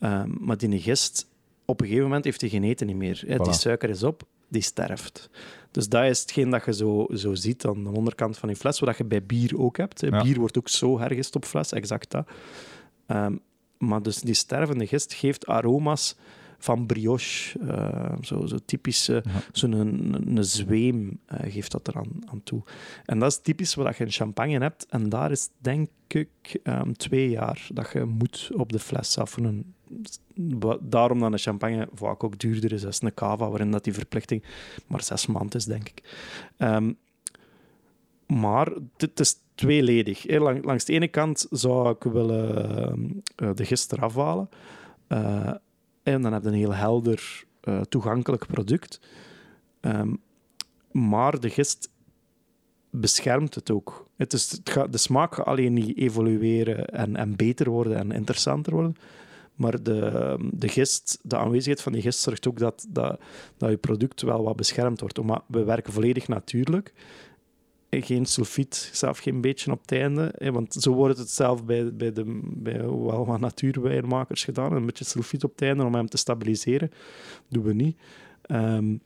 [0.00, 1.28] um, maar die gist,
[1.64, 3.22] op een gegeven moment heeft hij geen eten niet meer.
[3.26, 3.36] Hè.
[3.36, 5.30] Die suiker is op, die sterft.
[5.70, 8.78] Dus dat is hetgeen dat je zo, zo ziet aan de onderkant van die fles,
[8.78, 10.10] wat je bij bier ook hebt.
[10.22, 12.28] Bier wordt ook zo hergist op fles, exact dat.
[13.78, 16.16] maar dus die stervende gist geeft aroma's
[16.60, 17.58] van brioche.
[17.58, 19.18] Uh, zo, zo typisch, uh,
[19.52, 22.62] zo'n een, een, zweem uh, geeft dat eraan aan toe.
[23.04, 24.86] En dat is typisch wat je in champagne hebt.
[24.90, 29.36] En daar is denk ik um, twee jaar dat je moet op de fles af.
[29.36, 29.74] Een,
[30.80, 34.44] daarom dat een champagne vaak ook duurder is dan een cava, waarin dat die verplichting
[34.86, 36.02] maar zes maanden is, denk ik.
[36.58, 36.96] Um,
[38.26, 40.38] maar het is tweeledig.
[40.62, 43.22] Langs de ene kant zou ik willen
[43.54, 44.48] de gist eraf halen.
[45.08, 45.54] Uh,
[46.12, 49.00] en dan heb je een heel helder, uh, toegankelijk product.
[49.80, 50.20] Um,
[50.90, 51.90] maar de gist
[52.90, 54.06] beschermt het ook.
[54.16, 58.12] Het is, het gaat, de smaak gaat alleen niet evolueren en, en beter worden en
[58.12, 58.96] interessanter worden.
[59.54, 63.20] Maar de, de gist, de aanwezigheid van die gist zorgt ook dat, dat,
[63.56, 65.20] dat je product wel wat beschermd wordt.
[65.46, 66.92] We werken volledig natuurlijk
[67.90, 70.32] geen sulfiet, zelf geen beetje op het einde.
[70.36, 74.72] Hè, want zo wordt het zelf bij, bij, de, bij wel wat natuurwijnmakers gedaan.
[74.72, 76.88] Een beetje sulfiet op het einde om hem te stabiliseren.
[76.88, 76.98] Dat
[77.48, 77.96] doen we niet.
[78.50, 79.00] Um,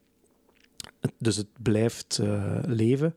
[1.19, 3.15] dus het blijft uh, leven.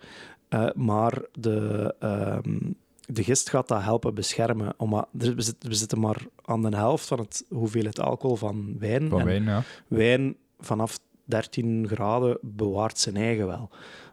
[0.49, 1.95] Uh, maar de,
[2.43, 2.75] um,
[3.05, 4.73] de gist gaat dat helpen beschermen.
[4.77, 9.09] Omdat we, zitten, we zitten maar aan de helft van het hoeveelheid alcohol van wijn.
[9.09, 9.63] Van wijn, ja.
[9.87, 13.69] Wijn vanaf 13 graden bewaart zijn eigen wel.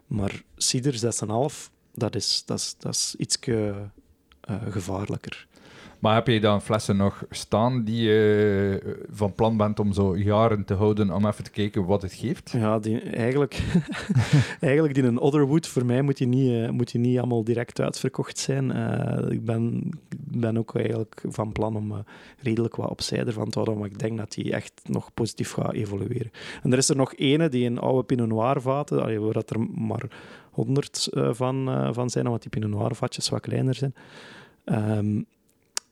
[0.07, 3.75] Maar cider 6,5, dat is, dat is, dat is iets uh,
[4.69, 5.47] gevaarlijker.
[6.05, 10.17] Maar heb je dan flessen nog staan die je eh, van plan bent om zo
[10.17, 12.49] jaren te houden om even te kijken wat het geeft?
[12.51, 13.63] Ja, die, eigenlijk,
[14.59, 18.37] eigenlijk die een Otherwood, voor mij moet je niet, uh, moet niet allemaal direct uitverkocht
[18.37, 18.69] zijn.
[18.69, 22.03] Uh, ik ben, ben ook eigenlijk van plan om
[22.39, 25.73] redelijk wat opzij ervan te houden, maar ik denk dat die echt nog positief gaat
[25.73, 26.31] evolueren.
[26.63, 29.59] En er is er nog ene die in oude Pinot Noir vaten, waar dat er
[29.59, 30.09] maar
[30.51, 33.95] 100 van, van zijn, omdat die Pinot Noir vatjes wat kleiner zijn.
[34.65, 35.25] Um,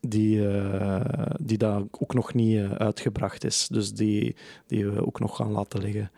[0.07, 1.01] die, uh,
[1.39, 3.67] die daar ook nog niet uh, uitgebracht is.
[3.67, 4.35] Dus die,
[4.67, 6.11] die we ook nog gaan laten liggen.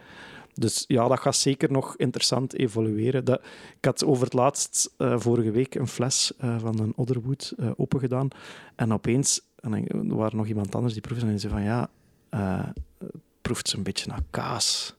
[0.54, 3.26] Dus ja, dat gaat zeker nog interessant evolueren.
[3.26, 3.42] Dat,
[3.78, 8.28] ik had over het laatst uh, vorige week een fles van een Otherwood opengedaan.
[8.76, 11.90] En opeens, en er waren nog iemand anders die proefde en zei van ja,
[13.42, 14.96] proeft ze een beetje naar kaas.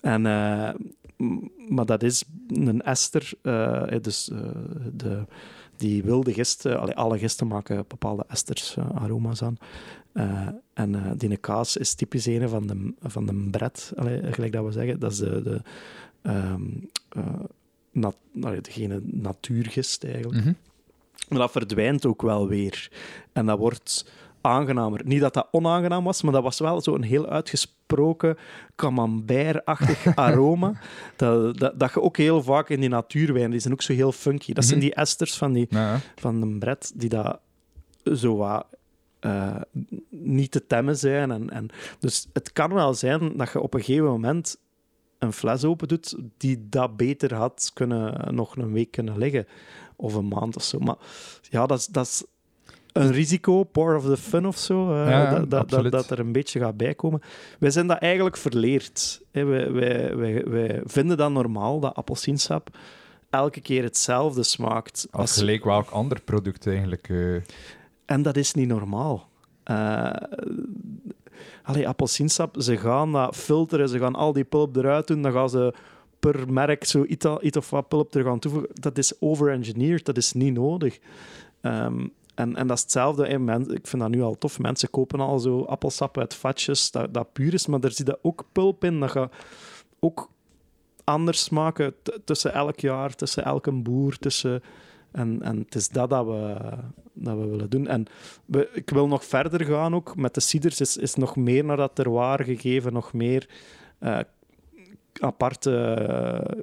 [0.00, 0.22] En,
[1.68, 3.32] maar dat is een ester,
[4.00, 4.30] dus
[4.92, 5.24] de
[5.82, 9.56] die wilde gisten, alle gisten maken bepaalde esters, uh, aroma's aan.
[10.14, 13.92] Uh, en die kaas is typisch een van de, van de bret,
[14.30, 15.00] gelijk dat we zeggen.
[15.00, 15.60] Dat is de, de
[16.22, 16.90] um,
[17.92, 18.16] nat,
[18.62, 20.34] degene natuurgist eigenlijk.
[20.34, 20.56] Mm -hmm.
[21.28, 22.90] Maar dat verdwijnt ook wel weer.
[23.32, 24.12] En dat wordt
[24.42, 25.00] aangenamer.
[25.04, 28.36] Niet dat dat onaangenaam was, maar dat was wel zo'n heel uitgesproken
[28.76, 30.72] camembert-achtig aroma.
[31.16, 34.12] dat, dat, dat je ook heel vaak in die natuurwijn, die zijn ook zo heel
[34.12, 34.52] funky.
[34.52, 34.88] Dat zijn mhm.
[34.88, 35.68] die esters van, die,
[36.16, 37.40] van de bret die dat
[38.04, 38.66] zo wat
[39.20, 39.60] uh,
[40.08, 41.30] niet te temmen zijn.
[41.30, 44.56] En, en, dus het kan wel zijn dat je op een gegeven moment
[45.18, 49.46] een fles open doet die dat beter had kunnen nog een week kunnen liggen.
[49.96, 50.78] Of een maand of zo.
[50.78, 50.96] Maar
[51.50, 52.24] ja, dat is, dat is
[52.92, 56.60] een risico, part of the fun of zo, uh, dat, dat, dat, er een beetje
[56.60, 57.20] gaat bijkomen.
[57.58, 59.22] Wij zijn dat eigenlijk verleerd.
[59.30, 62.70] Wij, wij, wij, wij vinden dat normaal, dat appelsiensap
[63.30, 65.06] elke keer hetzelfde smaakt.
[65.10, 67.08] Als, als gelijk welk ander product eigenlijk.
[67.08, 67.42] Uh...
[68.04, 69.28] En dat is niet normaal.
[69.70, 70.12] Uh,
[71.62, 75.50] allee, appelsiensap, ze gaan dat filteren, ze gaan al die pulp eruit doen, dan gaan
[75.50, 75.74] ze
[76.20, 77.04] per merk zo
[77.40, 78.70] iets, of wat pulp er gaan toevoegen.
[78.74, 80.98] Dat is overengineered, dat is niet nodig.
[81.62, 83.28] Um, en, en dat is hetzelfde.
[83.74, 84.58] ik vind dat nu al tof.
[84.58, 88.44] Mensen kopen al zo appelsap uit vatjes, dat, dat puur is, maar er zit ook
[88.52, 89.00] pulp in.
[89.00, 89.32] Dat gaat
[90.00, 90.30] ook
[91.04, 91.94] anders smaken
[92.24, 94.18] tussen elk jaar, tussen elke boer.
[94.18, 94.62] Tussen,
[95.12, 96.56] en, en het is dat dat we,
[97.12, 97.86] dat we willen doen.
[97.86, 98.06] En
[98.44, 100.16] we, ik wil nog verder gaan ook.
[100.16, 103.48] Met de ciders is, is nog meer naar dat terroir gegeven, nog meer...
[104.00, 104.18] Uh,
[105.20, 106.62] aparte eh,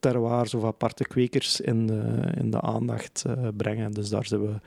[0.00, 3.92] terroirs of aparte kwekers in de, in de aandacht eh, brengen.
[3.92, 4.60] Dus daar zijn we,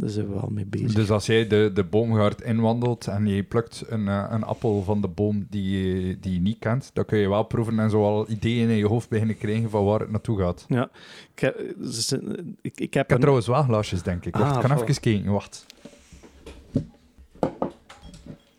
[0.00, 0.92] daar zijn we wel mee bezig.
[0.94, 5.00] Dus als jij de, de boomgaard inwandelt en je plukt een, eh, een appel van
[5.00, 8.04] de boom die je, die je niet kent, dan kun je wel proeven en zo
[8.04, 10.64] al ideeën in je hoofd beginnen krijgen van waar het naartoe gaat.
[10.68, 10.90] Ja,
[11.34, 12.32] ik, heb- dus, eh, ik,
[12.62, 14.36] ik heb Ik heb een- trouwens wel glaasjes, denk ik.
[14.36, 15.32] Wacht, Ah, ik kan even kijken.
[15.32, 15.66] Wacht.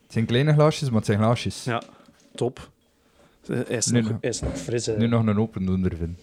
[0.03, 1.63] Het zijn kleine glaasjes, maar het zijn glaasjes.
[1.63, 1.81] Ja,
[2.35, 2.69] top.
[3.47, 4.85] Hij is, Nu nog, is nog fris.
[4.85, 4.97] hè.
[4.97, 6.17] Nu nog een opendoender vinden.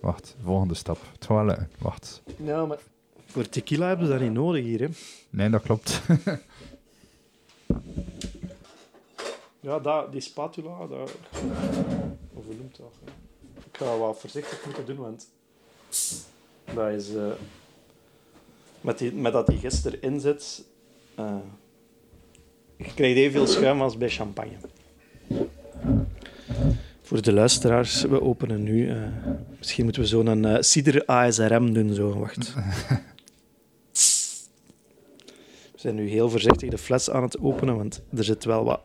[0.00, 0.98] Wacht, volgende stap.
[1.28, 1.68] Lukken.
[1.78, 2.22] Wacht.
[2.44, 2.78] Ja, maar
[3.36, 4.80] voor tequila hebben ze dat niet nodig hier.
[4.80, 4.88] Hè.
[5.30, 6.00] Nee, dat klopt.
[9.60, 11.10] Ja, dat, die spatula, dat...
[12.32, 12.92] Hoe noemt dat?
[13.54, 15.28] Ik ga wel voorzichtig moeten doen, want
[16.74, 17.14] dat is...
[17.14, 17.32] eh,
[18.80, 20.64] met, die, met dat die gist erin zit,
[21.14, 21.36] eh,
[22.76, 24.56] je krijgt evenveel schuim als bij champagne.
[27.02, 28.90] Voor de luisteraars, we openen nu...
[28.90, 29.08] eh,
[29.58, 32.18] misschien moeten we zo'n eh cider ASRM doen, zo.
[32.18, 32.54] Wacht.
[35.86, 38.80] Zijn nu heel voorzichtig de fles aan het openen, want er zit wel wat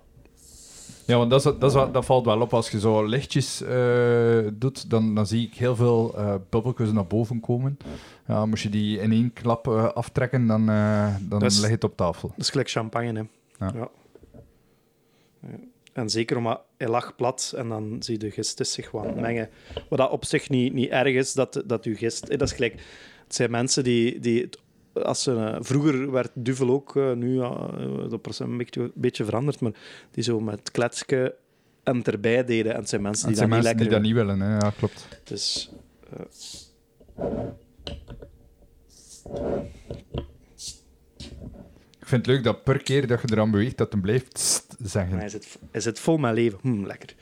[1.06, 2.54] Ja, want dat, is, dat, is, wel- dat valt wel op.
[2.54, 7.08] Als je zo lichtjes eh, doet, dan, dan zie ik heel veel eh bubbeltjes naar
[7.08, 7.78] boven komen.
[8.28, 10.66] Ja, moest je die in één klap eh, aftrekken, dan,
[11.22, 12.28] dan is- ligt het op tafel.
[12.30, 13.66] Dat is gelijk champagne, hè.
[13.66, 13.90] Ja.
[15.94, 19.50] En zeker omdat hij lag plat en dan zie je de gist zich wat mengen.
[19.90, 22.28] Wat dat op zich niet, niet erg is, dat, dat uw gist...
[22.30, 22.74] Dat is gelijk...
[23.24, 24.20] Het zijn mensen die...
[24.20, 24.60] die het-
[24.94, 28.82] als ze, eh, vroeger werd duvel ook, eh, nu ja, eh, dat procent een beetje,
[28.82, 29.72] een beetje veranderd, maar
[30.12, 31.34] die zo met kletsken
[31.84, 32.72] en erbij deden.
[32.74, 34.58] En het zijn mensen die zijn dat niet mensen die dat niet willen, hè.
[34.58, 35.08] ja, klopt.
[35.24, 35.72] Dus,
[42.12, 45.18] vind het leuk dat per keer dat je eraan beweegt, dat hem blijft tst zeggen.
[45.18, 46.60] Hij zit, hij zit vol met leven.
[46.62, 47.16] Hm, lekker.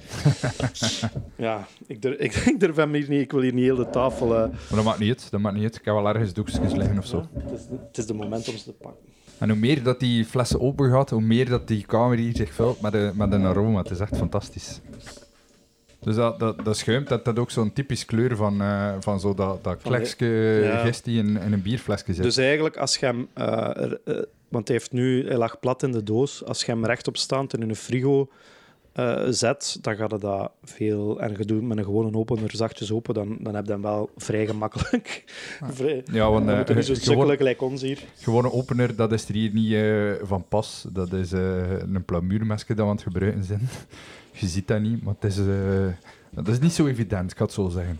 [1.47, 3.21] ja, ik durf, ik, ik durf hem hier niet.
[3.21, 4.35] Ik wil hier niet heel de tafel...
[4.35, 5.75] eh, Maar dat maakt niet uit, dat maakt niet uit.
[5.75, 7.17] Ik heb wel ergens doekjes liggen of zo.
[7.17, 9.01] ja, het, is, het is de moment om ze te pakken.
[9.37, 12.53] En hoe meer dat die flessen open gaat, hoe meer dat die kamer hier zich
[12.53, 13.77] vult met, een- met een aroma.
[13.81, 14.79] Het is echt fantastisch.
[15.99, 19.33] Dus dat, dat, dat schuim, dat dat ook zo'n typisch kleur van, eh, van zo
[19.33, 20.25] dat, dat klekske
[20.63, 20.77] ja.
[20.77, 22.23] gist die in, in een bierflesje zit.
[22.23, 23.27] Dus eigenlijk, als je hem...
[23.33, 26.45] eh, eh, want hij, heeft nu, hij lag plat in de doos.
[26.45, 28.29] Als je hem rechtop staand in een frigo
[28.91, 31.21] eh, zet, dan gaat het dat veel...
[31.21, 34.09] En je doet met een gewone opener zachtjes open, dan, dan heb je hem wel
[34.17, 35.23] vrij gemakkelijk.
[35.71, 37.99] vrij, ja, want eh, je niet zo gewoon, gelijk ons hier.
[38.15, 40.85] gewone opener, dat is er hier niet eh, van pas.
[40.89, 43.69] Dat is eh, een plamuurmesje dat we aan het gebruiken zijn.
[44.39, 45.45] Je ziet dat niet, maar het is, eh,
[46.31, 47.99] dat is niet zo evident, ik ga het zo zeggen.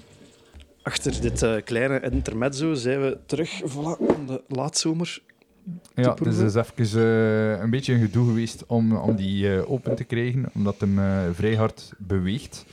[0.82, 5.22] Achter dit eh, kleine intermezzo zijn we terug voilà, aan de laatzomer.
[5.96, 9.68] Ja, te het is dus even eh, een beetje een gedoe geweest om, om die
[9.68, 11.00] open te krijgen, omdat hem
[11.34, 12.66] vrij hard beweegt.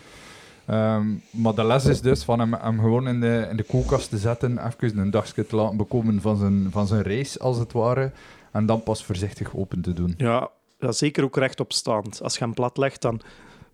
[0.67, 4.11] Ehm, maar de les is dus van hem, hem gewoon in de, in de koelkast
[4.11, 7.73] te zetten, even een dagje te laten bekomen van zijn, van zijn reis, als het
[7.73, 8.13] ware,
[8.53, 10.15] en dan pas voorzichtig open te doen.
[10.17, 12.23] Ja, ja, zeker ook rechtop staand.
[12.23, 13.21] Als je hem plat legt, dan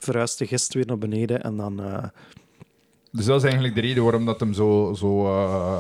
[0.03, 1.81] verhuist de gist weer naar beneden en dan...
[1.83, 2.05] eh,
[3.11, 5.79] Dus dat is eigenlijk de reden waarom dat hem zo, zo eh,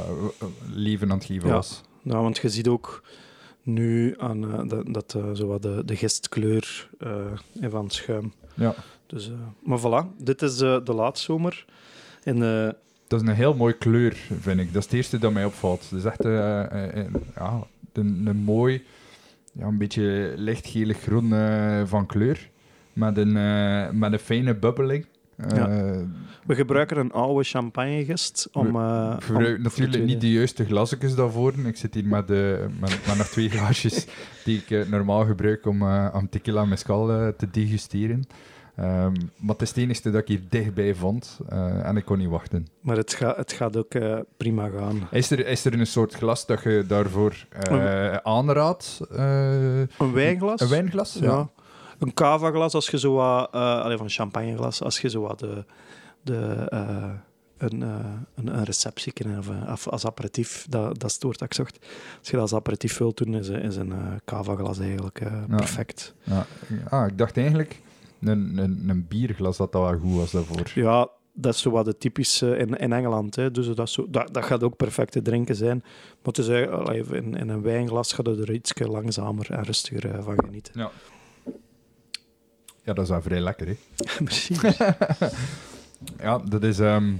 [0.74, 1.54] leven aan het geven Ja.
[1.54, 1.80] was.
[2.02, 3.02] Nou, want je ziet ook
[3.62, 6.88] nu aan, eh, dat, dat zo wat de, de gistkleur
[7.60, 8.32] van het schuim.
[8.54, 8.74] Ja.
[9.06, 9.30] Dus,
[9.64, 11.64] maar voilà, dit is de laatzomer.
[12.22, 12.38] En,
[13.08, 14.66] Dat is een heel mooie kleur, vind ik.
[14.72, 15.82] Dat is het eerste dat mij opvalt.
[15.90, 17.60] Het is echt ja,
[17.92, 18.84] een, een mooi,
[19.52, 21.28] ja, een beetje lichtgelig groen
[21.86, 22.50] van kleur.
[22.92, 25.06] Met een, eh, met een fijne bubbeling.
[25.36, 25.96] Eh,
[26.46, 28.66] we gebruiken een oude champagnegist om...
[28.66, 31.52] Ik gebruik om- natuurlijk de niet de juiste glasjes daarvoor.
[31.64, 32.36] Ik zit hier met, eh,
[32.80, 34.06] met, met nog twee glaasjes
[34.44, 35.82] die ik normaal gebruik om,
[36.12, 38.24] om tequila mezcal eh, te degusteren.
[38.76, 41.38] Ehm, maar het is het enige dat ik hier dichtbij vond
[41.82, 42.66] en ik kon niet wachten.
[42.80, 43.92] Maar het, gaat het gaat ook
[44.36, 45.08] prima gaan.
[45.10, 47.46] Is er, is er een soort glas dat je daarvoor
[48.22, 49.00] aanraadt?
[49.10, 50.60] Een wijnglas?
[50.60, 51.18] een wijnglas?
[51.20, 51.48] Ja.
[52.02, 53.48] Een cava-glas, als je zo wat...
[53.52, 55.64] eh allee, van champagneglas, als je zo wat de...
[56.22, 57.10] de eh,
[57.58, 57.96] een, eh,
[58.34, 61.78] een, een receptie of, of als aperitief, dat, dat is het woord dat ik zocht.
[62.18, 65.56] Als je dat als aperitief wilt doen, is, is een eh cava-glas eigenlijk Ja.
[65.56, 66.14] perfect.
[66.22, 66.46] Ja.
[66.88, 67.80] Ah, ik dacht eigenlijk
[68.20, 70.70] een, een, een bierglas dat dat wel goed was daarvoor.
[70.74, 73.36] Ja, dat is zo wat de typische in, in Engeland.
[73.36, 73.50] Hè.
[73.50, 75.78] Dus dat, zo, dat, dat gaat ook perfect te drinken zijn.
[76.22, 80.34] Maar het is, in, in een wijnglas gaat je er iets langzamer en rustiger van
[80.44, 80.72] genieten.
[80.76, 80.90] Ja.
[82.84, 83.76] Ja, dat is wel vrij lekker, hè?
[84.24, 84.60] Precies.
[86.18, 86.78] Ja, dat is...
[86.78, 87.12] ehm,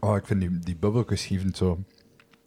[0.00, 1.78] Oh, ik vind die, die bubbeltjes geven zo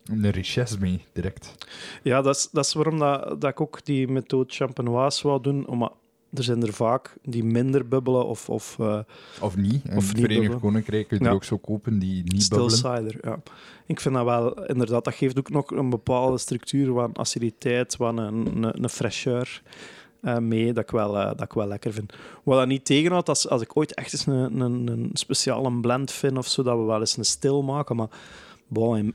[0.06, 1.56] een richesse mee, direct.
[2.04, 5.68] Ja, dat is, dat is waarom dat, dat ik ook die methode champenoise wou doen.
[5.68, 5.94] Omdat
[6.34, 8.50] er zijn er vaak die minder bubbelen of...
[8.50, 9.00] Of, uh,
[9.42, 9.84] of niet.
[9.86, 10.60] In of het niet Verenigd bubbelen.
[10.60, 11.36] Koninkrijk kun je er Ja.
[11.36, 12.98] ook zo kopen die niet Still bubbelen.
[12.98, 13.40] cider, ja.
[13.86, 18.18] Ik vind dat wel, inderdaad, dat geeft ook nog een bepaalde structuur van aciditeit, van
[18.18, 19.62] een, een, een fraîcheur
[20.22, 22.14] eh, mee, dat ik, wel, eh, dat ik wel lekker vind.
[22.44, 26.12] Wat dat niet tegenhoudt, als, als ik ooit echt eens een, een, een speciale blend
[26.12, 28.10] vind of zo, dat we wel eens een stil maken, maar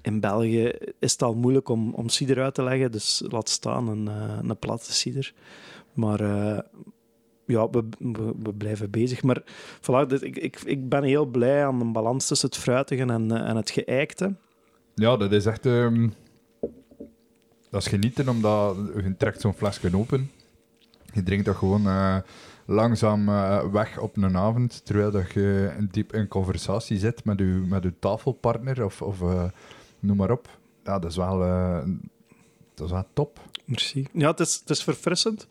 [0.03, 3.89] in, België is het al moeilijk om, om cider uit te leggen, dus laat staan
[3.89, 5.33] een, eh, een platte cider.
[5.93, 6.21] Maar...
[7.47, 7.85] ja, we,
[8.43, 9.23] we, blijven bezig.
[9.23, 9.43] Maar
[9.81, 13.57] voilà, ik, ik, ik ben heel blij aan de balans tussen het fruitige en, en
[13.57, 14.35] het geëikte.
[14.95, 15.67] Ja, dat is echt...
[15.67, 16.09] ehm,
[17.71, 20.31] dat is genieten, omdat je trekt zo'n flesje open.
[21.15, 22.17] Je drinkt dat gewoon eh,
[22.67, 27.45] langzaam eh, weg op een avond, terwijl dat je diep in conversatie zit met je,
[27.45, 29.45] met je tafelpartner of, of eh,
[30.01, 30.49] noem maar op.
[30.85, 31.39] Ja, dat is wel,
[32.75, 33.41] dat is wel top.
[33.65, 34.07] Merci.
[34.13, 35.47] Ja, het is, het is verfrissend,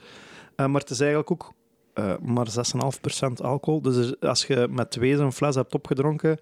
[0.56, 1.54] maar het is eigenlijk ook
[2.22, 3.82] maar 6,5% alcohol.
[3.82, 6.40] Dus als je met twee zo'n fles hebt opgedronken,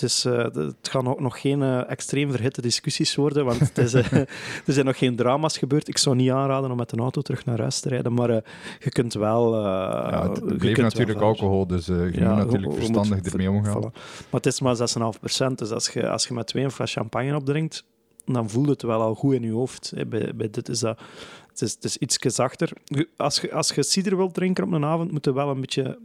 [0.00, 3.78] het, is, eh, het gaan ook nog geen eh, extreem verhitte discussies worden, want het
[3.78, 4.12] is, eh,
[4.66, 5.88] er zijn nog geen drama's gebeurd.
[5.88, 8.30] Ik zou niet aanraden om met een auto terug naar huis te rijden, maar
[8.78, 9.54] je kunt wel...
[9.60, 13.80] ja, het wel natuurlijk alcohol, dus je Ja, moet natuurlijk verstandig ermee omgaan.
[13.80, 13.92] Maar
[14.30, 15.54] het is maar 6,5%.
[15.54, 17.84] Dus als je, als je met twee een fles champagne opdrinkt,
[18.24, 19.92] dan voelt het wel al goed in je hoofd.
[19.96, 20.06] hè.
[20.06, 21.00] Bij, bij dit is dat...
[21.48, 22.72] Het is, het is iets zachter.
[23.16, 25.98] Als je, als je cider wilt drinken op een avond, moet je wel een beetje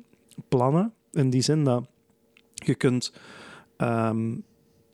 [0.48, 0.94] plannen.
[1.12, 1.84] In die zin dat
[2.54, 3.12] je kunt
[3.84, 4.36] ehm,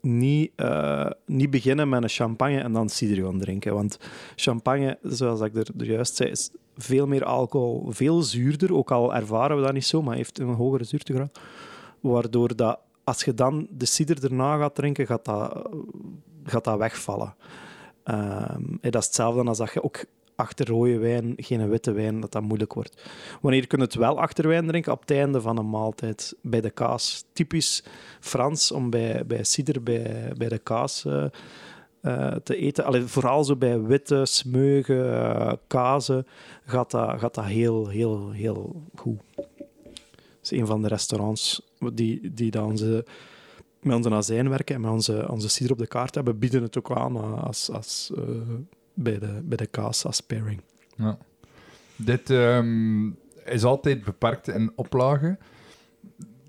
[0.01, 3.73] niet, eh, niet beginnen met een champagne en dan cider gaan drinken.
[3.73, 3.99] Want
[4.35, 8.73] champagne, zoals ik er, juist zei, is veel meer alcohol, veel zuurder.
[8.73, 11.39] Ook al ervaren we dat niet zo, maar heeft een hogere zuurtegraad.
[11.99, 15.69] Waardoor dat, als je dan de cider erna gaat drinken, gaat dat,
[16.43, 17.35] gaat dat wegvallen.
[18.03, 20.05] Ehm, dat is hetzelfde als dat je ook
[20.39, 23.01] achter rode wijn, geen witte wijn, dat dat moeilijk wordt.
[23.41, 24.91] Wanneer kun je het wel achter wijn drinken?
[24.91, 27.25] Op het einde van een maaltijd, bij de kaas.
[27.33, 27.83] Typisch
[28.19, 31.25] Frans om bij, bij cider bij, bij de kaas eh,
[32.01, 32.85] eh, te eten.
[32.85, 36.27] Allee, vooral zo bij witte, smeugen, eh, kazen
[36.65, 39.19] gaat dat, gaat dat heel, heel, heel goed.
[39.35, 41.61] Dat is een van de restaurants
[41.93, 43.05] die, die dan ze
[43.81, 46.77] met onze azijn werken en met onze, onze cider op de kaart hebben, bieden het
[46.77, 48.11] ook aan als, als,
[49.03, 50.61] bij, de, bij de kaas als pairing.
[50.95, 51.17] Ja.
[51.95, 53.07] Dit ehm,
[53.45, 55.39] is altijd beperkt in oplagen.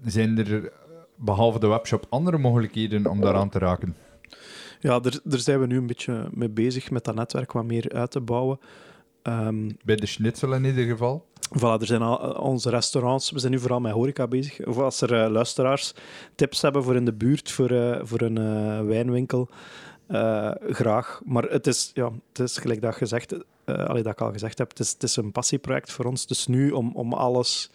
[0.05, 0.72] Zijn er,
[1.14, 3.97] behalve de webshop, andere mogelijkheden om daaraan te raken?
[4.81, 7.93] Ja, daar, daar zijn we nu een beetje mee bezig met dat netwerk wat meer
[7.93, 8.59] uit te bouwen.
[9.22, 11.28] Ehm, Bij de schnitzel in ieder geval.
[11.59, 13.31] Voilà, er zijn al eh, onze restaurants.
[13.31, 14.66] We zijn nu vooral met horeca bezig.
[14.66, 15.94] Of als er eh, luisteraars
[16.35, 19.48] tips hebben voor in de buurt voor, eh, voor een wijnwinkel,
[20.10, 21.20] eh, graag.
[21.24, 23.32] Maar het is, ja, het is gelijk dat, gezegd,
[23.64, 26.26] eh allee, dat ik al gezegd heb, het is, het is een passieproject voor ons.
[26.26, 27.70] Dus nu om, om alles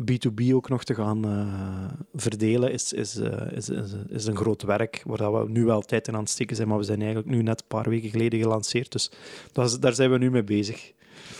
[0.00, 3.16] B2B ook nog te gaan eh, verdelen, is, is,
[3.50, 6.30] is, is, is een groot werk waar dat we nu wel tijd in aan het
[6.30, 6.68] steken zijn.
[6.68, 8.92] Maar we zijn eigenlijk nu net een paar weken geleden gelanceerd.
[8.92, 9.10] Dus
[9.52, 10.92] dat is- daar zijn we nu mee bezig.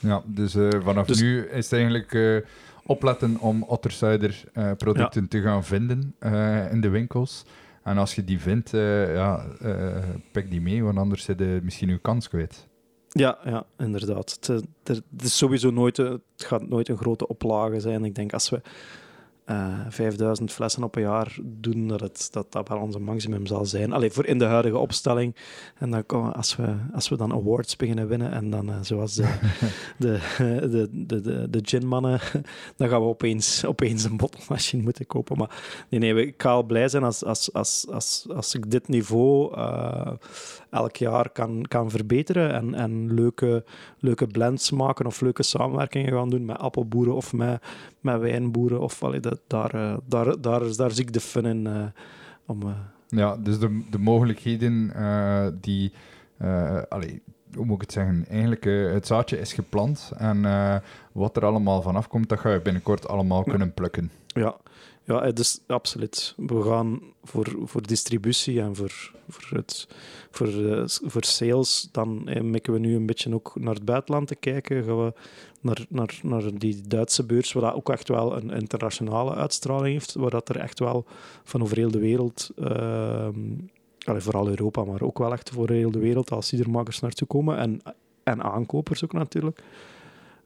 [0.03, 0.53] Ja, dus
[0.83, 2.45] vanaf Dus- nu is het eigenlijk
[2.85, 6.15] opletten om Ottercider eh producten te gaan vinden
[6.71, 7.45] in de winkels.
[7.83, 11.61] En als je die vindt, eh, ja, eh, pik die mee, want anders zit je
[11.63, 12.69] misschien je kans kwijt.
[13.09, 14.39] Ja, ja inderdaad.
[14.41, 18.05] Het, eh, het is sowieso nooit, het gaat nooit een grote oplage zijn.
[18.05, 18.61] Ik denk als we
[19.45, 23.67] eh 5000 flessen op een jaar doen, dat het, dat, dat wel onze maximum zal
[23.67, 23.93] zijn.
[23.93, 25.37] Alleen voor in de huidige opstelling.
[25.79, 29.15] En dan komen, als, we, als we dan awards beginnen winnen, en dan eh, zoals
[29.15, 29.35] de,
[29.99, 32.21] de, de, de, de, de ginmannen,
[32.77, 35.39] dan gaan we opeens, opeens een bottelmachine moeten kopen.
[35.39, 38.89] Maar nee, nee, ik ga al blij zijn als, als, als, als, als ik dit
[38.89, 40.13] niveau eh,
[40.71, 43.65] elk jaar kan, kan verbeteren en, en leuke,
[43.99, 47.63] leuke blends maken of leuke samenwerkingen gaan doen met appelboeren of met,
[48.01, 48.81] met wijnboeren.
[48.81, 51.67] Of, allee, dat, daar, eh, daar, daar, daar zie ik de fun in.
[51.67, 51.85] eh,
[52.47, 52.69] om, eh,
[53.09, 54.93] Ja, dus de, de mogelijkheden
[55.61, 55.93] die...
[56.89, 57.23] allee,
[57.55, 58.25] hoe moet ik het zeggen?
[58.29, 58.65] Eigenlijk,
[58.95, 60.13] het zaadje is geplant.
[60.17, 60.43] En
[61.13, 64.11] wat er allemaal vanaf komt, dat ga je binnenkort allemaal kunnen plukken.
[64.27, 64.57] Ja,
[65.05, 66.35] ja dus absoluut.
[66.37, 69.89] We gaan voor, voor distributie en voor, voor, het,
[70.31, 70.49] voor,
[70.87, 74.85] voor sales, dan eh, mikken we nu een beetje ook naar het buitenland te kijken.
[74.85, 75.13] Gaan we
[75.61, 80.15] naar, naar, naar die Duitse beurs, waar dat ook echt wel een internationale uitstraling heeft,
[80.15, 81.05] waar dat er echt wel
[81.45, 82.51] van over heel de wereld,
[84.05, 87.59] allee, vooral Europa, maar ook wel echt voor heel de wereld als cidermakers naartoe komen
[87.59, 87.81] en,
[88.23, 89.63] en aankopers ook natuurlijk.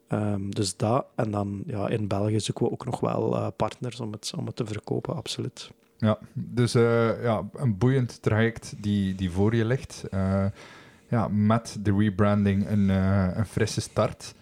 [0.09, 1.07] Ehm, dus dat.
[1.15, 4.47] En dan ja, in België zoeken we ook nog wel eh, partners om het, om
[4.47, 5.71] het te verkopen, absoluut.
[5.99, 10.05] Ja, dus eh, ja, een boeiend traject die, die voor je ligt.
[10.11, 10.47] Eh,
[11.09, 12.89] ja, met de rebranding een,
[13.39, 14.35] een frisse start.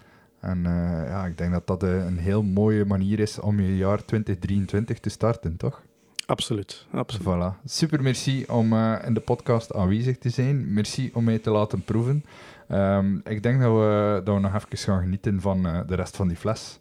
[0.42, 3.76] En eh, ja, ik denk dat dat eh, een heel mooie manier is om je
[3.76, 5.82] jaar 2023 te starten, toch?
[6.26, 7.26] Absoluut, absoluut.
[7.26, 7.64] Voilà.
[7.64, 10.72] Super merci om eh, in de podcast aanwezig te zijn.
[10.72, 12.24] Merci om mij te laten proeven.
[12.68, 16.28] Ehm, ik denk dat we, dat we nog even gaan genieten van de rest van
[16.28, 16.80] die fles.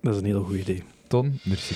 [0.00, 0.84] Dat is een heel goed idee.
[1.06, 1.74] Ton, merci.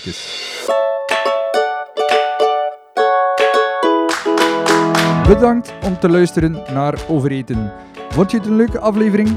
[5.26, 7.72] Bedankt om te luisteren naar Overeten.
[8.08, 9.36] Vond je het een leuke aflevering?